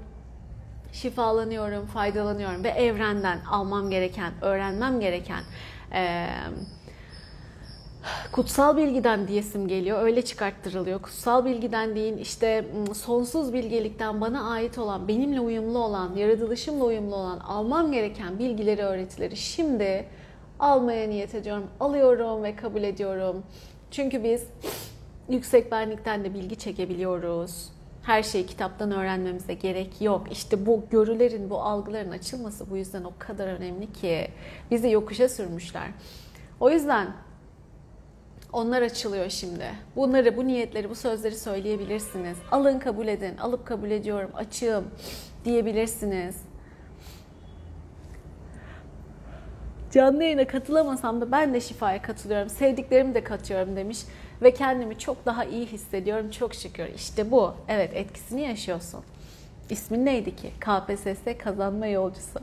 şifalanıyorum, 0.93 1.87
faydalanıyorum 1.87 2.65
ve 2.65 2.69
evrenden 2.69 3.41
almam 3.51 3.91
gereken, 3.91 4.33
öğrenmem 4.43 5.01
gereken 5.01 5.43
ee, 5.93 6.27
kutsal 8.33 8.77
bilgiden 8.77 9.29
diyesim 9.29 9.69
geliyor. 9.69 10.03
Öyle 10.03 10.23
çıkarttırılıyor. 10.23 11.03
Kutsal 11.03 11.45
bilgiden 11.45 11.97
deyin 11.97 12.19
işte 12.19 12.65
sonsuz 12.95 13.53
bilgelikten 13.53 14.21
bana 14.21 14.51
ait 14.51 14.79
olan, 14.79 15.09
benimle 15.09 15.41
uyumlu 15.41 15.79
olan, 15.79 16.17
yaratılışımla 16.17 16.85
uyumlu 16.85 17.17
olan 17.17 17.39
almam 17.39 17.93
gereken 17.93 18.39
bilgileri, 18.39 18.83
öğretileri 18.83 19.37
şimdi 19.37 20.05
almaya 20.59 21.09
niyet 21.09 21.35
ediyorum. 21.35 21.67
Alıyorum 21.81 22.43
ve 22.43 22.57
kabul 22.57 22.83
ediyorum. 22.83 23.43
Çünkü 23.91 24.25
biz 24.25 24.45
yüksek 25.29 25.73
benlikten 25.73 26.25
de 26.25 26.35
bilgi 26.35 26.57
çekebiliyoruz. 26.57 27.78
Her 28.09 28.23
şeyi 28.23 28.47
kitaptan 28.47 28.91
öğrenmemize 28.91 29.55
gerek 29.55 30.03
yok. 30.03 30.33
İşte 30.33 30.67
bu 30.67 30.85
görülerin, 30.91 31.51
bu 31.51 31.61
algıların 31.63 32.11
açılması 32.11 32.71
bu 32.71 32.77
yüzden 32.77 33.05
o 33.05 33.13
kadar 33.19 33.47
önemli 33.47 33.93
ki 33.93 34.29
bizi 34.71 34.91
yokuşa 34.91 35.29
sürmüşler. 35.29 35.89
O 36.61 36.71
yüzden 36.71 37.09
onlar 38.53 38.83
açılıyor 38.83 39.29
şimdi. 39.31 39.65
Bunları, 39.97 40.37
bu 40.37 40.47
niyetleri, 40.47 40.91
bu 40.91 40.95
sözleri 40.95 41.37
söyleyebilirsiniz. 41.37 42.39
Alın 42.51 42.79
kabul 42.79 43.09
edin, 43.09 43.37
alıp 43.37 43.67
kabul 43.67 43.91
ediyorum, 43.91 44.31
açığım 44.35 44.85
diyebilirsiniz. 45.45 46.37
Canlı 49.93 50.25
yayına 50.25 50.47
katılamasam 50.47 51.21
da 51.21 51.33
ben 51.33 51.55
de 51.55 51.61
şifaya 51.61 52.03
katılıyorum. 52.03 52.49
Sevdiklerimi 52.49 53.15
de 53.15 53.25
katıyorum 53.25 53.77
demiş. 53.77 53.99
Ve 54.43 54.55
kendimi 54.55 54.99
çok 54.99 55.27
daha 55.27 55.45
iyi 55.45 55.67
hissediyorum. 55.67 56.31
Çok 56.31 56.55
şükür. 56.55 56.87
İşte 56.95 57.31
bu. 57.31 57.55
Evet 57.69 57.91
etkisini 57.95 58.41
yaşıyorsun. 58.43 59.01
İsmin 59.71 60.07
neydi 60.07 60.37
ki? 60.37 60.51
KPSS 60.61 61.39
kazanma 61.39 61.87
yolcusu. 61.87 62.41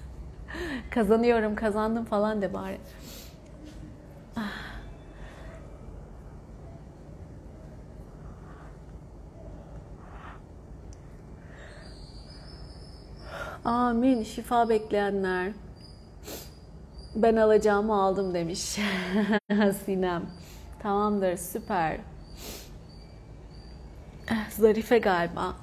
Kazanıyorum, 0.90 1.54
kazandım 1.54 2.04
falan 2.04 2.42
de 2.42 2.54
bari. 2.54 2.78
Ah. 4.36 4.68
Amin. 13.64 14.22
Şifa 14.22 14.68
bekleyenler. 14.68 15.52
Ben 17.14 17.36
alacağımı 17.36 18.02
aldım 18.02 18.34
demiş 18.34 18.58
Sinem. 19.84 20.22
Tamamdır, 20.82 21.36
süper. 21.36 21.98
Zarife 24.50 24.98
galiba. 24.98 25.54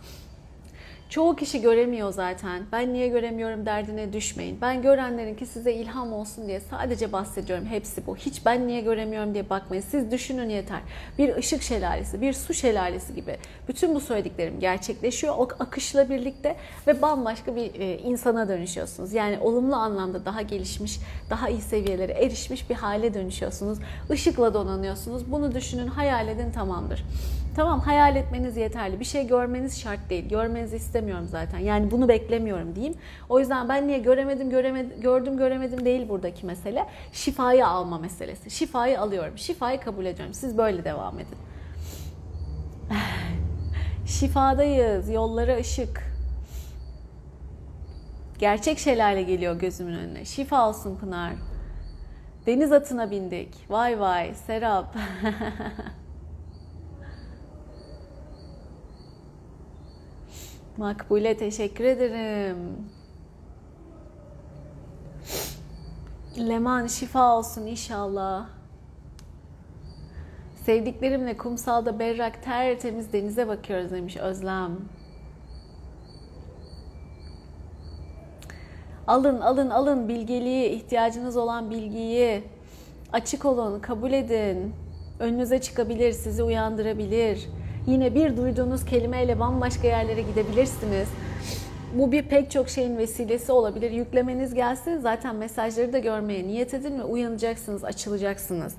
Çoğu 1.16 1.36
kişi 1.36 1.61
göremiyor 1.61 2.13
zaten. 2.13 2.63
Ben 2.72 2.93
niye 2.93 3.07
göremiyorum 3.07 3.66
derdine 3.66 4.13
düşmeyin. 4.13 4.57
Ben 4.61 4.82
görenlerin 4.82 5.36
ki 5.36 5.45
size 5.45 5.74
ilham 5.74 6.13
olsun 6.13 6.47
diye 6.47 6.59
sadece 6.59 7.11
bahsediyorum. 7.11 7.66
Hepsi 7.66 8.07
bu. 8.07 8.16
Hiç 8.16 8.45
ben 8.45 8.68
niye 8.68 8.82
göremiyorum 8.82 9.34
diye 9.34 9.49
bakmayın. 9.49 9.84
Siz 9.89 10.11
düşünün 10.11 10.49
yeter. 10.49 10.80
Bir 11.18 11.36
ışık 11.36 11.61
şelalesi, 11.61 12.22
bir 12.22 12.34
su 12.34 12.53
şelalesi 12.53 13.16
gibi. 13.16 13.38
Bütün 13.68 13.95
bu 13.95 13.99
söylediklerim 13.99 14.59
gerçekleşiyor. 14.59 15.36
O 15.38 15.47
akışla 15.59 16.09
birlikte 16.09 16.55
ve 16.88 17.01
bambaşka 17.01 17.55
bir 17.55 17.80
e, 17.80 17.97
insana 17.97 18.49
dönüşüyorsunuz. 18.49 19.13
Yani 19.13 19.39
olumlu 19.39 19.76
anlamda 19.76 20.26
daha 20.26 20.41
gelişmiş, 20.41 20.99
daha 21.30 21.49
iyi 21.49 21.61
seviyelere 21.61 22.11
erişmiş 22.11 22.70
bir 22.70 22.76
hale 22.76 23.13
dönüşüyorsunuz. 23.13 23.80
Işıkla 24.13 24.53
donanıyorsunuz. 24.53 25.32
Bunu 25.32 25.55
düşünün, 25.55 25.88
hayal 25.88 26.28
edin 26.28 26.51
tamamdır. 26.51 27.03
Tamam 27.56 27.80
hayal 27.80 28.16
etmeniz 28.16 28.58
yeterli. 28.58 28.99
Bir 28.99 29.06
şey 29.06 29.28
görmeniz 29.28 29.80
şart 29.80 30.10
değil. 30.10 30.30
Görmenizi 30.30 30.76
istemiyorum 30.76 31.28
zaten. 31.28 31.60
Yani 31.60 31.91
bunu 31.91 32.08
beklemiyorum 32.08 32.76
diyeyim. 32.76 32.95
O 33.30 33.39
yüzden 33.39 33.70
ben 33.70 33.88
niye 33.88 33.97
göremedim, 33.97 34.49
göremedim, 34.49 35.01
gördüm, 35.01 35.38
göremedim 35.38 35.86
değil 35.86 36.10
buradaki 36.10 36.45
mesele. 36.45 36.86
Şifayı 37.12 37.68
alma 37.68 37.97
meselesi. 37.97 38.49
Şifayı 38.49 39.01
alıyorum. 39.01 39.38
Şifayı 39.38 39.80
kabul 39.80 40.06
ediyorum. 40.06 40.34
Siz 40.34 40.58
böyle 40.58 40.84
devam 40.84 41.20
edin. 41.20 41.38
Şifadayız. 44.06 45.10
Yollara 45.10 45.58
ışık. 45.58 46.03
Gerçek 48.39 48.80
şelale 48.80 49.24
geliyor 49.24 49.60
gözümün 49.60 49.93
önüne. 49.93 50.26
Şifa 50.26 50.70
olsun 50.70 50.97
Pınar. 50.97 51.34
Deniz 52.45 52.72
atına 52.72 53.12
bindik. 53.12 53.56
Vay 53.70 53.99
vay 53.99 54.34
Serap. 54.34 54.95
Makbule 60.78 61.38
teşekkür 61.38 61.84
ederim. 61.84 62.57
Leman 66.38 66.88
şifa 66.88 67.38
olsun 67.38 67.65
inşallah. 67.65 68.45
Sevdiklerimle 70.65 71.38
kumsalda 71.38 71.99
berrak 71.99 72.43
tertemiz 72.43 73.13
denize 73.13 73.47
bakıyoruz 73.47 73.91
demiş 73.91 74.17
Özlem. 74.17 74.71
Alın 79.07 79.41
alın 79.41 79.69
alın 79.69 80.07
bilgeliği, 80.07 80.69
ihtiyacınız 80.69 81.38
olan 81.38 81.71
bilgiyi. 81.71 82.43
Açık 83.13 83.45
olun, 83.45 83.80
kabul 83.80 84.11
edin. 84.11 84.73
Önünüze 85.19 85.61
çıkabilir, 85.61 86.11
sizi 86.11 86.43
uyandırabilir. 86.43 87.49
Yine 87.88 88.15
bir 88.15 88.38
duyduğunuz 88.38 88.86
kelimeyle 88.86 89.39
bambaşka 89.39 89.88
yerlere 89.88 90.21
gidebilirsiniz. 90.21 91.07
Bu 91.93 92.11
bir 92.11 92.23
pek 92.23 92.51
çok 92.51 92.69
şeyin 92.69 92.97
vesilesi 92.97 93.51
olabilir. 93.51 93.91
Yüklemeniz 93.91 94.53
gelsin 94.53 94.97
zaten 94.97 95.36
mesajları 95.36 95.93
da 95.93 95.99
görmeye 95.99 96.47
niyet 96.47 96.73
edin 96.73 96.99
ve 96.99 97.03
uyanacaksınız, 97.03 97.83
açılacaksınız. 97.83 98.75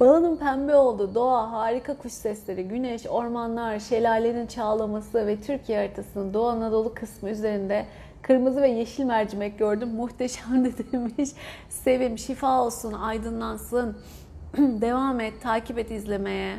Balonun 0.00 0.36
pembe 0.36 0.76
oldu, 0.76 1.14
doğa, 1.14 1.52
harika 1.52 1.98
kuş 1.98 2.12
sesleri, 2.12 2.68
güneş, 2.68 3.06
ormanlar, 3.06 3.78
şelalenin 3.78 4.46
çağlaması 4.46 5.26
ve 5.26 5.40
Türkiye 5.40 5.78
haritasının 5.78 6.34
Doğu 6.34 6.48
Anadolu 6.48 6.94
kısmı 6.94 7.30
üzerinde 7.30 7.86
kırmızı 8.22 8.62
ve 8.62 8.68
yeşil 8.68 9.04
mercimek 9.04 9.58
gördüm. 9.58 9.88
Muhteşem 9.88 10.64
de 10.64 10.72
demiş. 10.92 11.30
Sevim, 11.68 12.18
şifa 12.18 12.64
olsun, 12.64 12.92
aydınlansın. 12.92 13.96
Devam 14.56 15.20
et, 15.20 15.42
takip 15.42 15.78
et 15.78 15.90
izlemeye. 15.90 16.56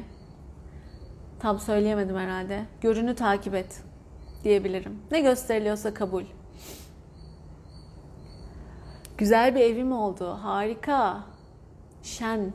Tam 1.42 1.60
söyleyemedim 1.60 2.18
herhalde. 2.18 2.66
Görünü 2.82 3.16
takip 3.16 3.56
et 3.56 3.82
diyebilirim. 4.44 5.00
Ne 5.12 5.20
gösteriliyorsa 5.20 5.94
kabul. 5.94 6.24
Güzel 9.18 9.56
bir 9.56 9.60
evim 9.60 9.92
oldu. 9.92 10.40
Harika. 10.42 11.24
Şen. 12.04 12.54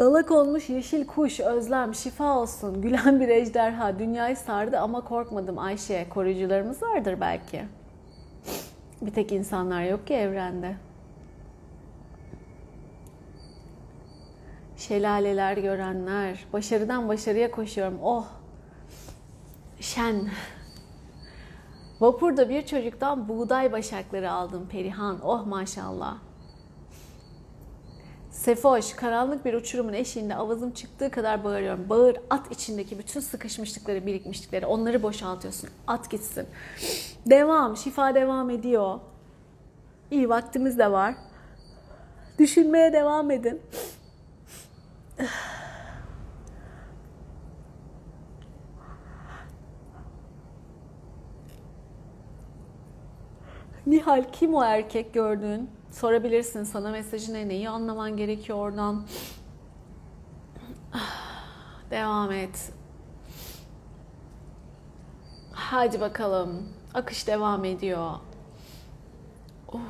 Dalak 0.00 0.30
olmuş 0.30 0.68
yeşil 0.68 1.06
kuş, 1.06 1.40
özlem, 1.40 1.94
şifa 1.94 2.38
olsun. 2.38 2.82
Gülen 2.82 3.20
bir 3.20 3.28
ejderha, 3.28 3.98
dünyayı 3.98 4.36
sardı 4.36 4.78
ama 4.78 5.00
korkmadım 5.00 5.58
Ayşe. 5.58 6.06
Koruyucularımız 6.10 6.82
vardır 6.82 7.16
belki. 7.20 7.64
Bir 9.02 9.10
tek 9.10 9.32
insanlar 9.32 9.82
yok 9.82 10.06
ki 10.06 10.14
evrende. 10.14 10.76
Şelaleler 14.76 15.56
görenler, 15.56 16.46
başarıdan 16.52 17.08
başarıya 17.08 17.50
koşuyorum. 17.50 17.98
Oh! 18.02 18.26
Şen. 19.80 20.28
Vapurda 22.00 22.48
bir 22.48 22.66
çocuktan 22.66 23.28
buğday 23.28 23.72
başakları 23.72 24.30
aldım 24.30 24.68
Perihan. 24.70 25.20
Oh 25.24 25.46
maşallah. 25.46 26.29
Sefoş, 28.40 28.92
karanlık 28.92 29.44
bir 29.44 29.54
uçurumun 29.54 29.92
eşiğinde 29.92 30.36
avazım 30.36 30.70
çıktığı 30.70 31.10
kadar 31.10 31.44
bağırıyorum. 31.44 31.88
Bağır, 31.88 32.16
at 32.30 32.52
içindeki 32.52 32.98
bütün 32.98 33.20
sıkışmışlıkları, 33.20 34.06
birikmişlikleri. 34.06 34.66
Onları 34.66 35.02
boşaltıyorsun. 35.02 35.70
At 35.86 36.10
gitsin. 36.10 36.46
Devam, 37.26 37.76
şifa 37.76 38.14
devam 38.14 38.50
ediyor. 38.50 39.00
İyi 40.10 40.28
vaktimiz 40.28 40.78
de 40.78 40.92
var. 40.92 41.14
Düşünmeye 42.38 42.92
devam 42.92 43.30
edin. 43.30 43.62
Nihal 53.86 54.24
kim 54.32 54.54
o 54.54 54.64
erkek 54.64 55.14
gördüğün? 55.14 55.79
Sorabilirsin 55.90 56.64
sana 56.64 56.90
mesajı 56.90 57.34
ne, 57.34 57.48
neyi 57.48 57.68
anlaman 57.68 58.16
gerekiyor 58.16 58.58
oradan. 58.58 59.06
Devam 61.90 62.32
et. 62.32 62.72
Hadi 65.52 66.00
bakalım. 66.00 66.68
Akış 66.94 67.26
devam 67.26 67.64
ediyor. 67.64 68.10
Of. 69.68 69.80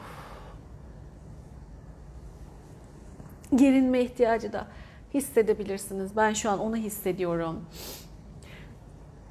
Gerinme 3.55 4.01
ihtiyacı 4.01 4.53
da 4.53 4.67
hissedebilirsiniz. 5.15 6.17
Ben 6.17 6.33
şu 6.33 6.51
an 6.51 6.59
onu 6.59 6.77
hissediyorum. 6.77 7.65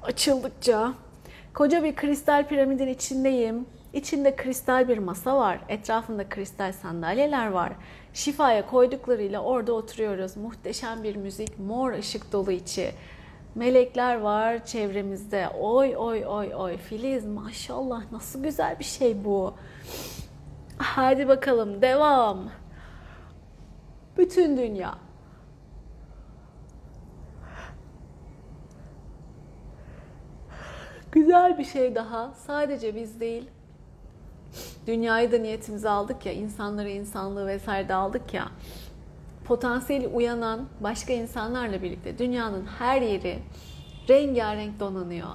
Açıldıkça 0.02 0.94
koca 1.54 1.84
bir 1.84 1.96
kristal 1.96 2.48
piramidin 2.48 2.88
içindeyim. 2.88 3.66
İçinde 3.92 4.36
kristal 4.36 4.88
bir 4.88 4.98
masa 4.98 5.36
var. 5.36 5.60
Etrafında 5.68 6.28
kristal 6.28 6.72
sandalyeler 6.72 7.50
var. 7.50 7.72
Şifaya 8.14 8.66
koyduklarıyla 8.66 9.40
orada 9.40 9.72
oturuyoruz. 9.72 10.36
Muhteşem 10.36 11.02
bir 11.02 11.16
müzik, 11.16 11.58
mor 11.58 11.92
ışık 11.92 12.32
dolu 12.32 12.52
içi. 12.52 12.90
Melekler 13.54 14.20
var 14.20 14.66
çevremizde. 14.66 15.48
Oy 15.48 15.96
oy 15.96 16.26
oy 16.26 16.54
oy. 16.54 16.76
Filiz 16.76 17.26
maşallah 17.26 18.12
nasıl 18.12 18.42
güzel 18.42 18.78
bir 18.78 18.84
şey 18.84 19.24
bu. 19.24 19.54
Hadi 20.78 21.28
bakalım 21.28 21.82
devam. 21.82 22.50
Bütün 24.18 24.56
dünya. 24.56 24.94
Güzel 31.12 31.58
bir 31.58 31.64
şey 31.64 31.94
daha. 31.94 32.34
Sadece 32.34 32.94
biz 32.94 33.20
değil, 33.20 33.50
dünyayı 34.86 35.32
da 35.32 35.38
niyetimize 35.38 35.88
aldık 35.88 36.26
ya, 36.26 36.32
insanları, 36.32 36.90
insanlığı 36.90 37.46
vesaire 37.46 37.88
de 37.88 37.94
aldık 37.94 38.34
ya. 38.34 38.48
Potansiyeli 39.44 40.08
uyanan 40.08 40.60
başka 40.80 41.12
insanlarla 41.12 41.82
birlikte 41.82 42.18
dünyanın 42.18 42.66
her 42.78 43.02
yeri 43.02 43.38
rengarenk 44.08 44.80
donanıyor. 44.80 45.28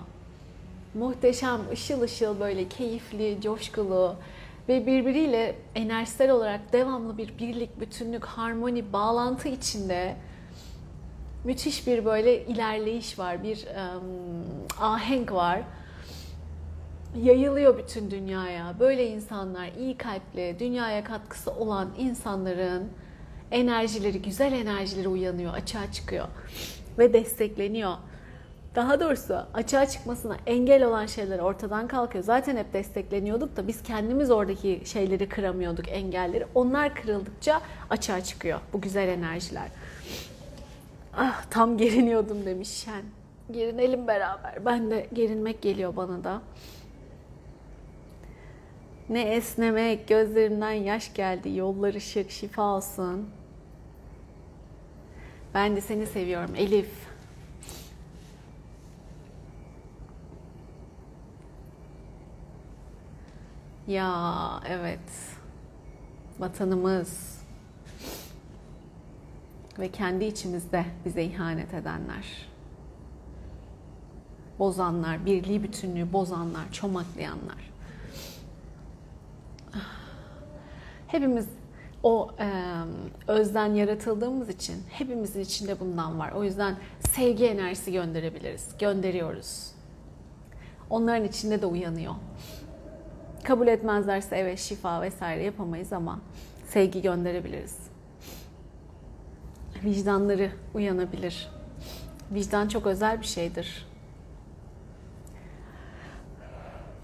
Muhteşem, 0.93 1.59
ışıl 1.71 2.01
ışıl 2.01 2.39
böyle 2.39 2.67
keyifli, 2.67 3.37
coşkulu 3.41 4.15
ve 4.69 4.87
birbiriyle 4.87 5.55
enerjisel 5.75 6.31
olarak 6.31 6.73
devamlı 6.73 7.17
bir 7.17 7.37
birlik, 7.39 7.79
bütünlük, 7.79 8.25
harmoni, 8.25 8.93
bağlantı 8.93 9.47
içinde 9.47 10.15
müthiş 11.43 11.87
bir 11.87 12.05
böyle 12.05 12.45
ilerleyiş 12.45 13.19
var, 13.19 13.43
bir 13.43 13.67
um, 13.67 14.03
ahenk 14.81 15.31
var 15.31 15.61
yayılıyor 17.23 17.77
bütün 17.77 18.11
dünyaya. 18.11 18.75
Böyle 18.79 19.07
insanlar, 19.07 19.67
iyi 19.79 19.97
kalpli, 19.97 20.55
dünyaya 20.59 21.03
katkısı 21.03 21.51
olan 21.51 21.89
insanların 21.97 22.89
enerjileri, 23.51 24.21
güzel 24.21 24.53
enerjileri 24.53 25.07
uyanıyor, 25.07 25.53
açığa 25.53 25.91
çıkıyor 25.91 26.27
ve 26.97 27.13
destekleniyor. 27.13 27.93
Daha 28.75 28.99
doğrusu 28.99 29.39
açığa 29.53 29.85
çıkmasına 29.85 30.37
engel 30.45 30.83
olan 30.83 31.05
şeyler 31.05 31.39
ortadan 31.39 31.87
kalkıyor. 31.87 32.23
Zaten 32.23 32.57
hep 32.57 32.73
destekleniyorduk 32.73 33.57
da 33.57 33.67
biz 33.67 33.83
kendimiz 33.83 34.31
oradaki 34.31 34.81
şeyleri 34.85 35.29
kıramıyorduk, 35.29 35.89
engelleri. 35.89 36.45
Onlar 36.55 36.95
kırıldıkça 36.95 37.61
açığa 37.89 38.21
çıkıyor 38.21 38.59
bu 38.73 38.81
güzel 38.81 39.07
enerjiler. 39.07 39.67
Ah 41.17 41.43
tam 41.49 41.77
geriniyordum 41.77 42.45
demiş 42.45 42.69
Şen. 42.69 43.03
Gerinelim 43.51 44.07
beraber. 44.07 44.65
Ben 44.65 44.91
de 44.91 45.07
gerinmek 45.13 45.61
geliyor 45.61 45.95
bana 45.95 46.23
da. 46.23 46.41
Ne 49.09 49.21
esnemek, 49.21 50.07
gözlerimden 50.07 50.71
yaş 50.71 51.13
geldi, 51.13 51.55
yollar 51.55 51.93
ışık, 51.93 52.31
şifa 52.31 52.61
olsun. 52.61 53.29
Ben 55.53 55.75
de 55.75 55.81
seni 55.81 56.05
seviyorum 56.05 56.55
Elif. 56.55 56.91
Ya 63.87 64.61
evet. 64.67 64.99
Vatanımız 66.39 67.41
ve 69.79 69.91
kendi 69.91 70.25
içimizde 70.25 70.85
bize 71.05 71.23
ihanet 71.23 71.73
edenler. 71.73 72.47
Bozanlar, 74.59 75.25
birliği 75.25 75.63
bütünlüğü 75.63 76.13
bozanlar, 76.13 76.71
çomaklayanlar. 76.71 77.74
Hepimiz 81.15 81.47
o 82.03 82.31
e, 82.39 82.47
özden 83.27 83.73
yaratıldığımız 83.73 84.49
için 84.49 84.83
hepimizin 84.89 85.41
içinde 85.41 85.79
bundan 85.79 86.19
var. 86.19 86.31
O 86.31 86.43
yüzden 86.43 86.75
sevgi 86.99 87.45
enerjisi 87.45 87.91
gönderebiliriz. 87.91 88.77
Gönderiyoruz. 88.79 89.71
Onların 90.89 91.23
içinde 91.23 91.61
de 91.61 91.65
uyanıyor. 91.65 92.13
Kabul 93.43 93.67
etmezlerse 93.67 94.35
evet 94.37 94.59
şifa 94.59 95.01
vesaire 95.01 95.43
yapamayız 95.43 95.93
ama 95.93 96.19
sevgi 96.67 97.01
gönderebiliriz. 97.01 97.77
Vicdanları 99.83 100.51
uyanabilir. 100.73 101.49
Vicdan 102.31 102.67
çok 102.67 102.87
özel 102.87 103.21
bir 103.21 103.25
şeydir. 103.25 103.87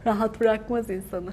Rahat 0.05 0.39
bırakmaz 0.39 0.89
insanı. 0.89 1.31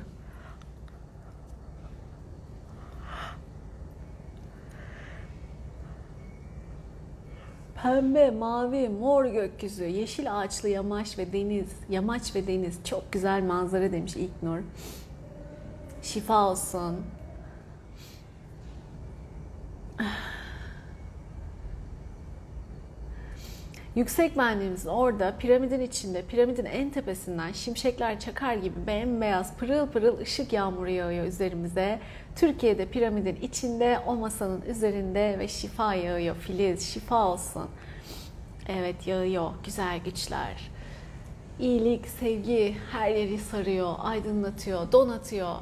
Pembe, 7.83 8.31
mavi, 8.31 8.89
mor 8.89 9.24
gökyüzü, 9.24 9.85
yeşil 9.85 10.41
ağaçlı 10.41 10.68
yamaç 10.68 11.18
ve 11.18 11.33
deniz, 11.33 11.68
yamaç 11.89 12.35
ve 12.37 12.47
deniz 12.47 12.79
çok 12.85 13.12
güzel 13.12 13.43
manzara 13.43 13.93
demiş 13.93 14.16
İlknur. 14.16 14.59
Şifa 16.03 16.51
olsun. 16.51 16.97
Yüksek 23.99 24.38
benliğimiz 24.38 24.86
orada 24.86 25.34
piramidin 25.38 25.80
içinde, 25.80 26.22
piramidin 26.22 26.64
en 26.64 26.90
tepesinden 26.90 27.53
şimşekler 27.53 28.20
çakar 28.20 28.55
gibi 28.55 28.86
bembeyaz 28.86 29.57
pırıl 29.57 29.86
pırıl 29.86 30.18
ışık 30.18 30.53
yağmuru 30.53 30.90
yağıyor 30.90 31.24
üzerimize. 31.24 32.01
Türkiye'de 32.36 32.86
piramidin 32.86 33.36
içinde 33.42 33.99
o 34.07 34.16
masanın 34.16 34.62
üzerinde 34.62 35.36
ve 35.38 35.49
şifa 35.49 35.94
yağıyor. 35.94 36.36
Filiz 36.36 36.88
şifa 36.92 37.26
olsun. 37.28 37.68
Evet 38.68 39.07
yağıyor 39.07 39.51
güzel 39.64 39.99
güçler. 40.05 40.70
İyilik, 41.61 42.07
sevgi 42.09 42.76
her 42.92 43.11
yeri 43.11 43.38
sarıyor, 43.38 43.94
aydınlatıyor, 43.99 44.92
donatıyor. 44.92 45.57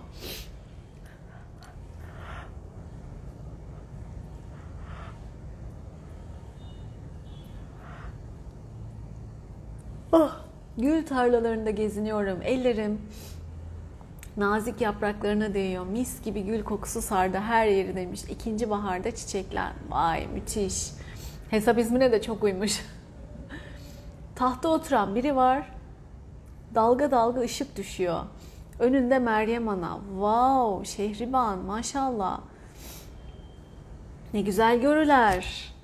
Gül 10.79 11.07
tarlalarında 11.07 11.71
geziniyorum. 11.71 12.39
Ellerim 12.43 13.01
nazik 14.37 14.81
yapraklarına 14.81 15.55
değiyor. 15.55 15.87
Mis 15.87 16.23
gibi 16.23 16.43
gül 16.43 16.65
kokusu 16.65 17.03
sardı 17.03 17.39
her 17.39 17.67
yeri 17.67 17.97
demiş. 17.97 18.25
İkinci 18.31 18.71
baharda 18.71 19.11
çiçekler. 19.15 19.73
Vay 19.89 20.27
müthiş. 20.27 20.91
Hesap 21.51 21.79
ismine 21.79 22.13
de 22.13 22.23
çok 22.23 22.43
uymuş. 22.43 22.81
Tahta 24.35 24.69
oturan 24.69 25.15
biri 25.15 25.37
var. 25.37 25.73
Dalga 26.75 27.11
dalga 27.11 27.41
ışık 27.41 27.77
düşüyor. 27.77 28.21
Önünde 28.79 29.19
Meryem 29.19 29.69
Ana. 29.69 29.99
Wow, 30.09 30.85
Şehriban 30.97 31.59
maşallah. 31.59 32.41
Ne 34.35 34.41
güzel 34.41 34.81
görüler. 34.81 35.75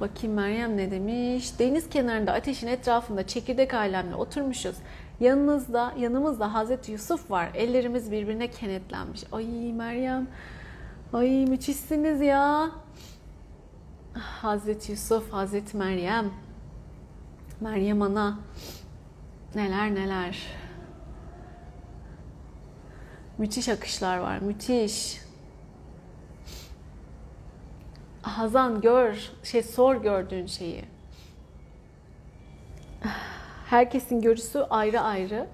Bakayım 0.00 0.36
Meryem 0.36 0.76
ne 0.76 0.90
demiş? 0.90 1.58
Deniz 1.58 1.88
kenarında 1.88 2.32
ateşin 2.32 2.66
etrafında 2.66 3.26
çekirdek 3.26 3.74
ailemle 3.74 4.14
oturmuşuz. 4.14 4.76
Yanınızda, 5.20 5.94
yanımızda 5.98 6.54
Hazreti 6.54 6.92
Yusuf 6.92 7.30
var. 7.30 7.50
Ellerimiz 7.54 8.10
birbirine 8.12 8.50
kenetlenmiş. 8.50 9.24
Ay 9.32 9.72
Meryem, 9.72 10.26
ay 11.12 11.28
müthişsiniz 11.28 12.20
ya. 12.20 12.70
Hazreti 14.14 14.92
Yusuf, 14.92 15.32
Hazreti 15.32 15.76
Meryem, 15.76 16.30
Meryem 17.60 18.02
Ana. 18.02 18.38
Neler 19.54 19.94
neler. 19.94 20.42
Müthiş 23.38 23.68
akışlar 23.68 24.18
var, 24.18 24.38
müthiş. 24.38 25.25
Hazan 28.26 28.80
gör, 28.80 29.30
şey 29.42 29.62
sor 29.62 29.96
gördüğün 29.96 30.46
şeyi. 30.46 30.84
Herkesin 33.66 34.20
görüsü 34.20 34.58
ayrı 34.58 35.00
ayrı. 35.00 35.46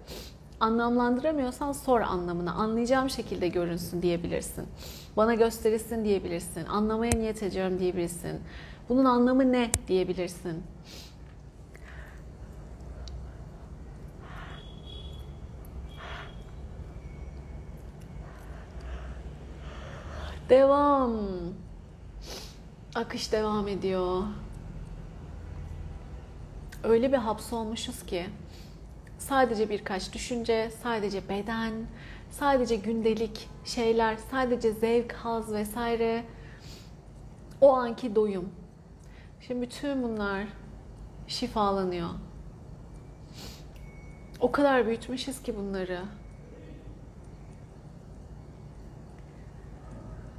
Anlamlandıramıyorsan 0.61 1.73
sor 1.73 2.01
anlamını. 2.01 2.53
Anlayacağım 2.53 3.11
şekilde 3.11 3.49
görünsün 3.49 4.03
diyebilirsin. 4.03 4.69
Bana 5.17 5.35
gösterilsin 5.35 6.05
diyebilirsin. 6.05 6.67
Anlamaya 6.67 7.13
niyet 7.17 7.43
ediyorum 7.43 7.79
diyebilirsin. 7.79 8.41
Bunun 8.89 9.05
anlamı 9.05 9.53
ne 9.53 9.71
diyebilirsin. 9.89 10.63
Devam. 20.49 21.62
Akış 22.95 23.33
devam 23.33 23.69
ediyor. 23.69 24.23
Öyle 26.85 27.13
bir 27.13 27.17
hapsolmuşuz 27.17 28.07
ki 28.07 28.27
sadece 29.19 29.71
birkaç 29.71 30.13
düşünce, 30.15 30.71
sadece 30.83 31.29
beden, 31.29 31.73
sadece 32.31 32.77
gündelik 32.77 33.49
şeyler, 33.65 34.17
sadece 34.31 34.73
zevk, 34.73 35.13
haz 35.13 35.53
vesaire 35.53 36.25
o 37.61 37.73
anki 37.73 38.15
doyum. 38.15 38.49
Şimdi 39.41 39.63
bütün 39.63 40.03
bunlar 40.03 40.45
şifalanıyor. 41.27 42.11
O 44.41 44.53
kadar 44.53 44.87
büyütmüşüz 44.87 45.43
ki 45.43 45.57
bunları. 45.57 46.03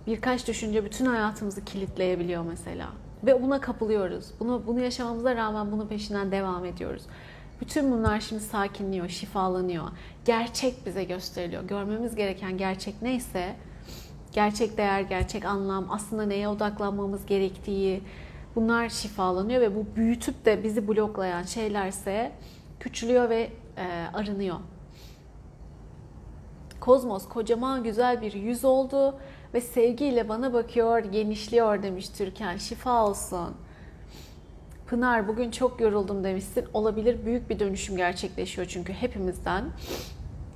Birkaç 0.08 0.48
düşünce 0.48 0.86
bütün 0.86 1.06
hayatımızı 1.06 1.66
kilitleyebiliyor 1.66 2.44
mesela. 2.44 2.90
Ve 3.24 3.44
buna 3.44 3.62
kapılıyoruz. 3.62 4.26
Bunu, 4.40 4.64
bunu 4.68 4.80
yaşamamıza 4.80 5.36
rağmen 5.36 5.72
bunun 5.72 5.88
peşinden 5.88 6.32
devam 6.32 6.66
ediyoruz. 6.66 7.04
Bütün 7.62 7.92
bunlar 7.92 8.20
şimdi 8.20 8.42
sakinliyor, 8.42 9.08
şifalanıyor. 9.08 9.88
Gerçek 10.26 10.86
bize 10.86 11.04
gösteriliyor. 11.04 11.64
Görmemiz 11.64 12.16
gereken 12.16 12.58
gerçek 12.58 13.02
neyse, 13.02 13.56
gerçek 14.32 14.78
değer, 14.78 15.02
gerçek 15.02 15.46
anlam, 15.46 15.88
aslında 15.92 16.26
neye 16.26 16.48
odaklanmamız 16.48 17.26
gerektiği, 17.26 18.02
bunlar 18.56 18.90
şifalanıyor 18.90 19.62
ve 19.62 19.76
bu 19.76 19.86
büyütüp 19.96 20.46
de 20.46 20.64
bizi 20.64 20.88
bloklayan 20.88 21.44
şeylerse 21.44 22.32
küçülüyor 22.80 23.30
ve 23.30 23.50
e, 23.78 24.08
arınıyor. 24.14 24.58
Kozmos 26.80 27.30
kocaman 27.30 27.84
güzel 27.84 28.22
bir 28.22 28.34
yüz 28.34 28.66
oldu 28.66 29.16
ve 29.54 29.62
sevgiyle 29.62 30.30
bana 30.30 30.54
bakıyor, 30.54 31.00
genişliyor 31.00 31.84
demiş 31.84 32.10
Türkan. 32.10 32.58
Şifa 32.58 33.06
olsun. 33.06 33.56
Pınar 34.88 35.28
bugün 35.28 35.52
çok 35.52 35.82
yoruldum 35.82 36.24
demişsin. 36.24 36.66
Olabilir 36.74 37.26
büyük 37.26 37.50
bir 37.50 37.60
dönüşüm 37.60 37.98
gerçekleşiyor 37.98 38.68
çünkü 38.68 38.94
hepimizden. 38.94 39.66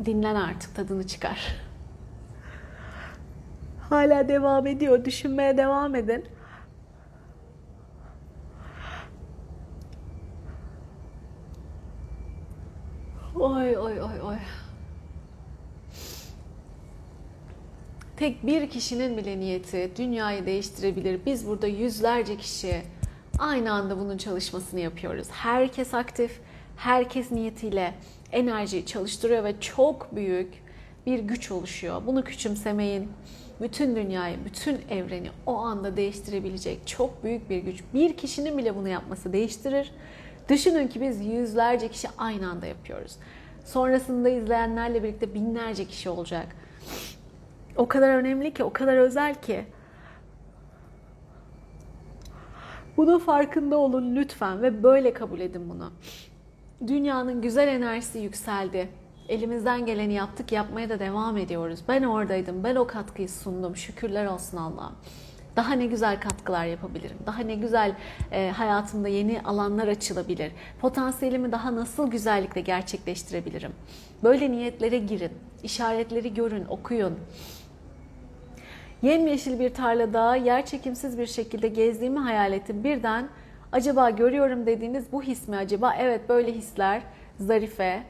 Dinlen 0.05 0.35
artık 0.35 0.75
tadını 0.75 1.07
çıkar. 1.07 1.55
Hala 3.89 4.27
devam 4.27 4.67
ediyor. 4.67 5.05
Düşünmeye 5.05 5.57
devam 5.57 5.95
edin. 5.95 6.25
Oy 13.35 13.77
oy 13.77 14.01
oy 14.01 14.21
oy. 14.23 14.37
Tek 18.18 18.47
bir 18.47 18.70
kişinin 18.70 19.18
bile 19.18 19.39
niyeti 19.39 19.91
dünyayı 19.97 20.45
değiştirebilir. 20.45 21.20
Biz 21.26 21.47
burada 21.47 21.68
yüzlerce 21.68 22.38
kişi 22.38 22.82
aynı 23.39 23.72
anda 23.72 23.99
bunun 23.99 24.18
çalışmasını 24.18 24.80
yapıyoruz. 24.80 25.28
Herkes 25.32 25.93
aktif, 25.93 26.39
herkes 26.78 27.32
niyetiyle 27.32 27.93
enerjiyi 28.32 28.86
çalıştırıyor 28.86 29.43
ve 29.43 29.59
çok 29.59 30.15
büyük 30.15 30.53
bir 31.05 31.20
güç 31.20 31.51
oluşuyor. 31.51 32.01
Bunu 32.07 32.24
küçümsemeyin. 32.24 33.11
Bütün 33.61 33.95
dünyayı, 33.95 34.38
bütün 34.45 34.80
evreni 34.89 35.30
o 35.45 35.55
anda 35.55 35.97
değiştirebilecek 35.97 36.88
çok 36.88 37.24
büyük 37.24 37.49
bir 37.49 37.57
güç. 37.57 37.84
Bir 37.93 38.18
kişinin 38.18 38.57
bile 38.57 38.76
bunu 38.76 38.88
yapması 38.88 39.34
değiştirir. 39.34 39.91
Düşünün 40.49 40.88
ki 40.88 41.01
biz 41.01 41.26
yüzlerce 41.26 41.88
kişi 41.88 42.07
aynı 42.18 42.49
anda 42.49 42.65
yapıyoruz. 42.65 43.15
Sonrasında 43.65 44.30
izleyenlerle 44.30 45.03
birlikte 45.03 45.34
binlerce 45.34 45.86
kişi 45.86 46.09
olacak. 46.09 46.47
O 47.78 47.88
kadar 47.88 48.09
önemli 48.09 48.53
ki, 48.53 48.63
o 48.63 48.73
kadar 48.73 48.97
özel 48.97 49.36
ki. 49.36 49.65
Bunun 52.97 53.19
farkında 53.19 53.78
olun 53.78 54.15
lütfen 54.15 54.61
ve 54.61 54.84
böyle 54.84 55.13
kabul 55.13 55.39
edin 55.39 55.69
bunu. 55.69 55.91
Dünyanın 56.88 57.41
güzel 57.41 57.67
enerjisi 57.67 58.19
yükseldi. 58.19 58.89
Elimizden 59.30 59.86
geleni 59.86 60.13
yaptık, 60.13 60.51
yapmaya 60.51 60.89
da 60.89 60.99
devam 60.99 61.38
ediyoruz. 61.38 61.80
Ben 61.88 62.03
oradaydım, 62.03 62.63
ben 62.63 62.75
o 62.75 62.88
katkıyı 62.88 63.30
sundum. 63.30 63.75
Şükürler 63.75 64.25
olsun 64.25 64.57
Allah'ım. 64.57 64.95
Daha 65.55 65.73
ne 65.73 65.86
güzel 65.86 66.21
katkılar 66.21 66.65
yapabilirim. 66.65 67.17
Daha 67.25 67.41
ne 67.41 67.55
güzel 67.55 67.95
e, 68.32 68.49
hayatımda 68.49 69.07
yeni 69.07 69.41
alanlar 69.41 69.88
açılabilir. 69.88 70.51
Potansiyelimi 70.82 71.51
daha 71.51 71.75
nasıl 71.75 72.11
güzellikle 72.11 72.61
gerçekleştirebilirim? 72.61 73.71
Böyle 74.23 74.51
niyetlere 74.51 74.97
girin. 74.97 75.32
işaretleri 75.63 76.34
görün, 76.34 76.65
okuyun. 76.65 77.19
Yemyeşil 79.01 79.59
bir 79.59 79.73
tarlada 79.73 80.35
yer 80.35 80.65
çekimsiz 80.65 81.17
bir 81.17 81.25
şekilde 81.25 81.67
gezdiğimi 81.67 82.19
hayal 82.19 82.53
ettim. 82.53 82.83
Birden 82.83 83.29
acaba 83.71 84.09
görüyorum 84.09 84.65
dediğiniz 84.65 85.11
bu 85.11 85.21
his 85.23 85.47
mi 85.47 85.55
acaba? 85.55 85.95
Evet 85.99 86.29
böyle 86.29 86.51
hisler. 86.51 87.01
Zarife. 87.39 88.03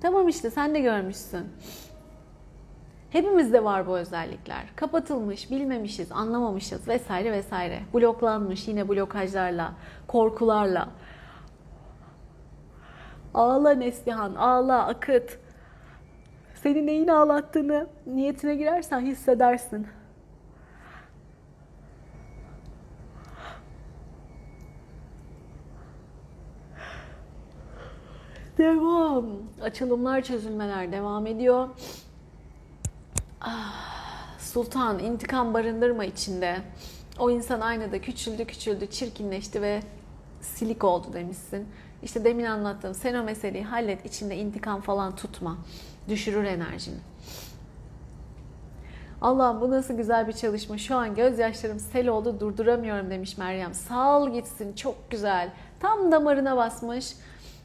Tamam 0.00 0.28
işte 0.28 0.50
sen 0.50 0.74
de 0.74 0.80
görmüşsün. 0.80 1.46
Hepimizde 3.10 3.64
var 3.64 3.86
bu 3.86 3.98
özellikler. 3.98 4.62
Kapatılmış, 4.76 5.50
bilmemişiz, 5.50 6.12
anlamamışız 6.12 6.88
vesaire 6.88 7.32
vesaire. 7.32 7.80
Bloklanmış 7.94 8.68
yine 8.68 8.88
blokajlarla, 8.88 9.72
korkularla. 10.08 10.88
Ağla 13.34 13.74
Neslihan, 13.74 14.34
ağla, 14.34 14.86
akıt. 14.86 15.38
Seni 16.62 16.86
neyin 16.86 17.08
ağlattığını 17.08 17.86
niyetine 18.06 18.54
girersen 18.54 19.00
hissedersin. 19.00 19.86
Devam. 28.58 29.26
Açılımlar, 29.62 30.22
çözülmeler 30.22 30.92
devam 30.92 31.26
ediyor. 31.26 31.68
Ah, 33.40 34.38
Sultan 34.38 34.98
intikam 34.98 35.54
barındırma 35.54 36.04
içinde. 36.04 36.56
O 37.18 37.30
insan 37.30 37.60
aynada 37.60 38.00
küçüldü 38.00 38.44
küçüldü, 38.44 38.86
çirkinleşti 38.90 39.62
ve 39.62 39.80
silik 40.40 40.84
oldu 40.84 41.06
demişsin. 41.12 41.68
İşte 42.02 42.24
demin 42.24 42.44
anlattığım 42.44 42.94
sen 42.94 43.14
o 43.14 43.22
meseleyi 43.22 43.64
hallet, 43.64 44.06
içinde 44.06 44.36
intikam 44.36 44.80
falan 44.80 45.16
tutma. 45.16 45.56
Düşürür 46.08 46.44
enerjini. 46.44 46.98
Allah'ım 49.22 49.60
bu 49.60 49.70
nasıl 49.70 49.94
güzel 49.94 50.28
bir 50.28 50.32
çalışma. 50.32 50.78
Şu 50.78 50.96
an 50.96 51.14
gözyaşlarım 51.14 51.80
sel 51.80 52.08
oldu 52.08 52.40
durduramıyorum 52.40 53.10
demiş 53.10 53.38
Meryem. 53.38 53.74
Sağ 53.74 54.28
gitsin 54.28 54.72
çok 54.72 55.10
güzel. 55.10 55.50
Tam 55.80 56.12
damarına 56.12 56.56
basmış. 56.56 57.12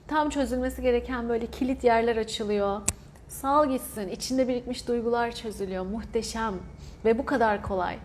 Tam 0.07 0.29
çözülmesi 0.29 0.81
gereken 0.81 1.29
böyle 1.29 1.45
kilit 1.45 1.83
yerler 1.83 2.17
açılıyor. 2.17 2.81
Sağ 3.27 3.65
gitsin. 3.65 4.07
İçinde 4.07 4.47
birikmiş 4.47 4.87
duygular 4.87 5.31
çözülüyor. 5.31 5.85
Muhteşem. 5.85 6.53
Ve 7.05 7.17
bu 7.17 7.25
kadar 7.25 7.61
kolay. 7.61 7.97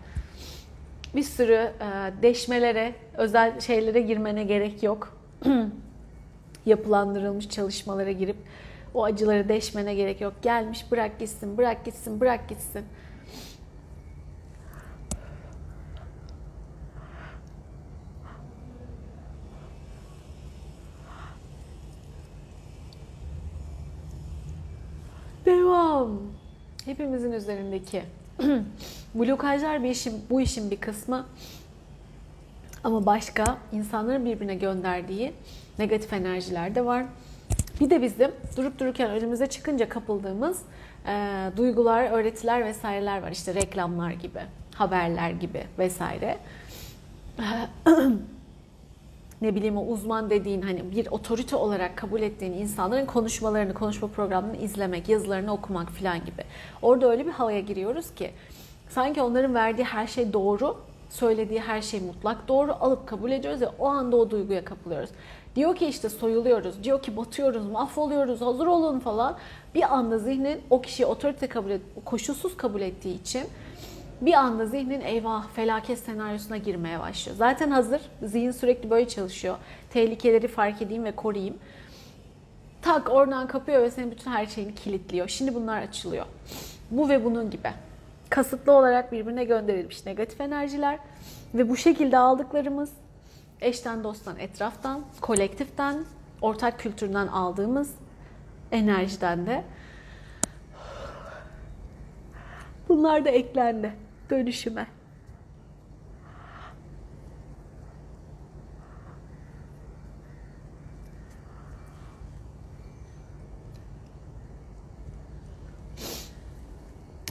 Bir 1.15 1.23
sürü 1.23 1.53
e, 1.53 1.73
deşmelere, 2.21 2.95
özel 3.17 3.59
şeylere 3.59 4.01
girmene 4.01 4.43
gerek 4.43 4.83
yok. 4.83 5.17
Yapılandırılmış 6.65 7.49
çalışmalara 7.49 8.11
girip 8.11 8.37
o 8.93 9.03
acıları 9.03 9.49
deşmene 9.49 9.95
gerek 9.95 10.21
yok. 10.21 10.33
Gelmiş 10.41 10.91
bırak 10.91 11.19
gitsin, 11.19 11.57
bırak 11.57 11.85
gitsin, 11.85 12.19
bırak 12.19 12.49
gitsin. 12.49 12.85
Devam. 25.45 26.09
Hepimizin 26.85 27.31
üzerindeki 27.31 28.03
blokajlar 29.15 29.83
bir 29.83 29.89
işin, 29.89 30.21
bu 30.29 30.41
işin 30.41 30.71
bir 30.71 30.77
kısmı. 30.77 31.25
Ama 32.83 33.05
başka 33.05 33.57
insanların 33.71 34.25
birbirine 34.25 34.55
gönderdiği 34.55 35.33
negatif 35.79 36.13
enerjiler 36.13 36.75
de 36.75 36.85
var. 36.85 37.05
Bir 37.79 37.89
de 37.89 38.01
bizim 38.01 38.31
durup 38.57 38.79
dururken 38.79 39.09
önümüze 39.09 39.47
çıkınca 39.47 39.89
kapıldığımız 39.89 40.61
e, 41.07 41.51
duygular, 41.57 42.11
öğretiler 42.11 42.65
vesaireler 42.65 43.21
var. 43.21 43.31
İşte 43.31 43.55
reklamlar 43.55 44.11
gibi, 44.11 44.41
haberler 44.75 45.29
gibi 45.29 45.63
vesaire. 45.79 46.37
ne 49.41 49.55
bileyim 49.55 49.77
o 49.77 49.85
uzman 49.85 50.29
dediğin 50.29 50.61
hani 50.61 50.91
bir 50.91 51.07
otorite 51.11 51.55
olarak 51.55 51.97
kabul 51.97 52.21
ettiğin 52.21 52.53
insanların 52.53 53.05
konuşmalarını, 53.05 53.73
konuşma 53.73 54.07
programını 54.07 54.57
izlemek, 54.57 55.09
yazılarını 55.09 55.53
okumak 55.53 55.89
falan 55.89 56.19
gibi. 56.19 56.43
Orada 56.81 57.11
öyle 57.11 57.25
bir 57.25 57.31
havaya 57.31 57.59
giriyoruz 57.59 58.15
ki 58.15 58.31
sanki 58.89 59.21
onların 59.21 59.55
verdiği 59.55 59.83
her 59.83 60.07
şey 60.07 60.33
doğru, 60.33 60.77
söylediği 61.09 61.59
her 61.59 61.81
şey 61.81 61.99
mutlak 62.01 62.47
doğru 62.47 62.73
alıp 62.73 63.07
kabul 63.07 63.31
ediyoruz 63.31 63.61
ve 63.61 63.67
o 63.79 63.87
anda 63.87 64.15
o 64.17 64.29
duyguya 64.29 64.65
kapılıyoruz. 64.65 65.09
Diyor 65.55 65.75
ki 65.75 65.85
işte 65.85 66.09
soyuluyoruz, 66.09 66.83
diyor 66.83 67.01
ki 67.01 67.17
batıyoruz, 67.17 67.65
mahvoluyoruz, 67.65 68.41
hazır 68.41 68.67
olun 68.67 68.99
falan. 68.99 69.37
Bir 69.75 69.93
anda 69.93 70.17
zihnin 70.17 70.61
o 70.69 70.81
kişiyi 70.81 71.05
otorite 71.05 71.47
kabul 71.47 71.69
et, 71.69 71.81
koşulsuz 72.05 72.57
kabul 72.57 72.81
ettiği 72.81 73.21
için 73.21 73.43
bir 74.21 74.33
anda 74.33 74.65
zihnin 74.65 75.01
eyvah 75.01 75.47
felaket 75.47 75.99
senaryosuna 75.99 76.57
girmeye 76.57 76.99
başlıyor. 76.99 77.37
Zaten 77.37 77.71
hazır. 77.71 78.01
Zihin 78.23 78.51
sürekli 78.51 78.89
böyle 78.89 79.07
çalışıyor. 79.07 79.57
Tehlikeleri 79.89 80.47
fark 80.47 80.81
edeyim 80.81 81.03
ve 81.03 81.11
koruyayım. 81.11 81.57
Tak 82.81 83.11
oradan 83.11 83.47
kapıyor 83.47 83.81
ve 83.81 83.91
senin 83.91 84.11
bütün 84.11 84.31
her 84.31 84.45
şeyini 84.45 84.75
kilitliyor. 84.75 85.27
Şimdi 85.27 85.55
bunlar 85.55 85.81
açılıyor. 85.81 86.25
Bu 86.91 87.09
ve 87.09 87.25
bunun 87.25 87.49
gibi. 87.49 87.69
Kasıtlı 88.29 88.71
olarak 88.71 89.11
birbirine 89.11 89.43
gönderilmiş 89.43 90.05
negatif 90.05 90.41
enerjiler 90.41 90.99
ve 91.53 91.69
bu 91.69 91.77
şekilde 91.77 92.17
aldıklarımız 92.17 92.89
eşten, 93.63 94.03
dosttan, 94.03 94.39
etraftan, 94.39 95.01
kolektiften, 95.21 96.05
ortak 96.41 96.79
kültürden 96.79 97.27
aldığımız 97.27 97.95
enerjiden 98.71 99.45
de 99.45 99.63
bunlar 102.89 103.25
da 103.25 103.29
eklendi 103.29 103.93
dönüşüme. 104.29 104.87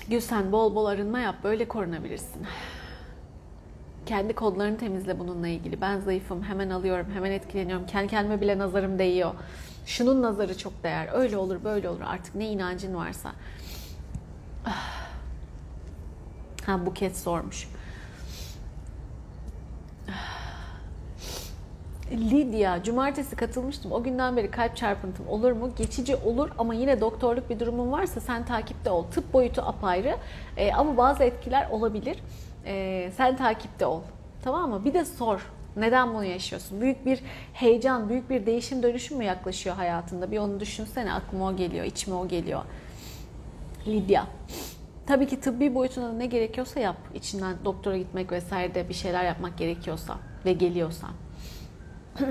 Gülsen 0.08 0.52
bol 0.52 0.74
bol 0.74 0.86
arınma 0.86 1.20
yap 1.20 1.36
böyle 1.44 1.68
korunabilirsin. 1.68 2.46
Kendi 4.12 4.34
kodlarını 4.34 4.78
temizle 4.78 5.18
bununla 5.18 5.48
ilgili. 5.48 5.80
Ben 5.80 6.00
zayıfım, 6.00 6.42
hemen 6.42 6.70
alıyorum, 6.70 7.06
hemen 7.14 7.30
etkileniyorum. 7.30 7.86
Kendi 7.86 8.08
kendime 8.08 8.40
bile 8.40 8.58
nazarım 8.58 8.98
değiyor. 8.98 9.34
Şunun 9.86 10.22
nazarı 10.22 10.58
çok 10.58 10.84
değer. 10.84 11.08
Öyle 11.12 11.36
olur, 11.36 11.64
böyle 11.64 11.88
olur. 11.88 12.00
Artık 12.06 12.34
ne 12.34 12.48
inancın 12.48 12.94
varsa. 12.94 13.32
Ha 16.66 16.86
Buket 16.86 17.16
sormuş. 17.16 17.68
Lidya, 22.10 22.82
cumartesi 22.82 23.36
katılmıştım. 23.36 23.92
O 23.92 24.02
günden 24.02 24.36
beri 24.36 24.50
kalp 24.50 24.76
çarpıntım 24.76 25.28
olur 25.28 25.52
mu? 25.52 25.70
Geçici 25.76 26.16
olur 26.16 26.50
ama 26.58 26.74
yine 26.74 27.00
doktorluk 27.00 27.50
bir 27.50 27.60
durumun 27.60 27.92
varsa 27.92 28.20
sen 28.20 28.44
takipte 28.44 28.90
ol. 28.90 29.04
Tıp 29.10 29.32
boyutu 29.32 29.62
apayrı 29.62 30.16
e, 30.56 30.72
ama 30.72 30.96
bazı 30.96 31.24
etkiler 31.24 31.70
olabilir. 31.70 32.18
E, 32.66 33.10
sen 33.16 33.36
takipte 33.36 33.86
ol. 33.86 34.00
Tamam 34.44 34.70
mı? 34.70 34.84
Bir 34.84 34.94
de 34.94 35.04
sor. 35.04 35.50
Neden 35.76 36.14
bunu 36.14 36.24
yaşıyorsun? 36.24 36.80
Büyük 36.80 37.06
bir 37.06 37.20
heyecan, 37.52 38.08
büyük 38.08 38.30
bir 38.30 38.46
değişim 38.46 38.82
dönüşüm 38.82 39.18
mü 39.18 39.24
yaklaşıyor 39.24 39.76
hayatında? 39.76 40.30
Bir 40.30 40.38
onu 40.38 40.60
düşünsene. 40.60 41.12
Aklıma 41.12 41.48
o 41.48 41.56
geliyor, 41.56 41.84
içime 41.84 42.16
o 42.16 42.28
geliyor. 42.28 42.62
Lidya. 43.86 44.26
Tabii 45.06 45.26
ki 45.26 45.40
tıbbi 45.40 45.74
boyutunda 45.74 46.12
ne 46.12 46.26
gerekiyorsa 46.26 46.80
yap. 46.80 46.96
İçinden 47.14 47.56
doktora 47.64 47.96
gitmek 47.96 48.32
vesaire 48.32 48.74
de 48.74 48.88
bir 48.88 48.94
şeyler 48.94 49.24
yapmak 49.24 49.58
gerekiyorsa 49.58 50.16
ve 50.44 50.52
geliyorsa. 50.52 51.06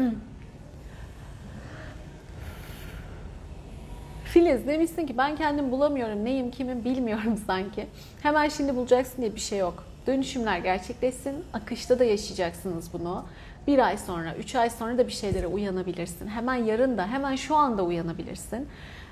Filiz 4.24 4.68
demişsin 4.68 5.06
ki 5.06 5.18
ben 5.18 5.36
kendim 5.36 5.72
bulamıyorum, 5.72 6.26
neyim 6.26 6.52
kimim 6.52 6.84
bilmiyorum 6.86 7.38
sanki. 7.48 7.88
Hemen 8.22 8.50
şimdi 8.50 8.76
bulacaksın 8.76 9.22
diye 9.22 9.36
bir 9.36 9.40
şey 9.40 9.60
yok. 9.60 9.91
Dönüşümler 10.08 10.60
gerçekleşsin, 10.60 11.46
akışta 11.54 12.00
da 12.00 12.04
yaşayacaksınız 12.04 12.94
bunu. 12.94 13.26
Bir 13.68 13.80
ay 13.80 13.98
sonra, 13.98 14.36
üç 14.36 14.56
ay 14.56 14.70
sonra 14.70 14.98
da 14.98 15.08
bir 15.08 15.12
şeylere 15.12 15.48
uyanabilirsin. 15.48 16.28
Hemen 16.28 16.56
yarın 16.56 16.98
da, 16.98 17.08
hemen 17.08 17.36
şu 17.36 17.56
anda 17.56 17.84
uyanabilirsin. 17.84 18.68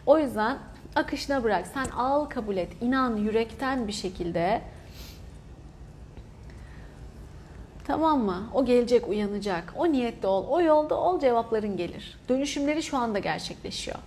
O 0.06 0.20
yüzden 0.20 0.58
akışına 0.96 1.44
bırak. 1.44 1.68
Sen 1.74 1.86
al, 1.86 2.26
kabul 2.26 2.58
et. 2.58 2.70
İnan 2.82 3.18
yürekten 3.18 3.88
bir 3.88 3.94
şekilde 3.94 4.62
Tamam 7.90 8.20
mı? 8.20 8.50
O 8.54 8.66
gelecek, 8.66 9.08
uyanacak. 9.08 9.74
O 9.78 9.92
niyette 9.92 10.28
ol, 10.28 10.46
o 10.50 10.62
yolda 10.62 10.96
ol, 10.96 11.20
cevapların 11.20 11.78
gelir. 11.78 12.20
Dönüşümleri 12.30 12.84
şu 12.84 12.98
anda 12.98 13.20
gerçekleşiyor. 13.20 13.98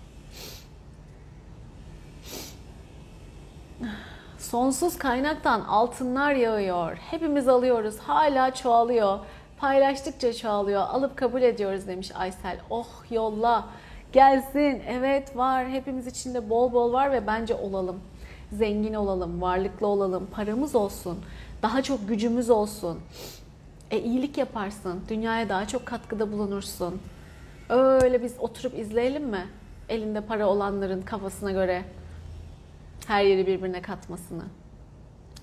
Sonsuz 4.53 4.99
kaynaktan 4.99 5.61
altınlar 5.61 6.35
yağıyor. 6.35 6.97
Hepimiz 6.97 7.49
alıyoruz. 7.49 7.99
Hala 7.99 8.55
çoğalıyor. 8.55 9.19
Paylaştıkça 9.59 10.33
çoğalıyor. 10.33 10.81
Alıp 10.81 11.17
kabul 11.17 11.43
ediyoruz 11.43 11.87
demiş 11.87 12.11
Aysel. 12.15 12.59
Oh 12.71 12.87
yolla. 13.11 13.69
Gelsin. 14.13 14.83
Evet 14.89 15.37
var. 15.37 15.69
Hepimiz 15.69 16.07
içinde 16.07 16.51
bol 16.51 16.73
bol 16.73 16.93
var 16.93 17.13
ve 17.13 17.27
bence 17.27 17.55
olalım. 17.55 18.01
Zengin 18.53 18.95
olalım, 18.95 19.43
varlıklı 19.43 19.87
olalım, 19.87 20.27
paramız 20.33 20.75
olsun. 20.75 21.19
Daha 21.63 21.83
çok 21.83 22.09
gücümüz 22.09 22.51
olsun. 22.51 23.01
E 23.91 23.99
iyilik 23.99 24.39
yaparsın. 24.39 25.01
Dünyaya 25.09 25.49
daha 25.49 25.69
çok 25.69 25.87
katkıda 25.87 26.33
bulunursun. 26.33 27.01
Öyle 27.69 28.23
biz 28.23 28.35
oturup 28.39 28.79
izleyelim 28.79 29.25
mi? 29.25 29.47
Elinde 29.89 30.21
para 30.21 30.49
olanların 30.49 31.03
kafasına 31.03 31.51
göre 31.53 31.83
her 33.07 33.25
yeri 33.25 33.47
birbirine 33.47 33.83
katmasını. 33.83 34.45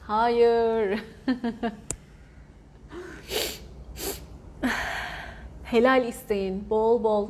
Hayır. 0.02 1.04
Helal 5.64 6.08
isteyin. 6.08 6.70
Bol 6.70 7.04
bol 7.04 7.30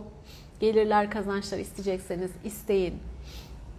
gelirler, 0.60 1.12
kazançlar 1.12 1.60
isteyecekseniz 1.60 2.32
isteyin. 2.44 2.94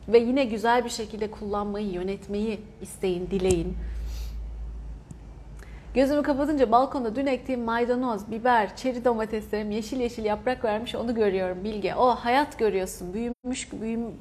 Ve 0.08 0.18
yine 0.18 0.44
güzel 0.44 0.84
bir 0.84 0.90
şekilde 0.90 1.30
kullanmayı, 1.30 1.90
yönetmeyi 1.90 2.60
isteyin, 2.82 3.30
dileyin. 3.30 3.76
Gözümü 5.94 6.22
kapatınca 6.22 6.70
balkonda 6.70 7.16
dün 7.16 7.26
ektiğim 7.26 7.64
maydanoz, 7.64 8.30
biber, 8.30 8.76
çeri 8.76 9.04
domateslerim 9.04 9.70
yeşil 9.70 10.00
yeşil 10.00 10.24
yaprak 10.24 10.64
vermiş 10.64 10.94
onu 10.94 11.14
görüyorum 11.14 11.64
Bilge. 11.64 11.94
O 11.94 12.08
hayat 12.08 12.58
görüyorsun, 12.58 13.14
büyümüş, 13.14 13.68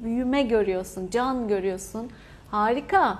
büyüme 0.02 0.42
görüyorsun, 0.42 1.10
can 1.10 1.48
görüyorsun. 1.48 2.10
Harika. 2.50 3.18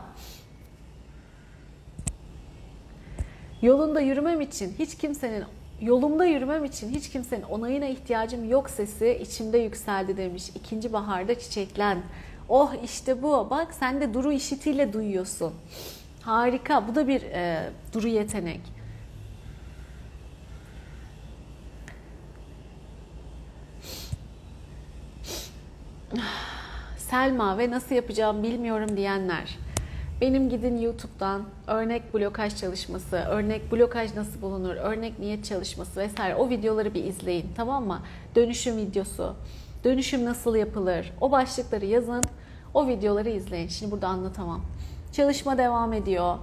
Yolunda 3.63 4.01
yürümem 4.01 4.41
için 4.41 4.75
hiç 4.79 4.95
kimsenin 4.95 5.45
yolumda 5.81 6.25
yürümem 6.25 6.65
için 6.65 6.91
hiç 6.91 7.11
kimsenin 7.11 7.43
onayına 7.43 7.87
ihtiyacım 7.87 8.51
yok 8.51 8.71
sesi 8.71 9.19
içimde 9.23 9.59
yükseldi 9.59 10.17
demiş. 10.17 10.51
İkinci 10.55 10.93
baharda 10.93 11.39
çiçeklen. 11.39 11.99
Oh 12.49 12.73
işte 12.85 13.23
bu. 13.23 13.47
Bak 13.51 13.75
sen 13.75 14.01
de 14.01 14.15
duru 14.15 14.33
işitiyle 14.33 14.93
duyuyorsun. 14.93 15.53
Harika. 16.23 16.89
Bu 16.89 16.95
da 16.95 17.09
bir 17.09 17.23
e, 17.23 17.71
duru 17.93 18.09
yetenek. 18.09 18.61
Selma 26.97 27.59
ve 27.59 27.71
nasıl 27.71 27.95
yapacağım 27.95 28.43
bilmiyorum 28.43 28.97
diyenler. 28.97 29.59
Benim 30.21 30.49
gidin 30.49 30.79
YouTube'dan 30.79 31.43
örnek 31.67 32.15
blokaj 32.15 32.57
çalışması, 32.57 33.17
örnek 33.17 33.73
blokaj 33.73 34.15
nasıl 34.17 34.43
bulunur, 34.43 34.75
örnek 34.75 35.19
niyet 35.19 35.45
çalışması 35.45 36.01
vesaire 36.01 36.35
o 36.35 36.51
videoları 36.51 36.95
bir 36.95 37.05
izleyin 37.05 37.47
tamam 37.57 37.87
mı? 37.87 38.01
Dönüşüm 38.37 38.77
videosu, 38.77 39.35
dönüşüm 39.85 40.25
nasıl 40.25 40.57
yapılır 40.57 41.13
o 41.21 41.31
başlıkları 41.31 41.87
yazın, 41.87 42.25
o 42.75 42.89
videoları 42.89 43.31
izleyin. 43.31 43.69
Şimdi 43.69 43.93
burada 43.93 44.09
anlatamam. 44.09 44.61
Çalışma 45.13 45.59
devam 45.59 45.93
ediyor. 45.93 46.39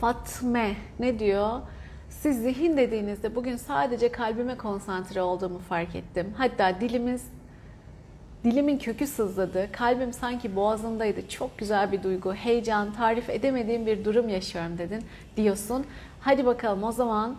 Fatme 0.00 0.76
ne 0.98 1.18
diyor? 1.18 1.60
Siz 2.10 2.42
zihin 2.42 2.76
dediğinizde 2.76 3.34
bugün 3.34 3.56
sadece 3.56 4.12
kalbime 4.12 4.56
konsantre 4.56 5.22
olduğumu 5.22 5.58
fark 5.58 5.94
ettim. 5.94 6.34
Hatta 6.36 6.80
dilimiz 6.80 7.24
Dilimin 8.44 8.78
kökü 8.78 9.06
sızladı, 9.06 9.68
kalbim 9.72 10.12
sanki 10.12 10.56
boğazımdaydı. 10.56 11.28
Çok 11.28 11.58
güzel 11.58 11.92
bir 11.92 12.02
duygu, 12.02 12.34
heyecan, 12.34 12.92
tarif 12.92 13.30
edemediğim 13.30 13.86
bir 13.86 14.04
durum 14.04 14.28
yaşıyorum 14.28 14.78
dedin 14.78 15.02
diyorsun. 15.36 15.86
Hadi 16.20 16.46
bakalım 16.46 16.84
o 16.84 16.92
zaman 16.92 17.36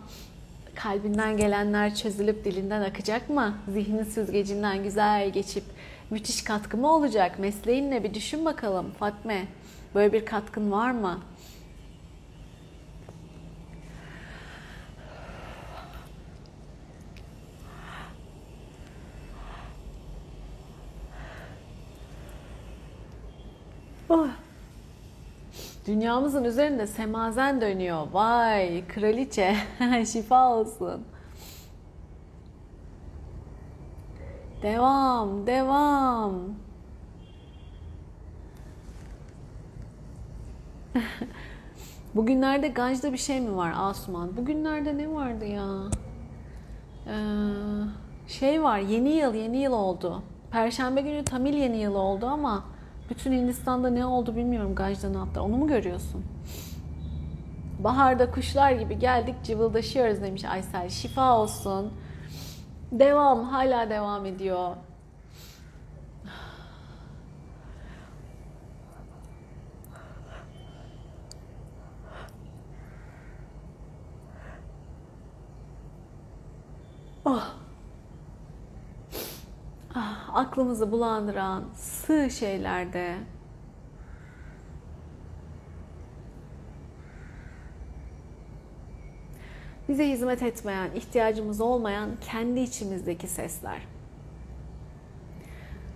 kalbinden 0.74 1.36
gelenler 1.36 1.94
çözülüp 1.94 2.44
dilinden 2.44 2.82
akacak 2.82 3.30
mı? 3.30 3.54
Zihnin 3.68 4.04
süzgecinden 4.04 4.82
güzel 4.82 5.30
geçip 5.30 5.64
müthiş 6.10 6.44
katkı 6.44 6.76
mı 6.76 6.94
olacak? 6.94 7.38
Mesleğinle 7.38 8.04
bir 8.04 8.14
düşün 8.14 8.44
bakalım 8.44 8.90
Fatme. 8.98 9.46
Böyle 9.94 10.12
bir 10.12 10.26
katkın 10.26 10.70
var 10.70 10.90
mı? 10.90 11.20
Oh. 24.08 24.28
Dünyamızın 25.86 26.44
üzerinde 26.44 26.86
semazen 26.86 27.60
dönüyor. 27.60 28.06
Vay 28.12 28.86
kraliçe 28.86 29.56
şifa 30.12 30.54
olsun. 30.54 31.04
Devam, 34.62 35.46
devam. 35.46 36.34
Bugünlerde 42.14 42.68
Ganj'da 42.68 43.12
bir 43.12 43.18
şey 43.18 43.40
mi 43.40 43.56
var 43.56 43.72
Asuman? 43.76 44.36
Bugünlerde 44.36 44.98
ne 44.98 45.10
vardı 45.10 45.44
ya? 45.44 45.68
Ee, 47.06 47.12
şey 48.28 48.62
var, 48.62 48.78
yeni 48.78 49.08
yıl, 49.08 49.34
yeni 49.34 49.58
yıl 49.58 49.72
oldu. 49.72 50.22
Perşembe 50.50 51.00
günü 51.00 51.24
Tamil 51.24 51.54
yeni 51.54 51.76
yıl 51.76 51.94
oldu 51.94 52.26
ama 52.26 52.64
bütün 53.10 53.32
Hindistan'da 53.32 53.90
ne 53.90 54.06
oldu 54.06 54.36
bilmiyorum 54.36 54.74
Gajda 54.74 55.08
ne 55.08 55.16
yaptı. 55.16 55.42
Onu 55.42 55.56
mu 55.56 55.66
görüyorsun? 55.66 56.24
Baharda 57.78 58.30
kuşlar 58.30 58.72
gibi 58.72 58.98
geldik 58.98 59.34
cıvıldaşıyoruz 59.44 60.22
demiş 60.22 60.44
Aysel. 60.44 60.88
Şifa 60.88 61.38
olsun. 61.38 61.92
Devam 62.92 63.44
hala 63.44 63.90
devam 63.90 64.26
ediyor. 64.26 64.76
Oh. 77.24 77.59
Aklımızı 80.34 80.92
bulandıran 80.92 81.64
sığ 81.74 82.30
şeylerde 82.30 83.16
bize 89.88 90.08
hizmet 90.08 90.42
etmeyen, 90.42 90.90
ihtiyacımız 90.94 91.60
olmayan 91.60 92.10
kendi 92.20 92.60
içimizdeki 92.60 93.28
sesler. 93.28 93.78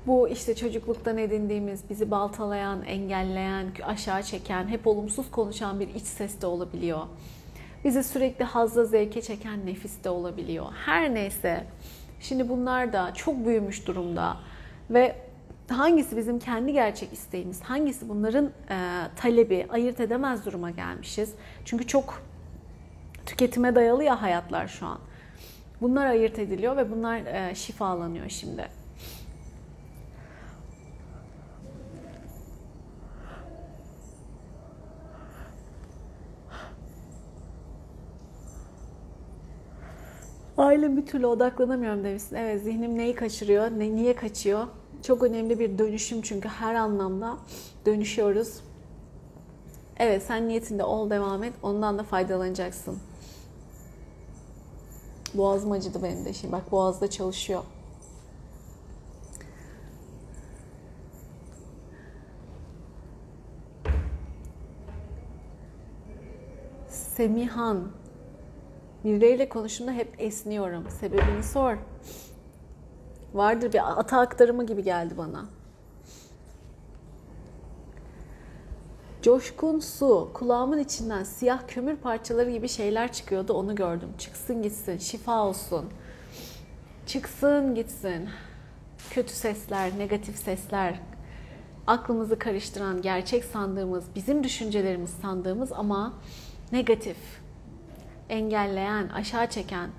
Bu 0.07 0.29
işte 0.29 0.55
çocukluktan 0.55 1.19
edindiğimiz, 1.19 1.91
bizi 1.91 2.11
baltalayan, 2.11 2.83
engelleyen, 2.83 3.67
aşağı 3.85 4.23
çeken, 4.23 4.69
hep 4.69 4.87
olumsuz 4.87 5.31
konuşan 5.31 5.81
bir 5.81 5.89
iç 5.89 6.05
ses 6.05 6.41
de 6.41 6.47
olabiliyor. 6.47 7.01
Bizi 7.85 8.05
sürekli 8.05 8.45
hazla 8.45 8.85
zevke 8.85 9.23
çeken 9.23 9.67
nefis 9.67 10.05
de 10.05 10.11
olabiliyor. 10.11 10.67
Her 10.87 11.15
neyse 11.15 11.65
Şimdi 12.29 12.49
bunlar 12.49 12.93
da 12.93 13.15
çok 13.15 13.47
büyümüş 13.47 13.87
durumda 13.87 14.37
ve 14.91 15.17
hangisi 15.69 16.17
bizim 16.17 16.39
kendi 16.39 16.73
gerçek 16.73 17.13
isteğimiz, 17.13 17.61
hangisi 17.61 18.09
bunların 18.09 18.51
e, 18.71 18.79
talebi 19.17 19.67
ayırt 19.71 20.01
edemez 20.01 20.47
duruma 20.47 20.71
gelmişiz. 20.71 21.35
Çünkü 21.65 21.87
çok 21.87 22.23
tüketime 23.27 23.75
dayalı 23.75 24.05
ya 24.05 24.23
hayatlar 24.23 24.69
şu 24.69 24.87
an. 24.87 24.99
Bunlar 25.81 26.07
ayırt 26.07 26.39
ediliyor 26.39 26.77
ve 26.77 26.91
bunlar 26.91 27.17
e, 27.17 27.55
şifalanıyor 27.55 28.29
şimdi. 28.29 28.69
Aile 40.59 40.97
bir 40.97 41.07
türlü 41.07 41.27
odaklanamıyorum 41.27 42.05
demişsin. 42.05 42.37
Evet 42.37 42.63
zihnim 42.63 42.99
neyi 42.99 43.15
kaçırıyor, 43.15 43.71
ne, 43.71 43.97
niye 43.97 44.17
kaçıyor? 44.17 44.67
Çok 45.03 45.23
önemli 45.23 45.59
bir 45.59 45.79
dönüşüm 45.79 46.23
çünkü 46.23 46.49
her 46.49 46.75
anlamda 46.75 47.37
dönüşüyoruz. 47.87 48.61
Evet 49.99 50.23
sen 50.23 50.49
niyetinde 50.49 50.85
ol 50.85 51.11
devam 51.11 51.43
et. 51.45 51.53
Ondan 51.63 51.99
da 51.99 52.03
faydalanacaksın. 52.03 52.99
Boğazım 55.35 55.73
acıdı 55.73 56.03
benim 56.03 56.25
de 56.25 56.33
şimdi. 56.33 56.53
Bak 56.53 56.73
boğazda 56.73 57.11
çalışıyor. 57.11 57.63
Semihan. 66.89 68.04
Birileriyle 69.05 69.49
konuştuğumda 69.49 69.93
hep 69.93 70.15
esniyorum. 70.19 70.91
Sebebini 71.01 71.43
sor. 71.43 71.77
Vardır 73.35 73.73
bir 73.73 74.01
ata 74.01 74.21
aktarımı 74.21 74.67
gibi 74.67 74.83
geldi 74.83 75.15
bana. 75.19 75.45
Coşkun 79.23 79.81
su. 79.81 80.31
Kulağımın 80.35 80.79
içinden 80.79 81.25
siyah 81.25 81.61
kömür 81.69 81.97
parçaları 81.97 82.51
gibi 82.51 82.69
şeyler 82.69 83.13
çıkıyordu. 83.13 83.53
Onu 83.53 83.75
gördüm. 83.75 84.09
Çıksın 84.19 84.63
gitsin. 84.63 84.99
Şifa 84.99 85.45
olsun. 85.47 85.85
Çıksın 87.07 87.75
gitsin. 87.75 88.29
Kötü 89.11 89.35
sesler, 89.35 89.99
negatif 89.99 90.39
sesler, 90.39 91.01
aklımızı 91.87 92.39
karıştıran, 92.39 93.03
gerçek 93.03 93.45
sandığımız, 93.45 94.05
bizim 94.15 94.45
düşüncelerimiz 94.45 95.11
sandığımız 95.11 95.73
ama 95.73 96.13
negatif, 96.73 97.17
engelleyen, 98.29 99.09
aşağı 99.09 99.47
çeken 99.47 99.91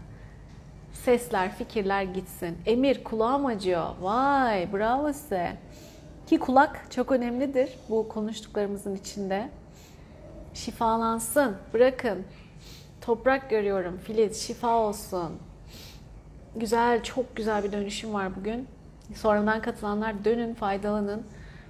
sesler, 0.94 1.56
fikirler 1.56 2.04
gitsin. 2.04 2.58
Emir 2.66 3.04
kulağım 3.04 3.46
acıyor. 3.46 3.90
Vay 4.02 4.74
bravo 4.74 5.14
size. 5.14 5.58
Ki 6.28 6.40
kulak 6.40 6.88
çok 6.90 7.12
önemlidir 7.12 7.70
bu 7.90 8.08
konuştuklarımızın 8.10 8.96
içinde. 8.96 9.50
Şifalansın, 10.54 11.56
bırakın. 11.74 12.24
Toprak 13.02 13.50
görüyorum, 13.50 13.98
Filiz 13.98 14.42
şifa 14.42 14.78
olsun. 14.78 15.32
Güzel, 16.56 17.04
çok 17.04 17.36
güzel 17.36 17.64
bir 17.64 17.72
dönüşüm 17.72 18.14
var 18.14 18.36
bugün. 18.36 18.68
Sonradan 19.16 19.62
katılanlar 19.62 20.26
dönün, 20.26 20.54
faydalanın. 20.54 21.24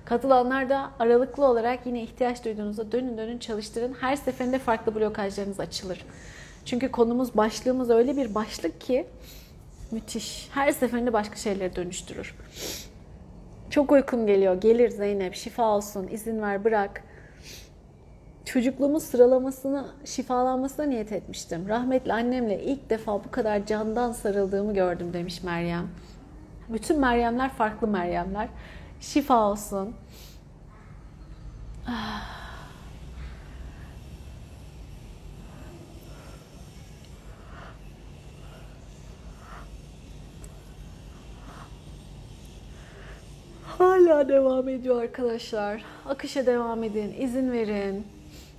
Katılanlar 0.05 0.69
da 0.69 0.91
aralıklı 0.99 1.45
olarak 1.45 1.85
yine 1.85 2.03
ihtiyaç 2.03 2.45
duyduğunuzda 2.45 2.91
dönün 2.91 3.17
dönün 3.17 3.37
çalıştırın. 3.37 3.95
Her 4.01 4.15
seferinde 4.15 4.59
farklı 4.59 4.95
blokajlarınız 4.95 5.59
açılır. 5.59 6.05
Çünkü 6.65 6.91
konumuz, 6.91 7.37
başlığımız 7.37 7.89
öyle 7.89 8.17
bir 8.17 8.35
başlık 8.35 8.81
ki 8.81 9.07
müthiş. 9.91 10.49
Her 10.53 10.71
seferinde 10.71 11.13
başka 11.13 11.35
şeyleri 11.35 11.75
dönüştürür. 11.75 12.35
Çok 13.69 13.91
uykum 13.91 14.27
geliyor. 14.27 14.61
Gelir 14.61 14.89
Zeynep. 14.89 15.35
Şifa 15.35 15.63
olsun. 15.63 16.07
İzin 16.07 16.41
ver 16.41 16.63
bırak. 16.63 17.03
Çocukluğumuz 18.45 19.03
sıralamasını, 19.03 19.85
şifalanmasına 20.05 20.85
niyet 20.85 21.11
etmiştim. 21.11 21.69
Rahmetli 21.69 22.13
annemle 22.13 22.63
ilk 22.63 22.89
defa 22.89 23.23
bu 23.23 23.31
kadar 23.31 23.65
candan 23.65 24.11
sarıldığımı 24.11 24.73
gördüm 24.73 25.13
demiş 25.13 25.43
Meryem. 25.43 25.87
Bütün 26.69 26.99
Meryemler 26.99 27.49
farklı 27.49 27.87
Meryemler. 27.87 28.47
Şifa 28.99 29.51
olsun. 29.51 29.95
Hala 43.77 44.29
devam 44.29 44.69
ediyor 44.69 45.01
arkadaşlar. 45.01 45.81
Akışa 46.05 46.45
devam 46.45 46.83
edin, 46.83 47.15
izin 47.19 47.51
verin. 47.51 48.07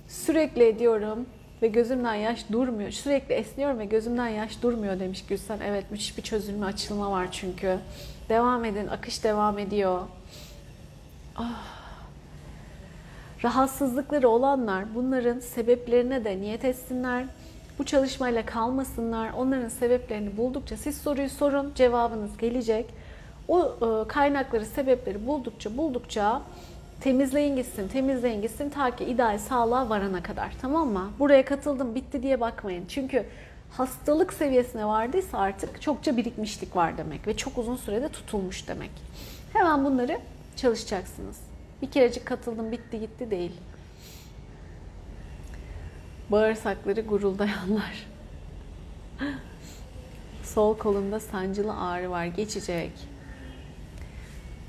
Sürekli 0.07 0.63
ediyorum 0.63 1.25
ve 1.61 1.67
gözümden 1.67 2.15
yaş 2.15 2.51
durmuyor. 2.51 2.91
Sürekli 2.91 3.35
esniyorum 3.35 3.79
ve 3.79 3.85
gözümden 3.85 4.27
yaş 4.27 4.61
durmuyor 4.61 4.99
demiş 4.99 5.25
Gülsen. 5.25 5.59
Evet 5.65 5.91
müthiş 5.91 6.17
bir 6.17 6.23
çözülme, 6.23 6.65
açılma 6.65 7.11
var 7.11 7.27
çünkü. 7.31 7.77
Devam 8.29 8.65
edin, 8.65 8.87
akış 8.87 9.23
devam 9.23 9.59
ediyor. 9.59 10.01
Ah. 11.35 11.63
Rahatsızlıkları 13.43 14.29
olanlar 14.29 14.95
bunların 14.95 15.39
sebeplerine 15.39 16.25
de 16.25 16.41
niyet 16.41 16.65
etsinler. 16.65 17.25
Bu 17.79 17.85
çalışmayla 17.85 18.45
kalmasınlar. 18.45 19.29
Onların 19.37 19.69
sebeplerini 19.69 20.37
buldukça 20.37 20.77
siz 20.77 20.97
soruyu 20.97 21.29
sorun, 21.29 21.71
cevabınız 21.75 22.37
gelecek. 22.37 22.85
O 23.47 23.65
e, 23.65 24.07
kaynakları, 24.07 24.65
sebepleri 24.65 25.27
buldukça 25.27 25.77
buldukça 25.77 26.41
temizleyin 27.01 27.55
gitsin, 27.55 27.87
temizleyin 27.87 28.41
gitsin 28.41 28.69
ta 28.69 28.95
ki 28.95 29.05
ideal 29.05 29.37
sağlığa 29.37 29.89
varana 29.89 30.23
kadar. 30.23 30.53
Tamam 30.61 30.87
mı? 30.87 31.11
Buraya 31.19 31.45
katıldım, 31.45 31.95
bitti 31.95 32.23
diye 32.23 32.41
bakmayın. 32.41 32.85
Çünkü 32.87 33.25
hastalık 33.71 34.33
seviyesine 34.33 34.85
vardıysa 34.85 35.37
artık 35.37 35.81
çokça 35.81 36.17
birikmişlik 36.17 36.75
var 36.75 36.97
demek 36.97 37.27
ve 37.27 37.37
çok 37.37 37.57
uzun 37.57 37.75
sürede 37.75 38.09
tutulmuş 38.09 38.67
demek. 38.67 38.91
Hemen 39.53 39.85
bunları 39.85 40.19
çalışacaksınız. 40.55 41.37
Bir 41.81 41.91
kerecik 41.91 42.25
katıldım, 42.25 42.71
bitti 42.71 42.99
gitti 42.99 43.31
değil. 43.31 43.51
Bağırsakları 46.29 47.01
guruldayanlar. 47.01 48.07
Sol 50.43 50.77
kolumda 50.77 51.19
sancılı 51.19 51.79
ağrı 51.79 52.11
var, 52.11 52.25
geçecek. 52.25 52.91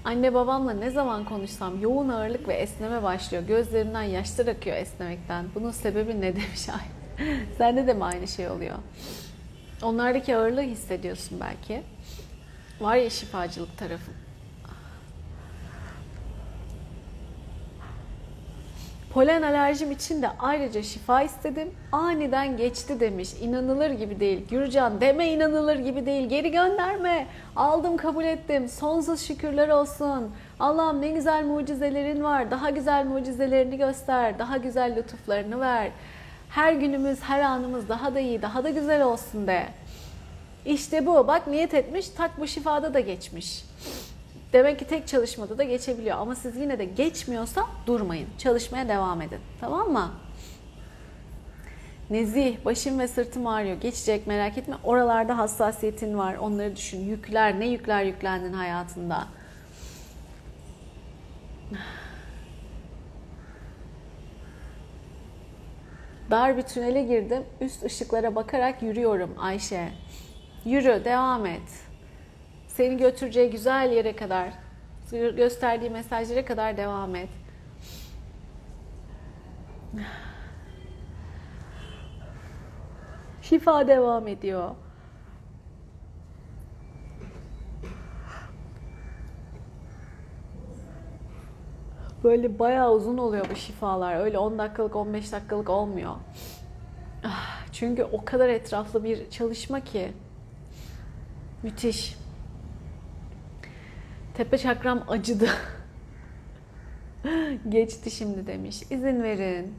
Anne 0.05 0.35
babamla 0.35 0.73
ne 0.73 0.91
zaman 0.91 1.25
konuşsam 1.25 1.81
yoğun 1.81 2.09
ağırlık 2.09 2.49
ve 2.49 2.55
esneme 2.55 3.03
başlıyor. 3.03 3.43
Gözlerimden 3.43 4.03
yaşlar 4.03 4.47
akıyor 4.47 4.77
esnemekten. 4.77 5.47
Bunun 5.55 5.71
sebebi 5.71 6.21
ne 6.21 6.37
demiş 6.37 6.69
Ay. 6.69 7.27
Sende 7.59 7.87
de 7.87 7.95
mi 7.95 8.05
aynı 8.05 8.29
şey 8.29 8.49
oluyor? 8.49 8.77
Onlardaki 9.83 10.37
ağırlığı 10.37 10.63
hissediyorsun 10.63 11.41
belki. 11.41 11.83
Var 12.81 12.97
ya 12.97 13.11
şifacılık 13.11 13.79
tarafı. 13.79 14.11
Polen 19.15 19.43
alerjim 19.43 19.91
için 19.91 20.23
de 20.23 20.29
ayrıca 20.39 20.83
şifa 20.83 21.23
istedim. 21.23 21.71
Aniden 21.93 22.57
geçti 22.57 23.01
demiş. 23.01 23.35
İnanılır 23.41 23.91
gibi 23.91 24.21
değil. 24.21 24.49
Gürcan 24.49 25.01
deme 25.01 25.29
inanılır 25.29 25.77
gibi 25.77 26.07
değil. 26.07 26.29
Geri 26.29 26.51
gönderme. 26.51 27.27
Aldım 27.57 27.97
kabul 27.97 28.25
ettim. 28.25 28.69
Sonsuz 28.69 29.21
şükürler 29.21 29.69
olsun. 29.69 30.31
Allah'ım 30.61 31.01
ne 31.01 31.09
güzel 31.09 31.45
mucizelerin 31.45 32.25
var. 32.25 32.51
Daha 32.51 32.71
güzel 32.71 33.05
mucizelerini 33.07 33.77
göster. 33.77 34.39
Daha 34.39 34.57
güzel 34.57 34.97
lütuflarını 34.97 35.61
ver. 35.61 35.91
Her 36.51 36.73
günümüz, 36.73 37.21
her 37.21 37.41
anımız 37.41 37.89
daha 37.89 38.15
da 38.15 38.21
iyi, 38.21 38.43
daha 38.43 38.65
da 38.65 38.71
güzel 38.71 39.03
olsun 39.03 39.47
de. 39.47 39.67
İşte 40.67 41.07
bu. 41.07 41.27
Bak 41.27 41.47
niyet 41.47 41.75
etmiş, 41.75 42.09
tak 42.09 42.41
bu 42.41 42.47
şifada 42.47 42.95
da 42.95 43.01
geçmiş. 43.01 43.65
Demek 44.53 44.79
ki 44.79 44.85
tek 44.85 45.09
çalışmada 45.09 45.59
da 45.59 45.63
geçebiliyor. 45.65 46.19
Ama 46.19 46.35
siz 46.35 46.57
yine 46.57 46.79
de 46.79 46.85
geçmiyorsa 46.85 47.67
durmayın. 47.87 48.29
Çalışmaya 48.39 48.89
devam 48.89 49.23
edin. 49.23 49.41
Tamam 49.61 49.93
mı? 49.93 50.11
Nezih, 52.11 52.65
başım 52.65 52.99
ve 52.99 53.09
sırtım 53.09 53.47
ağrıyor. 53.47 53.81
Geçecek 53.81 54.27
merak 54.27 54.59
etme. 54.59 54.77
Oralarda 54.85 55.39
hassasiyetin 55.39 56.19
var. 56.19 56.35
Onları 56.35 56.77
düşün. 56.77 57.01
Yükler, 57.01 57.61
ne 57.61 57.69
yükler 57.69 58.05
yüklendin 58.05 58.53
hayatında? 58.53 59.29
Dar 66.31 66.57
bir 66.57 66.63
tünele 66.63 67.03
girdim. 67.03 67.43
Üst 67.61 67.85
ışıklara 67.85 68.35
bakarak 68.35 68.83
yürüyorum 68.83 69.35
Ayşe. 69.39 69.89
Yürü, 70.65 71.05
devam 71.05 71.47
et. 71.47 71.88
Seni 72.79 72.97
götüreceği 72.97 73.51
güzel 73.51 73.93
yere 73.93 74.17
kadar, 74.17 74.49
gösterdiği 75.11 75.91
mesajlara 75.91 76.45
kadar 76.45 76.77
devam 76.77 77.15
et. 77.15 77.29
Şifa 83.43 83.89
devam 83.89 84.29
ediyor. 84.29 84.71
Böyle 92.25 92.59
bayağı 92.59 92.93
uzun 92.93 93.19
oluyor 93.19 93.47
bu 93.51 93.57
şifalar. 93.57 94.21
Öyle 94.21 94.39
10 94.39 94.59
dakikalık, 94.59 94.97
15 94.97 95.33
dakikalık 95.33 95.71
olmuyor. 95.71 96.15
Ah, 97.25 97.67
çünkü 97.73 98.05
o 98.05 98.25
kadar 98.25 98.49
etraflı 98.49 99.05
bir 99.05 99.31
çalışma 99.31 99.81
ki. 99.81 100.13
Müthiş. 101.63 102.28
Tepe 104.39 104.59
çakram 104.59 105.05
acıdı. 105.09 105.49
Geçti 107.69 108.11
şimdi 108.11 108.47
demiş. 108.47 108.83
İzin 108.91 109.23
verin. 109.23 109.75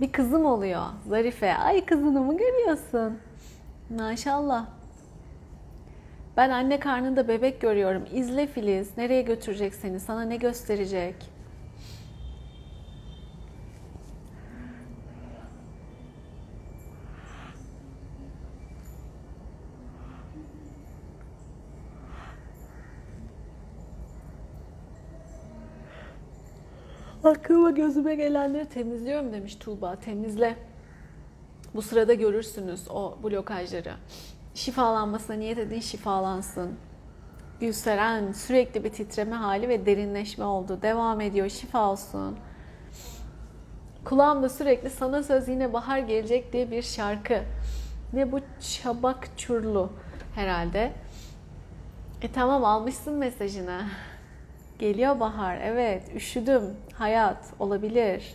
Bir 0.00 0.12
kızım 0.12 0.44
oluyor. 0.44 0.82
Zarife. 1.08 1.54
Ay 1.54 1.84
kızını 1.84 2.20
mı 2.20 2.36
görüyorsun? 2.38 3.18
Maşallah. 3.90 4.66
Ben 6.36 6.50
anne 6.50 6.80
karnında 6.80 7.28
bebek 7.28 7.60
görüyorum. 7.60 8.04
İzle 8.12 8.46
Filiz. 8.46 8.98
Nereye 8.98 9.22
götürecek 9.22 9.74
seni? 9.74 10.00
Sana 10.00 10.22
ne 10.22 10.36
gösterecek? 10.36 11.14
Aklıma 27.26 27.70
gözüme 27.70 28.14
gelenleri 28.14 28.68
temizliyorum 28.68 29.32
demiş 29.32 29.56
Tuğba. 29.56 29.96
Temizle. 29.96 30.56
Bu 31.74 31.82
sırada 31.82 32.14
görürsünüz 32.14 32.90
o 32.90 33.18
blokajları. 33.22 33.94
Şifalanmasına 34.54 35.36
niyet 35.36 35.58
edin 35.58 35.80
şifalansın. 35.80 36.76
Gülseren 37.60 38.32
sürekli 38.32 38.84
bir 38.84 38.90
titreme 38.90 39.36
hali 39.36 39.68
ve 39.68 39.86
derinleşme 39.86 40.44
oldu. 40.44 40.78
Devam 40.82 41.20
ediyor. 41.20 41.48
Şifa 41.48 41.90
olsun. 41.90 42.36
Kulağımda 44.04 44.48
sürekli 44.48 44.90
sana 44.90 45.22
söz 45.22 45.48
yine 45.48 45.72
bahar 45.72 45.98
gelecek 45.98 46.52
diye 46.52 46.70
bir 46.70 46.82
şarkı. 46.82 47.42
Ne 48.12 48.32
bu 48.32 48.40
çabak 48.60 49.28
çurlu 49.38 49.92
herhalde. 50.34 50.92
E 52.22 52.32
tamam 52.32 52.64
almışsın 52.64 53.14
mesajını. 53.14 53.80
Geliyor 54.78 55.20
bahar. 55.20 55.58
Evet, 55.62 56.02
üşüdüm. 56.14 56.62
Hayat 56.94 57.44
olabilir. 57.58 58.34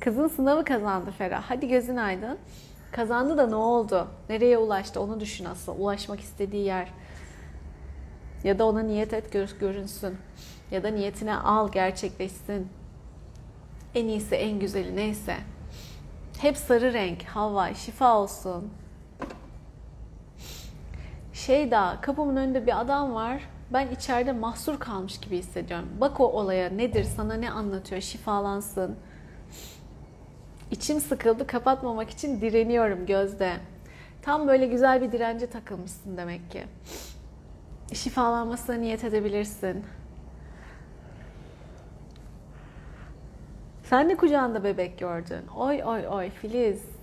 Kızın 0.00 0.28
sınavı 0.28 0.64
kazandı 0.64 1.10
Ferah. 1.10 1.42
Hadi 1.42 1.68
gözün 1.68 1.96
aydın. 1.96 2.38
Kazandı 2.92 3.38
da 3.38 3.46
ne 3.46 3.54
oldu? 3.54 4.08
Nereye 4.28 4.58
ulaştı? 4.58 5.00
Onu 5.00 5.20
düşün 5.20 5.44
asıl. 5.44 5.78
Ulaşmak 5.78 6.20
istediği 6.20 6.64
yer. 6.64 6.88
Ya 8.44 8.58
da 8.58 8.66
ona 8.66 8.82
niyet 8.82 9.12
et 9.12 9.32
görünsün. 9.60 10.16
Ya 10.70 10.82
da 10.82 10.88
niyetine 10.88 11.36
al 11.36 11.72
gerçekleşsin. 11.72 12.68
En 13.94 14.06
iyisi, 14.06 14.34
en 14.34 14.58
güzeli 14.58 14.96
neyse. 14.96 15.36
Hep 16.38 16.56
sarı 16.56 16.92
renk, 16.92 17.22
hava, 17.22 17.74
şifa 17.74 18.18
olsun. 18.18 18.70
Şey 21.32 21.70
daha, 21.70 22.00
kapımın 22.00 22.36
önünde 22.36 22.66
bir 22.66 22.80
adam 22.80 23.14
var 23.14 23.42
ben 23.72 23.88
içeride 23.90 24.32
mahsur 24.32 24.78
kalmış 24.78 25.20
gibi 25.20 25.38
hissediyorum. 25.38 25.88
Bak 26.00 26.20
o 26.20 26.24
olaya 26.24 26.70
nedir, 26.70 27.04
sana 27.04 27.34
ne 27.34 27.50
anlatıyor, 27.50 28.00
şifalansın. 28.00 28.96
İçim 30.70 31.00
sıkıldı, 31.00 31.46
kapatmamak 31.46 32.10
için 32.10 32.40
direniyorum 32.40 33.06
gözde. 33.06 33.52
Tam 34.22 34.48
böyle 34.48 34.66
güzel 34.66 35.02
bir 35.02 35.12
dirence 35.12 35.46
takılmışsın 35.46 36.16
demek 36.16 36.50
ki. 36.50 36.64
Şifalanmasına 37.92 38.76
niyet 38.76 39.04
edebilirsin. 39.04 39.84
Sen 43.82 44.10
de 44.10 44.16
kucağında 44.16 44.64
bebek 44.64 44.98
gördün. 44.98 45.46
Oy 45.56 45.82
oy 45.84 46.08
oy 46.08 46.30
Filiz. 46.30 46.95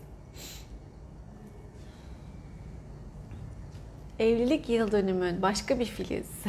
Evlilik 4.24 4.70
yıl 4.70 4.92
dönümün 4.92 5.42
başka 5.42 5.80
bir 5.80 5.86
Filiz. 5.86 6.32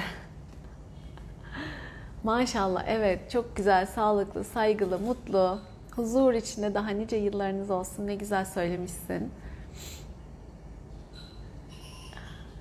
Maşallah 2.24 2.84
evet 2.86 3.30
çok 3.30 3.56
güzel, 3.56 3.86
sağlıklı, 3.86 4.44
saygılı, 4.44 4.98
mutlu, 4.98 5.58
huzur 5.96 6.34
içinde 6.34 6.74
daha 6.74 6.90
nice 6.90 7.16
yıllarınız 7.16 7.70
olsun. 7.70 8.06
Ne 8.06 8.14
güzel 8.14 8.44
söylemişsin. 8.44 9.30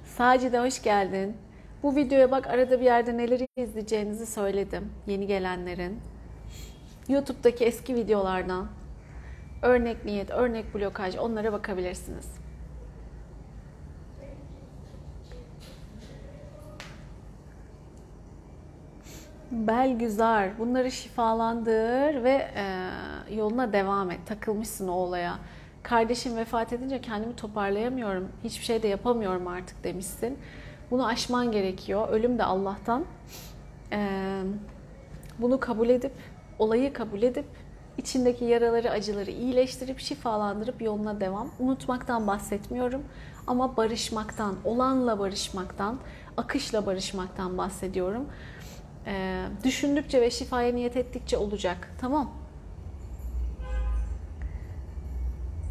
Sacide 0.06 0.60
hoş 0.60 0.82
geldin. 0.82 1.38
Bu 1.84 1.96
videoya 1.96 2.32
bak 2.32 2.48
arada 2.48 2.80
bir 2.80 2.86
yerde 2.86 3.18
neleri 3.18 3.48
izleyeceğinizi 3.58 4.26
söyledim 4.26 4.92
yeni 5.08 5.28
gelenlerin. 5.28 6.00
YouTube'daki 7.10 7.66
eski 7.66 7.96
videolardan 7.96 8.68
örnek 9.62 10.06
niyet, 10.06 10.32
örnek 10.32 10.76
blokaj 10.76 11.18
onlara 11.18 11.54
bakabilirsiniz. 11.54 12.43
Belgüzar. 19.54 20.60
Bunları 20.60 20.92
şifalandır 20.92 22.24
ve 22.24 22.52
e, 22.56 22.90
yoluna 23.36 23.74
devam 23.74 24.12
et. 24.12 24.20
Takılmışsın 24.26 24.88
o 24.88 24.92
olaya. 24.92 25.36
Kardeşim 25.84 26.38
vefat 26.38 26.74
edince 26.74 27.02
kendimi 27.02 27.36
toparlayamıyorum. 27.36 28.28
Hiçbir 28.44 28.66
şey 28.66 28.84
de 28.84 28.88
yapamıyorum 28.88 29.48
artık 29.48 29.84
demişsin. 29.84 30.40
Bunu 30.92 31.08
aşman 31.08 31.52
gerekiyor. 31.52 32.10
Ölüm 32.10 32.40
de 32.40 32.44
Allah'tan. 32.44 33.06
E, 33.92 34.00
bunu 35.40 35.60
kabul 35.60 35.90
edip, 35.90 36.12
olayı 36.60 36.94
kabul 36.94 37.22
edip, 37.22 37.46
içindeki 37.98 38.46
yaraları, 38.46 38.92
acıları 38.92 39.32
iyileştirip, 39.32 40.00
şifalandırıp 40.00 40.82
yoluna 40.82 41.20
devam. 41.22 41.50
Unutmaktan 41.60 42.28
bahsetmiyorum 42.28 43.04
ama 43.48 43.78
barışmaktan, 43.78 44.56
olanla 44.66 45.20
barışmaktan, 45.20 45.98
akışla 46.38 46.86
barışmaktan 46.86 47.58
bahsediyorum. 47.58 48.26
Ee, 49.08 49.46
düşündükçe 49.64 50.22
ve 50.22 50.32
şifaya 50.32 50.74
niyet 50.74 50.98
ettikçe 50.98 51.38
olacak. 51.38 51.90
Tamam. 52.02 52.32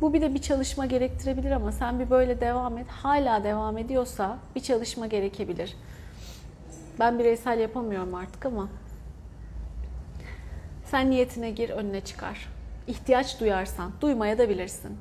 Bu 0.00 0.12
bir 0.14 0.20
de 0.20 0.34
bir 0.34 0.42
çalışma 0.42 0.86
gerektirebilir 0.86 1.50
ama 1.50 1.72
sen 1.72 2.00
bir 2.00 2.10
böyle 2.10 2.40
devam 2.40 2.78
et. 2.78 2.86
Hala 2.88 3.44
devam 3.44 3.78
ediyorsa 3.78 4.38
bir 4.54 4.60
çalışma 4.60 5.06
gerekebilir. 5.06 5.76
Ben 7.00 7.18
bireysel 7.18 7.58
yapamıyorum 7.58 8.14
artık 8.14 8.46
ama 8.46 8.68
sen 10.84 11.10
niyetine 11.10 11.50
gir, 11.50 11.70
önüne 11.70 12.00
çıkar. 12.00 12.48
İhtiyaç 12.86 13.40
duyarsan, 13.40 13.92
duymaya 14.00 14.38
da 14.38 14.48
bilirsin. 14.48 14.98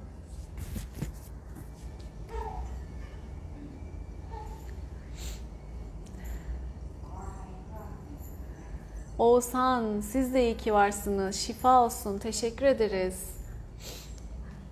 Oğuzhan 9.21 10.01
siz 10.01 10.33
de 10.33 10.43
iyi 10.43 10.57
ki 10.57 10.73
varsınız. 10.73 11.35
Şifa 11.35 11.85
olsun. 11.85 12.17
Teşekkür 12.17 12.65
ederiz. 12.65 13.37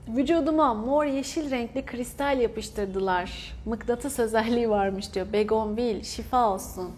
Vücuduma 0.07 0.73
mor 0.73 1.05
yeşil 1.05 1.51
renkli 1.51 1.85
kristal 1.85 2.39
yapıştırdılar. 2.41 3.55
Mıknatıs 3.65 4.19
özelliği 4.19 4.69
varmış 4.69 5.13
diyor. 5.13 5.33
Begonvil 5.33 6.03
şifa 6.03 6.49
olsun. 6.49 6.91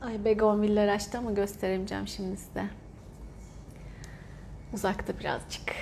Ay 0.00 0.24
begonviller 0.24 0.88
açtı 0.88 1.18
ama 1.18 1.30
gösteremeyeceğim 1.30 2.08
şimdi 2.08 2.36
size. 2.36 2.64
Uzakta 4.72 5.18
birazcık. 5.18 5.72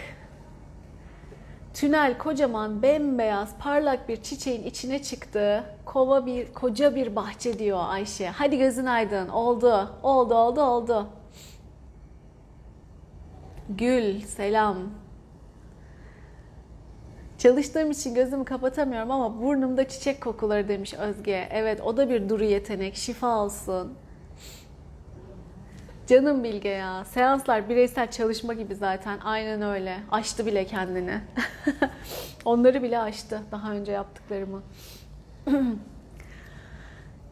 Tünel 1.74 2.18
kocaman 2.18 2.82
bembeyaz 2.82 3.58
parlak 3.58 4.08
bir 4.08 4.22
çiçeğin 4.22 4.62
içine 4.62 5.02
çıktı. 5.02 5.64
Kova 5.84 6.26
bir 6.26 6.52
koca 6.52 6.94
bir 6.94 7.16
bahçe 7.16 7.58
diyor 7.58 7.78
Ayşe. 7.82 8.28
Hadi 8.28 8.58
gözün 8.58 8.86
aydın. 8.86 9.28
Oldu. 9.28 9.90
Oldu 10.02 10.34
oldu 10.34 10.60
oldu. 10.60 11.06
Gül 13.68 14.20
selam. 14.20 14.76
Çalıştığım 17.38 17.90
için 17.90 18.14
gözümü 18.14 18.44
kapatamıyorum 18.44 19.10
ama 19.10 19.42
burnumda 19.42 19.88
çiçek 19.88 20.20
kokuları 20.22 20.68
demiş 20.68 20.94
Özge. 20.94 21.48
Evet 21.50 21.80
o 21.80 21.96
da 21.96 22.10
bir 22.10 22.28
duru 22.28 22.44
yetenek. 22.44 22.96
Şifa 22.96 23.38
olsun. 23.38 23.94
Canım 26.10 26.44
Bilge 26.44 26.68
ya. 26.68 27.04
Seanslar 27.04 27.68
bireysel 27.68 28.10
çalışma 28.10 28.54
gibi 28.54 28.74
zaten. 28.74 29.18
Aynen 29.24 29.62
öyle. 29.62 29.96
Açtı 30.10 30.46
bile 30.46 30.66
kendini. 30.66 31.20
Onları 32.44 32.82
bile 32.82 32.98
açtı. 32.98 33.42
Daha 33.52 33.72
önce 33.72 33.92
yaptıklarımı. 33.92 34.62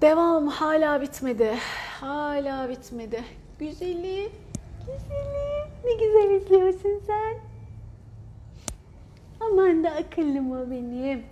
Devam 0.02 0.46
hala 0.46 1.02
bitmedi. 1.02 1.54
Hala 2.00 2.68
bitmedi. 2.68 3.24
Güzeli. 3.58 4.28
Güzeli. 4.80 5.68
Ne 5.84 5.92
güzel 5.92 6.30
izliyorsun 6.30 7.02
sen. 7.06 7.36
Aman 9.40 9.84
da 9.84 9.90
akıllıma 9.90 10.70
benim. 10.70 11.24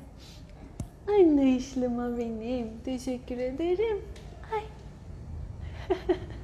Anlayışlıma 1.09 2.19
benim. 2.19 2.69
Teşekkür 2.85 3.39
ederim. 3.39 4.03
Ay. 4.55 4.63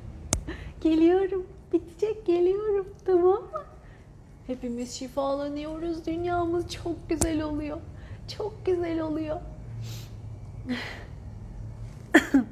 Geliyorum. 0.82 1.46
Bitecek 1.72 2.26
geliyorum. 2.26 2.86
Tamam 3.06 3.42
mı? 3.42 3.62
Hepimiz 4.46 4.94
şifalanıyoruz. 4.94 6.06
Dünyamız 6.06 6.72
çok 6.72 7.09
güzel 7.09 7.42
oluyor. 7.42 7.78
Çok 8.36 8.66
güzel 8.66 9.00
oluyor. 9.00 9.40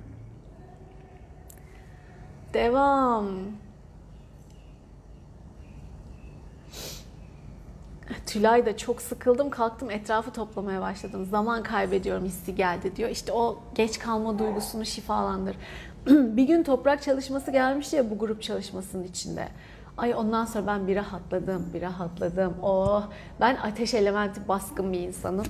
Devam. 2.55 3.27
Tülay 8.27 8.67
da 8.67 8.77
çok 8.77 9.03
sıkıldım 9.03 9.51
kalktım 9.51 9.91
etrafı 9.91 10.33
toplamaya 10.33 10.81
başladım. 10.81 11.25
Zaman 11.31 11.63
kaybediyorum 11.63 12.25
hissi 12.25 12.55
geldi 12.55 12.97
diyor. 12.97 13.11
İşte 13.11 13.33
o 13.33 13.59
geç 13.75 13.99
kalma 13.99 14.39
duygusunu 14.39 14.87
şifalandır. 14.87 15.57
bir 16.07 16.45
gün 16.45 16.63
toprak 16.63 17.03
çalışması 17.03 17.51
gelmişti 17.51 17.97
ya 17.97 18.11
bu 18.11 18.19
grup 18.19 18.43
çalışmasının 18.43 19.05
içinde. 19.05 19.49
Ay 19.97 20.15
ondan 20.15 20.45
sonra 20.45 20.67
ben 20.67 20.87
bir 20.87 20.97
rahatladım, 20.97 21.71
bir 21.75 21.83
rahatladım. 21.83 22.55
Oh, 22.63 23.05
ben 23.41 23.57
ateş 23.57 23.95
elementi 23.95 24.49
baskın 24.49 24.93
bir 24.93 25.01
insanım. 25.01 25.47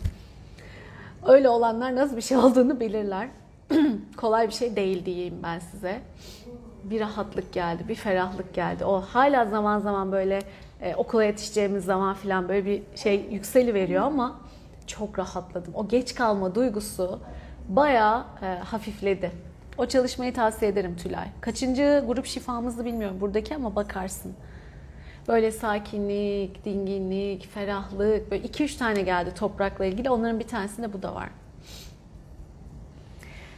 Öyle 1.27 1.49
olanlar 1.49 1.97
nasıl 1.97 2.17
bir 2.17 2.23
şey 2.23 2.37
olduğunu 2.37 2.81
bilirler. 2.81 3.29
Kolay 4.17 4.49
bir 4.49 4.53
şey 4.53 4.77
değil 4.77 5.05
diyeyim 5.05 5.35
ben 5.43 5.59
size. 5.59 6.01
Bir 6.85 7.01
rahatlık 7.01 7.53
geldi, 7.53 7.85
bir 7.89 7.95
ferahlık 7.95 8.55
geldi. 8.55 8.85
O 8.85 9.01
hala 9.01 9.47
zaman 9.47 9.79
zaman 9.79 10.13
böyle 10.13 10.39
e, 10.81 10.95
okula 10.95 11.25
yetişeceğimiz 11.25 11.85
zaman 11.85 12.15
falan 12.15 12.49
böyle 12.49 12.67
bir 12.67 12.83
şey 12.97 13.29
yükseli 13.31 13.75
veriyor 13.75 14.03
ama 14.03 14.41
çok 14.87 15.19
rahatladım. 15.19 15.75
O 15.75 15.89
geç 15.89 16.15
kalma 16.15 16.55
duygusu 16.55 17.21
bayağı 17.69 18.25
e, 18.43 18.47
hafifledi. 18.47 19.50
O 19.81 19.87
çalışmayı 19.87 20.35
tavsiye 20.35 20.71
ederim 20.71 20.97
Tülay. 20.97 21.27
Kaçıncı 21.41 22.05
grup 22.07 22.27
şifamızı 22.27 22.85
bilmiyorum 22.85 23.17
buradaki 23.21 23.55
ama 23.55 23.77
bakarsın. 23.77 24.35
Böyle 25.29 25.53
sakinlik, 25.53 26.65
dinginlik, 26.65 27.49
ferahlık, 27.55 28.31
böyle 28.31 28.47
2-3 28.47 28.79
tane 28.79 29.03
geldi 29.03 29.35
toprakla 29.35 29.85
ilgili. 29.85 30.11
Onların 30.11 30.41
bir 30.41 30.49
tanesinde 30.49 30.93
bu 30.93 31.03
da 31.03 31.15
var. 31.15 31.29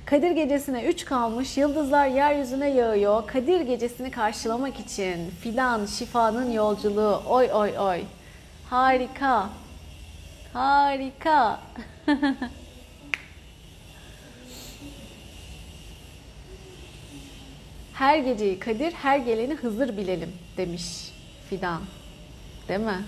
Kadir 0.05 0.31
gecesine 0.31 0.85
3 0.85 1.05
kalmış, 1.05 1.57
yıldızlar 1.59 2.07
yeryüzüne 2.07 2.69
yağıyor. 2.69 3.27
Kadir 3.27 3.61
gecesini 3.61 4.11
karşılamak 4.11 4.81
için 4.81 5.31
fidan 5.31 5.87
şifanın 5.87 6.51
yolculuğu. 6.51 7.23
Oy 7.29 7.49
oy 7.55 7.79
oy. 7.79 8.01
Harika. 8.71 9.49
Harika. 10.53 11.61
her 17.95 18.19
geceyi 18.19 18.59
Kadir, 18.59 18.93
her 18.93 19.19
geleni 19.19 19.55
Hızır 19.55 19.97
bilelim 19.97 20.33
demiş 20.57 21.13
Fidan. 21.51 21.81
Değil 22.69 22.81
mi? 22.81 23.05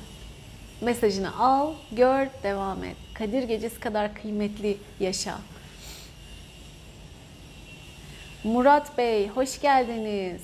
Mesajını 0.80 1.38
al, 1.38 1.72
gör, 1.92 2.26
devam 2.42 2.84
et. 2.84 2.96
Kadir 3.14 3.42
gecesi 3.42 3.80
kadar 3.80 4.14
kıymetli 4.14 4.76
yaşa. 5.00 5.38
Murat 8.44 8.98
Bey, 8.98 9.28
hoş 9.28 9.60
geldiniz. 9.60 10.42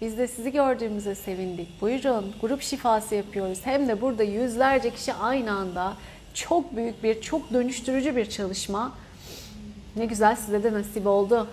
Biz 0.00 0.18
de 0.18 0.28
sizi 0.28 0.52
gördüğümüze 0.52 1.14
sevindik. 1.14 1.80
Buyurun, 1.80 2.34
grup 2.40 2.62
şifası 2.62 3.14
yapıyoruz. 3.14 3.58
Hem 3.64 3.88
de 3.88 4.00
burada 4.00 4.22
yüzlerce 4.22 4.90
kişi 4.90 5.14
aynı 5.14 5.52
anda 5.52 5.92
çok 6.34 6.76
büyük 6.76 7.02
bir, 7.02 7.20
çok 7.20 7.52
dönüştürücü 7.52 8.16
bir 8.16 8.26
çalışma. 8.26 8.92
Ne 9.96 10.06
güzel 10.06 10.36
size 10.36 10.64
de 10.64 10.72
nasip 10.72 11.06
oldu. 11.06 11.48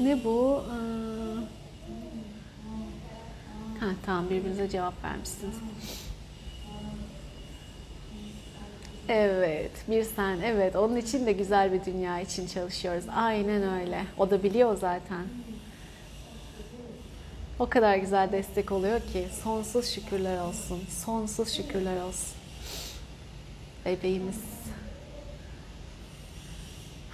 Ne 0.00 0.24
bu? 0.24 0.62
Ee... 0.68 0.82
Ha, 3.80 3.86
tamam 4.06 4.30
birbirinize 4.30 4.68
cevap 4.68 5.04
vermişsiniz. 5.04 5.54
Evet, 9.08 9.70
bir 9.88 10.04
sen. 10.04 10.38
Evet, 10.44 10.76
onun 10.76 10.96
için 10.96 11.26
de 11.26 11.32
güzel 11.32 11.72
bir 11.72 11.84
dünya 11.84 12.20
için 12.20 12.46
çalışıyoruz. 12.46 13.04
Aynen 13.16 13.80
öyle. 13.80 14.04
O 14.18 14.30
da 14.30 14.42
biliyor 14.42 14.76
zaten. 14.76 15.24
O 17.58 17.68
kadar 17.68 17.96
güzel 17.96 18.32
destek 18.32 18.72
oluyor 18.72 19.00
ki 19.00 19.26
sonsuz 19.42 19.86
şükürler 19.86 20.40
olsun. 20.40 20.80
Sonsuz 21.04 21.56
şükürler 21.56 22.02
olsun. 22.02 22.34
Bebeğimiz. 23.84 24.40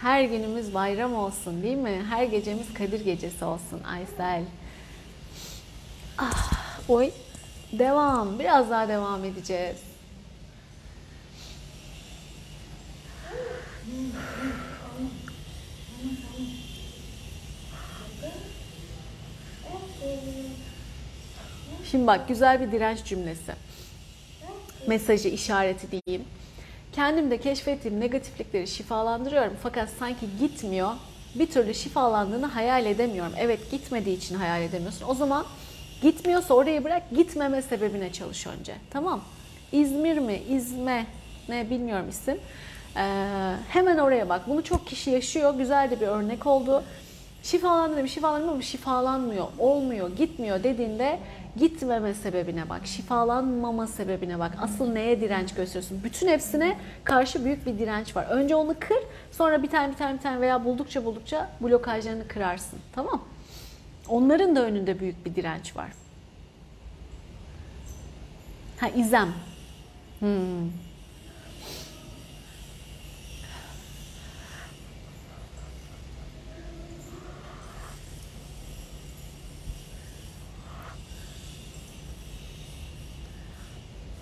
Her 0.01 0.25
günümüz 0.25 0.75
bayram 0.75 1.15
olsun 1.15 1.63
değil 1.63 1.77
mi? 1.77 2.05
Her 2.09 2.25
gecemiz 2.25 2.75
Kadir 2.75 3.01
gecesi 3.05 3.45
olsun 3.45 3.83
Aysel. 3.83 4.43
Ah, 6.19 6.53
oy. 6.89 7.11
Devam. 7.73 8.39
Biraz 8.39 8.71
daha 8.71 8.89
devam 8.89 9.25
edeceğiz. 9.25 9.77
Şimdi 21.91 22.07
bak 22.07 22.29
güzel 22.29 22.61
bir 22.61 22.73
direnç 22.73 23.05
cümlesi. 23.05 23.53
Mesajı, 24.87 25.29
işareti 25.29 25.87
diyeyim. 25.91 26.25
Kendimde 26.99 27.41
keşfettiğim 27.41 28.01
negatiflikleri 28.01 28.67
şifalandırıyorum 28.67 29.53
fakat 29.63 29.89
sanki 29.99 30.27
gitmiyor. 30.41 30.91
Bir 31.35 31.47
türlü 31.47 31.75
şifalandığını 31.75 32.47
hayal 32.47 32.87
edemiyorum. 32.87 33.33
Evet 33.39 33.71
gitmediği 33.71 34.17
için 34.17 34.35
hayal 34.35 34.63
edemiyorsun. 34.63 35.07
O 35.09 35.15
zaman 35.15 35.45
gitmiyorsa 36.03 36.55
orayı 36.55 36.85
bırak 36.85 37.03
gitmeme 37.11 37.63
sebebine 37.63 38.13
çalış 38.13 38.47
önce. 38.47 38.75
Tamam. 38.91 39.21
İzmir 39.73 40.19
mi, 40.19 40.43
İzme 40.49 41.07
ne 41.49 41.71
bilmiyorum 41.71 42.09
isim. 42.09 42.39
Ee, 42.97 43.01
hemen 43.69 43.99
oraya 43.99 44.29
bak. 44.29 44.49
Bunu 44.49 44.65
çok 44.65 44.87
kişi 44.87 45.11
yaşıyor. 45.11 45.55
Güzel 45.55 45.91
de 45.91 46.01
bir 46.01 46.07
örnek 46.07 46.47
oldu. 46.47 46.85
Şifalandırıyor, 47.43 48.09
şifalanmıyor 48.09 48.55
mu? 48.55 48.63
Şifalanmıyor, 48.63 49.47
olmuyor, 49.59 50.17
gitmiyor 50.17 50.63
dediğinde 50.65 51.19
gitmeme 51.59 52.15
sebebine 52.15 52.69
bak, 52.69 52.87
şifalanmama 52.87 53.87
sebebine 53.87 54.39
bak. 54.39 54.53
Asıl 54.61 54.93
neye 54.93 55.21
direnç 55.21 55.55
gösteriyorsun? 55.55 56.01
Bütün 56.05 56.29
hepsine 56.29 56.77
karşı 57.05 57.45
büyük 57.45 57.67
bir 57.67 57.79
direnç 57.79 58.17
var. 58.17 58.27
Önce 58.31 58.55
onu 58.55 58.75
kır, 58.81 58.99
sonra 59.33 59.63
bir 59.63 59.71
tane 59.71 59.93
bir 59.93 59.97
tane 59.97 60.15
bir 60.15 60.23
tane 60.23 60.41
veya 60.41 60.65
buldukça 60.65 61.05
buldukça 61.05 61.51
blokajlarını 61.61 62.29
kırarsın. 62.29 62.79
Tamam? 62.95 63.25
Onların 64.09 64.57
da 64.57 64.65
önünde 64.65 65.01
büyük 65.01 65.27
bir 65.27 65.35
direnç 65.35 65.77
var. 65.77 65.89
Ha 68.81 68.89
izem. 68.89 69.29
Hmm. 70.19 70.88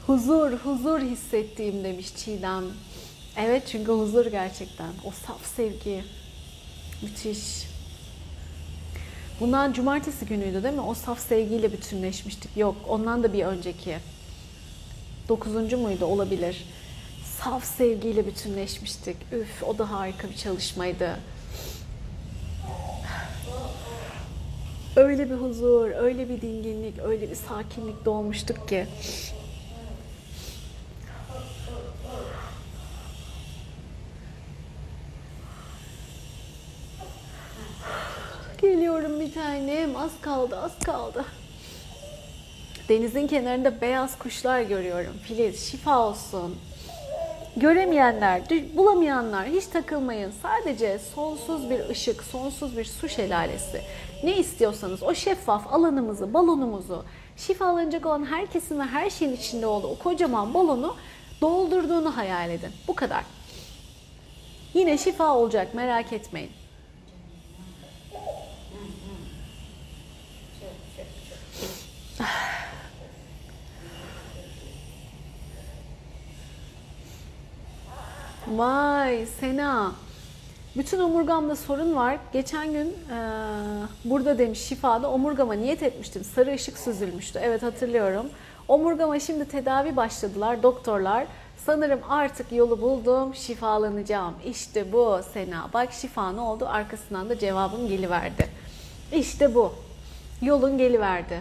Huzur, 0.06 0.52
huzur 0.52 1.00
hissettiğim 1.00 1.84
demiş 1.84 2.16
Çiğdem. 2.16 2.64
Evet 3.36 3.62
çünkü 3.66 3.92
huzur 3.92 4.26
gerçekten. 4.26 4.90
O 5.04 5.10
saf 5.10 5.46
sevgi. 5.46 6.04
Müthiş. 7.02 7.66
Bundan 9.40 9.72
cumartesi 9.72 10.26
günüydü 10.26 10.62
değil 10.62 10.74
mi? 10.74 10.80
O 10.80 10.94
saf 10.94 11.20
sevgiyle 11.20 11.72
bütünleşmiştik. 11.72 12.56
Yok 12.56 12.76
ondan 12.88 13.22
da 13.22 13.32
bir 13.32 13.44
önceki. 13.44 13.96
Dokuzuncu 15.28 15.78
muydu? 15.78 16.04
Olabilir. 16.04 16.64
Saf 17.42 17.64
sevgiyle 17.64 18.26
bütünleşmiştik. 18.26 19.16
Üf 19.32 19.62
o 19.62 19.78
da 19.78 19.90
harika 19.90 20.28
bir 20.28 20.36
çalışmaydı. 20.36 21.16
Öyle 24.96 25.30
bir 25.30 25.34
huzur, 25.34 25.90
öyle 25.90 26.28
bir 26.28 26.40
dinginlik, 26.40 26.98
öyle 26.98 27.30
bir 27.30 27.34
sakinlik 27.34 28.04
dolmuştuk 28.04 28.68
ki. 28.68 28.86
Geliyorum 38.62 39.20
bir 39.20 39.34
tanem. 39.34 39.96
Az 39.96 40.10
kaldı, 40.20 40.60
az 40.60 40.78
kaldı. 40.78 41.24
Denizin 42.88 43.26
kenarında 43.26 43.80
beyaz 43.80 44.18
kuşlar 44.18 44.60
görüyorum. 44.60 45.12
Filiz, 45.22 45.70
şifa 45.70 45.98
olsun. 45.98 46.56
Göremeyenler, 47.56 48.42
bulamayanlar 48.76 49.46
hiç 49.46 49.66
takılmayın. 49.66 50.32
Sadece 50.42 50.98
sonsuz 51.14 51.70
bir 51.70 51.88
ışık, 51.88 52.22
sonsuz 52.22 52.76
bir 52.76 52.84
su 52.84 53.08
şelalesi. 53.08 53.80
Ne 54.24 54.36
istiyorsanız 54.36 55.02
o 55.02 55.14
şeffaf 55.14 55.72
alanımızı, 55.72 56.34
balonumuzu, 56.34 57.04
şifalanacak 57.36 58.06
olan 58.06 58.26
herkesin 58.26 58.78
ve 58.78 58.84
her 58.84 59.10
şeyin 59.10 59.36
içinde 59.36 59.66
olduğu 59.66 59.88
o 59.88 59.98
kocaman 59.98 60.54
balonu 60.54 60.96
doldurduğunu 61.40 62.16
hayal 62.16 62.50
edin. 62.50 62.70
Bu 62.88 62.94
kadar. 62.94 63.24
Yine 64.74 64.98
şifa 64.98 65.34
olacak 65.34 65.74
merak 65.74 66.12
etmeyin. 66.12 66.50
Vay 78.48 79.26
Sena. 79.40 79.92
Bütün 80.76 81.00
omurgamda 81.00 81.56
sorun 81.56 81.96
var. 81.96 82.18
Geçen 82.32 82.72
gün 82.72 82.86
e, 82.86 83.18
burada 84.04 84.38
demiş 84.38 84.58
şifada 84.58 85.10
omurgama 85.10 85.54
niyet 85.54 85.82
etmiştim. 85.82 86.24
Sarı 86.24 86.54
ışık 86.54 86.78
süzülmüştü. 86.78 87.40
Evet 87.42 87.62
hatırlıyorum. 87.62 88.26
Omurgama 88.68 89.20
şimdi 89.20 89.48
tedavi 89.48 89.96
başladılar 89.96 90.62
doktorlar. 90.62 91.26
Sanırım 91.56 92.00
artık 92.08 92.52
yolu 92.52 92.80
buldum, 92.80 93.34
şifalanacağım. 93.34 94.34
İşte 94.44 94.92
bu 94.92 95.20
Sena. 95.32 95.70
Bak 95.74 95.92
şifa 95.92 96.32
ne 96.32 96.40
oldu? 96.40 96.66
Arkasından 96.68 97.28
da 97.28 97.38
cevabım 97.38 97.88
geliverdi. 97.88 98.48
İşte 99.12 99.54
bu. 99.54 99.72
Yolun 100.42 100.78
geliverdi. 100.78 101.40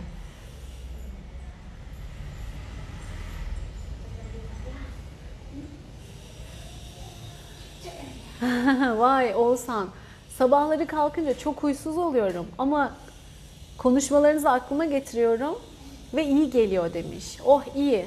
Vay 8.97 9.35
Oğuzhan. 9.35 9.89
Sabahları 10.37 10.87
kalkınca 10.87 11.37
çok 11.37 11.63
huysuz 11.63 11.97
oluyorum 11.97 12.47
ama 12.57 12.93
konuşmalarınızı 13.77 14.49
aklıma 14.49 14.85
getiriyorum 14.85 15.55
ve 16.15 16.25
iyi 16.25 16.49
geliyor 16.49 16.93
demiş. 16.93 17.25
Oh 17.45 17.63
iyi. 17.75 18.05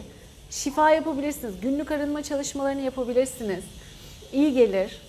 Şifa 0.51 0.91
yapabilirsiniz. 0.91 1.61
Günlük 1.61 1.91
arınma 1.91 2.23
çalışmalarını 2.23 2.81
yapabilirsiniz. 2.81 3.65
İyi 4.33 4.55
gelir. 4.55 5.01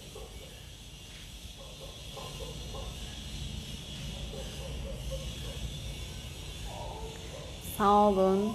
Sağ 7.77 8.07
olun. 8.07 8.53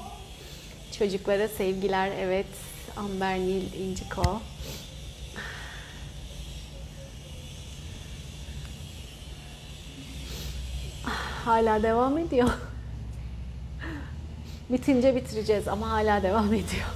Çocuklara 0.99 1.49
sevgiler. 1.49 2.13
Evet. 2.19 2.47
Amber 2.97 3.39
Nil 3.39 3.73
İnciko. 3.73 4.41
Hala 11.45 11.83
devam 11.83 12.19
ediyor. 12.19 12.51
Bitince 14.71 15.17
bitireceğiz 15.17 15.69
ama 15.69 15.91
hala 15.91 16.23
devam 16.23 16.47
ediyor. 16.55 16.87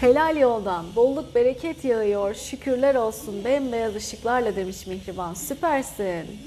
Helal 0.00 0.36
yoldan 0.36 0.86
bolluk 0.96 1.34
bereket 1.34 1.84
yağıyor. 1.84 2.34
Şükürler 2.34 2.94
olsun 2.94 3.44
bembeyaz 3.44 3.96
ışıklarla 3.96 4.56
demiş 4.56 4.86
Mihriban. 4.86 5.34
Süpersin. 5.34 6.38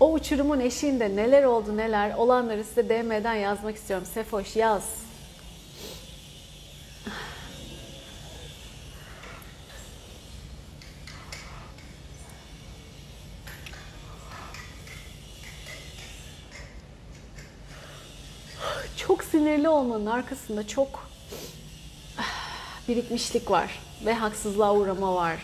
O 0.00 0.12
uçurumun 0.12 0.60
eşiğinde 0.60 1.16
neler 1.16 1.44
oldu 1.44 1.76
neler 1.76 2.14
olanları 2.14 2.64
size 2.64 2.88
DM'den 2.88 3.34
yazmak 3.34 3.76
istiyorum. 3.76 4.06
Sefoş 4.14 4.56
yaz. 4.56 5.09
Çok 19.06 19.24
sinirli 19.24 19.68
olmanın 19.68 20.06
arkasında 20.06 20.66
çok 20.66 21.08
birikmişlik 22.88 23.50
var 23.50 23.80
ve 24.06 24.14
haksızlığa 24.14 24.74
uğrama 24.74 25.14
var. 25.14 25.36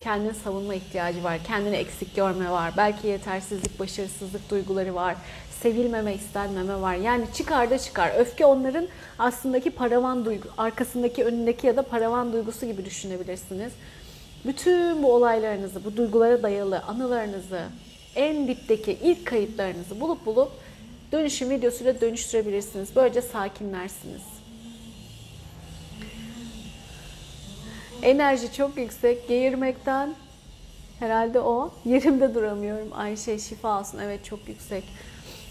Kendini 0.00 0.34
savunma 0.34 0.74
ihtiyacı 0.74 1.24
var, 1.24 1.38
kendini 1.46 1.76
eksik 1.76 2.16
görme 2.16 2.50
var, 2.50 2.72
belki 2.76 3.06
yetersizlik, 3.06 3.80
başarısızlık 3.80 4.50
duyguları 4.50 4.94
var, 4.94 5.16
sevilmeme, 5.62 6.14
istenmeme 6.14 6.80
var. 6.80 6.94
Yani 6.94 7.24
çıkar 7.34 7.70
da 7.70 7.78
çıkar. 7.78 8.12
Öfke 8.18 8.46
onların 8.46 8.88
aslındaki 9.18 9.70
paravan 9.70 10.24
duygu, 10.24 10.48
arkasındaki, 10.58 11.24
önündeki 11.24 11.66
ya 11.66 11.76
da 11.76 11.82
paravan 11.82 12.32
duygusu 12.32 12.66
gibi 12.66 12.84
düşünebilirsiniz. 12.84 13.72
Bütün 14.44 15.02
bu 15.02 15.14
olaylarınızı, 15.14 15.84
bu 15.84 15.96
duygulara 15.96 16.42
dayalı 16.42 16.80
anılarınızı, 16.80 17.62
en 18.16 18.48
dipteki 18.48 18.92
ilk 18.92 19.26
kayıtlarınızı 19.26 20.00
bulup 20.00 20.26
bulup 20.26 20.52
dönüşüm 21.12 21.50
videosuyla 21.50 22.00
dönüştürebilirsiniz. 22.00 22.96
Böylece 22.96 23.22
sakinlersiniz. 23.22 24.22
Enerji 28.02 28.52
çok 28.52 28.76
yüksek. 28.76 29.28
Geğirmekten 29.28 30.14
herhalde 30.98 31.40
o. 31.40 31.74
Yerimde 31.84 32.34
duramıyorum. 32.34 32.88
Ayşe 32.92 33.38
şifa 33.38 33.80
olsun. 33.80 33.98
Evet 33.98 34.24
çok 34.24 34.48
yüksek. 34.48 34.84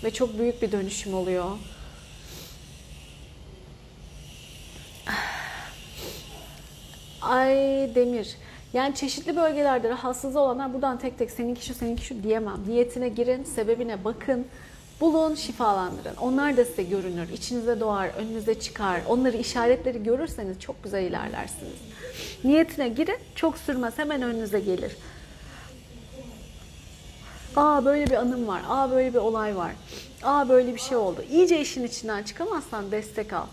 Ve 0.04 0.12
çok 0.12 0.40
büyük 0.40 0.62
bir 0.62 0.72
dönüşüm 0.72 1.14
oluyor. 1.14 1.46
Ay 7.22 7.56
Demir. 7.96 8.38
Yani 8.74 8.96
çeşitli 8.96 9.36
bölgelerde 9.36 9.90
rahatsızlığı 9.90 10.40
olanlar 10.40 10.74
buradan 10.74 11.00
tek 11.00 11.18
tek 11.18 11.32
seninki 11.32 11.66
şu 11.66 11.74
seninki 11.74 12.06
şu 12.06 12.24
diyemem. 12.24 12.64
Niyetine 12.68 13.10
girin, 13.10 13.44
sebebine 13.44 14.04
bakın. 14.04 14.48
Bulun, 15.02 15.36
şifalandırın. 15.36 16.16
Onlar 16.16 16.58
da 16.58 16.66
size 16.66 16.84
görünür. 16.84 17.30
İçinize 17.30 17.80
doğar, 17.80 18.08
önünüze 18.08 18.60
çıkar. 18.60 19.02
Onları 19.08 19.38
işaretleri 19.38 20.04
görürseniz 20.04 20.60
çok 20.60 20.84
güzel 20.84 21.04
ilerlersiniz. 21.04 21.74
Niyetine 22.44 22.90
girin, 22.90 23.18
çok 23.36 23.58
sürmez. 23.58 23.98
Hemen 23.98 24.22
önünüze 24.22 24.60
gelir. 24.60 24.96
Aa 27.56 27.86
böyle 27.86 28.08
bir 28.08 28.16
anım 28.16 28.48
var. 28.48 28.62
Aa 28.70 28.92
böyle 28.92 29.14
bir 29.14 29.20
olay 29.20 29.56
var. 29.58 29.72
Aa 30.24 30.50
böyle 30.50 30.74
bir 30.74 30.80
şey 30.80 30.98
oldu. 30.98 31.24
İyice 31.32 31.62
işin 31.62 31.84
içinden 31.84 32.24
çıkamazsan 32.24 32.92
destek 32.92 33.34
al. 33.34 33.46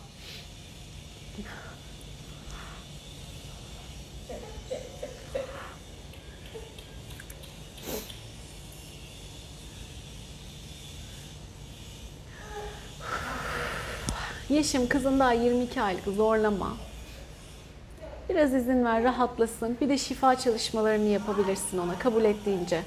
Yeşim 14.49 14.89
kızın 14.89 15.21
daha 15.21 15.33
22 15.33 15.83
aylık 15.83 16.05
zorlama. 16.05 16.77
Biraz 18.29 18.55
izin 18.55 18.85
ver 18.85 19.05
rahatlasın. 19.05 19.77
Bir 19.81 19.89
de 19.89 19.99
şifa 19.99 20.39
çalışmalarını 20.39 21.09
yapabilirsin 21.09 21.79
ona 21.79 21.99
kabul 21.99 22.25
ettiğince. 22.25 22.83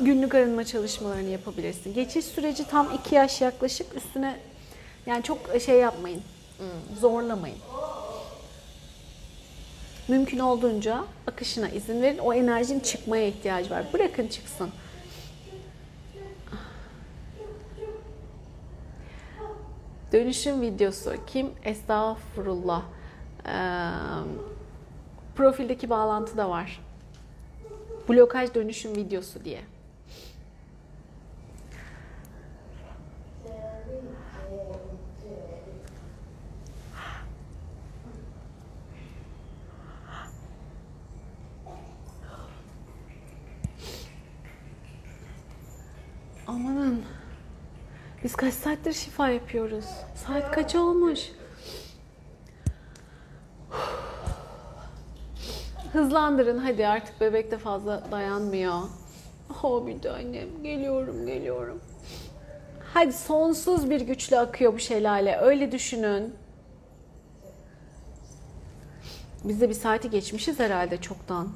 Günlük 0.00 0.34
arınma 0.34 0.64
çalışmalarını 0.64 1.28
yapabilirsin. 1.28 1.94
Geçiş 1.94 2.24
süreci 2.24 2.64
tam 2.68 2.88
2 2.94 3.14
yaş 3.14 3.40
yaklaşık. 3.40 3.96
Üstüne 3.96 4.36
yani 5.06 5.22
çok 5.22 5.38
şey 5.66 5.78
yapmayın. 5.78 6.22
Zorlamayın. 7.00 7.58
Mümkün 10.08 10.38
olduğunca 10.38 11.04
akışına 11.26 11.68
izin 11.68 12.02
verin. 12.02 12.18
O 12.18 12.34
enerjinin 12.34 12.80
çıkmaya 12.80 13.26
ihtiyacı 13.26 13.70
var. 13.70 13.84
Bırakın 13.92 14.28
çıksın. 14.28 14.70
Dönüşüm 20.12 20.60
videosu. 20.60 21.12
Kim? 21.26 21.50
Estağfurullah. 21.64 22.82
Ee, 23.46 23.90
profildeki 25.36 25.90
bağlantı 25.90 26.36
da 26.36 26.50
var. 26.50 26.80
Blokaj 28.08 28.54
dönüşüm 28.54 28.96
videosu 28.96 29.44
diye. 29.44 29.60
Amanın. 46.46 47.04
Biz 48.24 48.36
kaç 48.36 48.54
saattir 48.54 48.92
şifa 48.92 49.28
yapıyoruz? 49.28 49.84
Saat 50.14 50.52
kaç 50.52 50.74
olmuş? 50.74 51.30
Hızlandırın 55.92 56.58
hadi 56.58 56.86
artık 56.86 57.20
bebek 57.20 57.50
de 57.50 57.58
fazla 57.58 58.02
dayanmıyor. 58.10 58.80
Oh 59.62 59.86
bir 59.86 60.02
de 60.02 60.10
annem 60.10 60.62
geliyorum 60.62 61.26
geliyorum. 61.26 61.80
Hadi 62.94 63.12
sonsuz 63.12 63.90
bir 63.90 64.00
güçle 64.00 64.38
akıyor 64.38 64.72
bu 64.72 64.78
şelale. 64.78 65.36
Öyle 65.36 65.72
düşünün. 65.72 66.34
Biz 69.44 69.60
de 69.60 69.68
bir 69.68 69.74
saati 69.74 70.10
geçmişiz 70.10 70.60
herhalde 70.60 71.00
çoktan. 71.00 71.48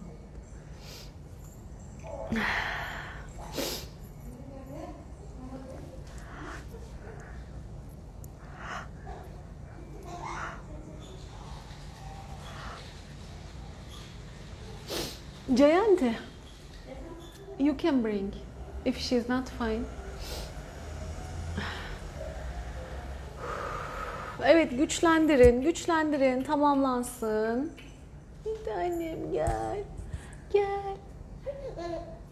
Jayanti, 15.54 16.16
you 17.58 17.74
can 17.74 18.02
bring 18.02 18.32
if 18.84 18.98
she's 18.98 19.28
not 19.28 19.48
fine. 19.48 19.84
Evet 24.44 24.70
güçlendirin, 24.78 25.62
güçlendirin, 25.62 26.42
tamamlansın. 26.42 27.72
Bir 28.44 28.64
tanem 28.64 29.32
gel. 29.32 29.84
Gel. 30.52 30.96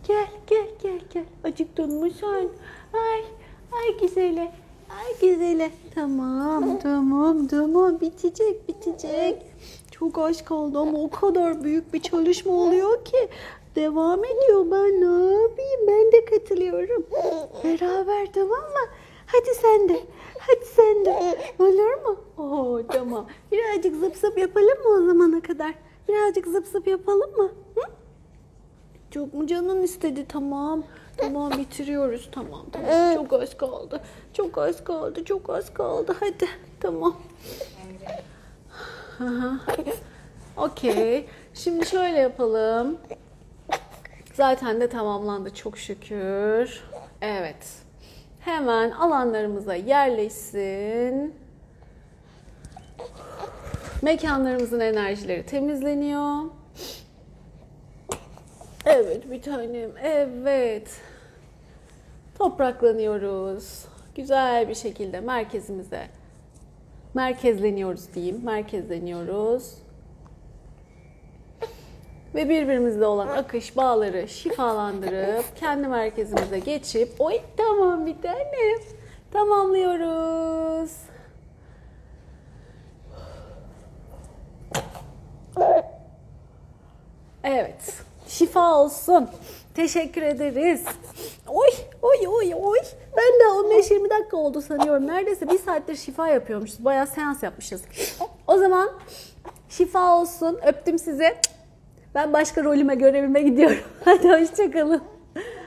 Gel, 0.09 0.27
gel, 0.47 0.66
gel, 0.82 1.01
gel. 1.15 1.24
Acıktın 1.44 2.01
mı 2.01 2.11
sen? 2.20 2.49
Ay, 2.93 3.24
ay 3.73 3.99
güzele. 4.01 4.53
Ay 4.90 5.20
güzele. 5.20 5.70
Tamam, 5.94 6.78
tamam, 6.78 7.47
tamam. 7.47 8.01
Bitecek, 8.01 8.69
bitecek. 8.69 9.43
Çok 10.02 10.18
az 10.18 10.44
kaldı 10.44 10.78
ama 10.78 10.98
o 10.98 11.10
kadar 11.10 11.64
büyük 11.64 11.94
bir 11.94 12.02
çalışma 12.02 12.52
oluyor 12.52 13.04
ki. 13.04 13.28
Devam 13.76 14.24
ediyor. 14.24 14.66
Ben 14.70 15.00
ne 15.00 15.32
yapayım? 15.42 15.80
Ben 15.88 16.12
de 16.12 16.24
katılıyorum. 16.24 17.06
Beraber 17.64 18.32
tamam 18.32 18.58
mı? 18.60 18.88
Hadi 19.26 19.54
sen 19.60 19.88
de. 19.88 20.00
Hadi 20.38 20.64
sen 20.64 21.04
de. 21.04 21.38
Olur 21.58 22.02
mu? 22.04 22.16
Oo 22.38 22.86
tamam. 22.86 23.26
Birazcık 23.52 23.96
zıp 23.96 24.16
zıp 24.16 24.38
yapalım 24.38 24.78
mı 24.84 24.88
o 24.98 25.06
zamana 25.06 25.40
kadar? 25.42 25.74
Birazcık 26.08 26.46
zıp 26.46 26.66
zıp 26.66 26.86
yapalım 26.86 27.36
mı? 27.36 27.50
Hı? 27.74 27.80
Çok 29.10 29.34
mu 29.34 29.46
canın 29.46 29.82
istedi? 29.82 30.26
Tamam. 30.28 30.82
Tamam 31.16 31.50
bitiriyoruz. 31.58 32.28
Tamam 32.32 32.66
tamam. 32.72 33.14
Çok 33.14 33.32
az 33.32 33.56
kaldı. 33.56 34.00
Çok 34.32 34.58
az 34.58 34.84
kaldı. 34.84 35.24
Çok 35.24 35.50
az 35.50 35.74
kaldı. 35.74 36.16
Hadi. 36.20 36.48
Tamam. 36.80 37.14
Okey. 40.57 41.27
Şimdi 41.55 41.86
şöyle 41.86 42.19
yapalım. 42.19 42.99
Zaten 44.35 44.81
de 44.81 44.89
tamamlandı 44.89 45.55
çok 45.55 45.78
şükür. 45.78 46.85
Evet. 47.20 47.82
Hemen 48.40 48.90
alanlarımıza 48.90 49.74
yerleşsin. 49.74 51.35
Mekanlarımızın 54.03 54.81
enerjileri 54.81 55.47
temizleniyor. 55.47 56.43
Evet 58.86 59.31
bir 59.31 59.43
tanem. 59.43 59.90
Evet. 60.03 61.01
Topraklanıyoruz. 62.39 63.85
Güzel 64.15 64.69
bir 64.69 64.74
şekilde 64.74 65.20
merkezimize 65.20 66.09
merkezleniyoruz 67.14 68.14
diyeyim. 68.14 68.44
Merkezleniyoruz. 68.44 69.74
Ve 72.34 72.48
birbirimizle 72.48 73.06
olan 73.06 73.28
akış 73.28 73.76
bağları 73.76 74.28
şifalandırıp 74.28 75.44
kendi 75.60 75.89
merkezimize 75.89 76.59
geçip 76.59 77.20
oy 77.20 77.34
tamam 77.56 78.06
bir 78.06 78.22
tanem 78.22 78.80
tamamlıyoruz. 79.32 80.93
Evet. 87.44 87.94
Şifa 88.26 88.74
olsun. 88.74 89.28
Teşekkür 89.74 90.23
ederiz. 90.23 90.85
Oy 91.49 91.70
oy 92.03 92.28
oy 92.28 92.55
oy. 92.55 92.78
Ben 93.16 93.40
de 93.40 93.74
15-20 93.78 94.11
dakika 94.11 94.36
oldu 94.36 94.62
sanıyorum. 94.62 95.07
Neredeyse 95.07 95.51
bir 95.51 95.59
saattir 95.59 95.97
şifa 95.97 96.28
yapıyormuşuz. 96.28 96.85
Bayağı 96.85 97.07
seans 97.07 97.43
yapmışız. 97.43 97.82
O 98.47 98.59
zaman 98.59 98.90
şifa 99.69 100.19
olsun. 100.19 100.59
Öptüm 100.66 100.99
sizi. 100.99 101.35
Ben 102.15 102.32
başka 102.32 102.65
rolüme 102.65 102.94
görevime 102.94 103.43
gidiyorum. 103.43 103.78
Hadi 104.05 104.28
hoşçakalın. 104.28 105.03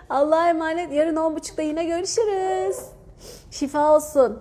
Allah'a 0.10 0.49
emanet. 0.49 0.94
Yarın 0.94 1.15
10.30'da 1.15 1.61
yine 1.61 1.86
görüşürüz. 1.86 2.77
Şifa 3.52 3.95
olsun. 3.95 4.40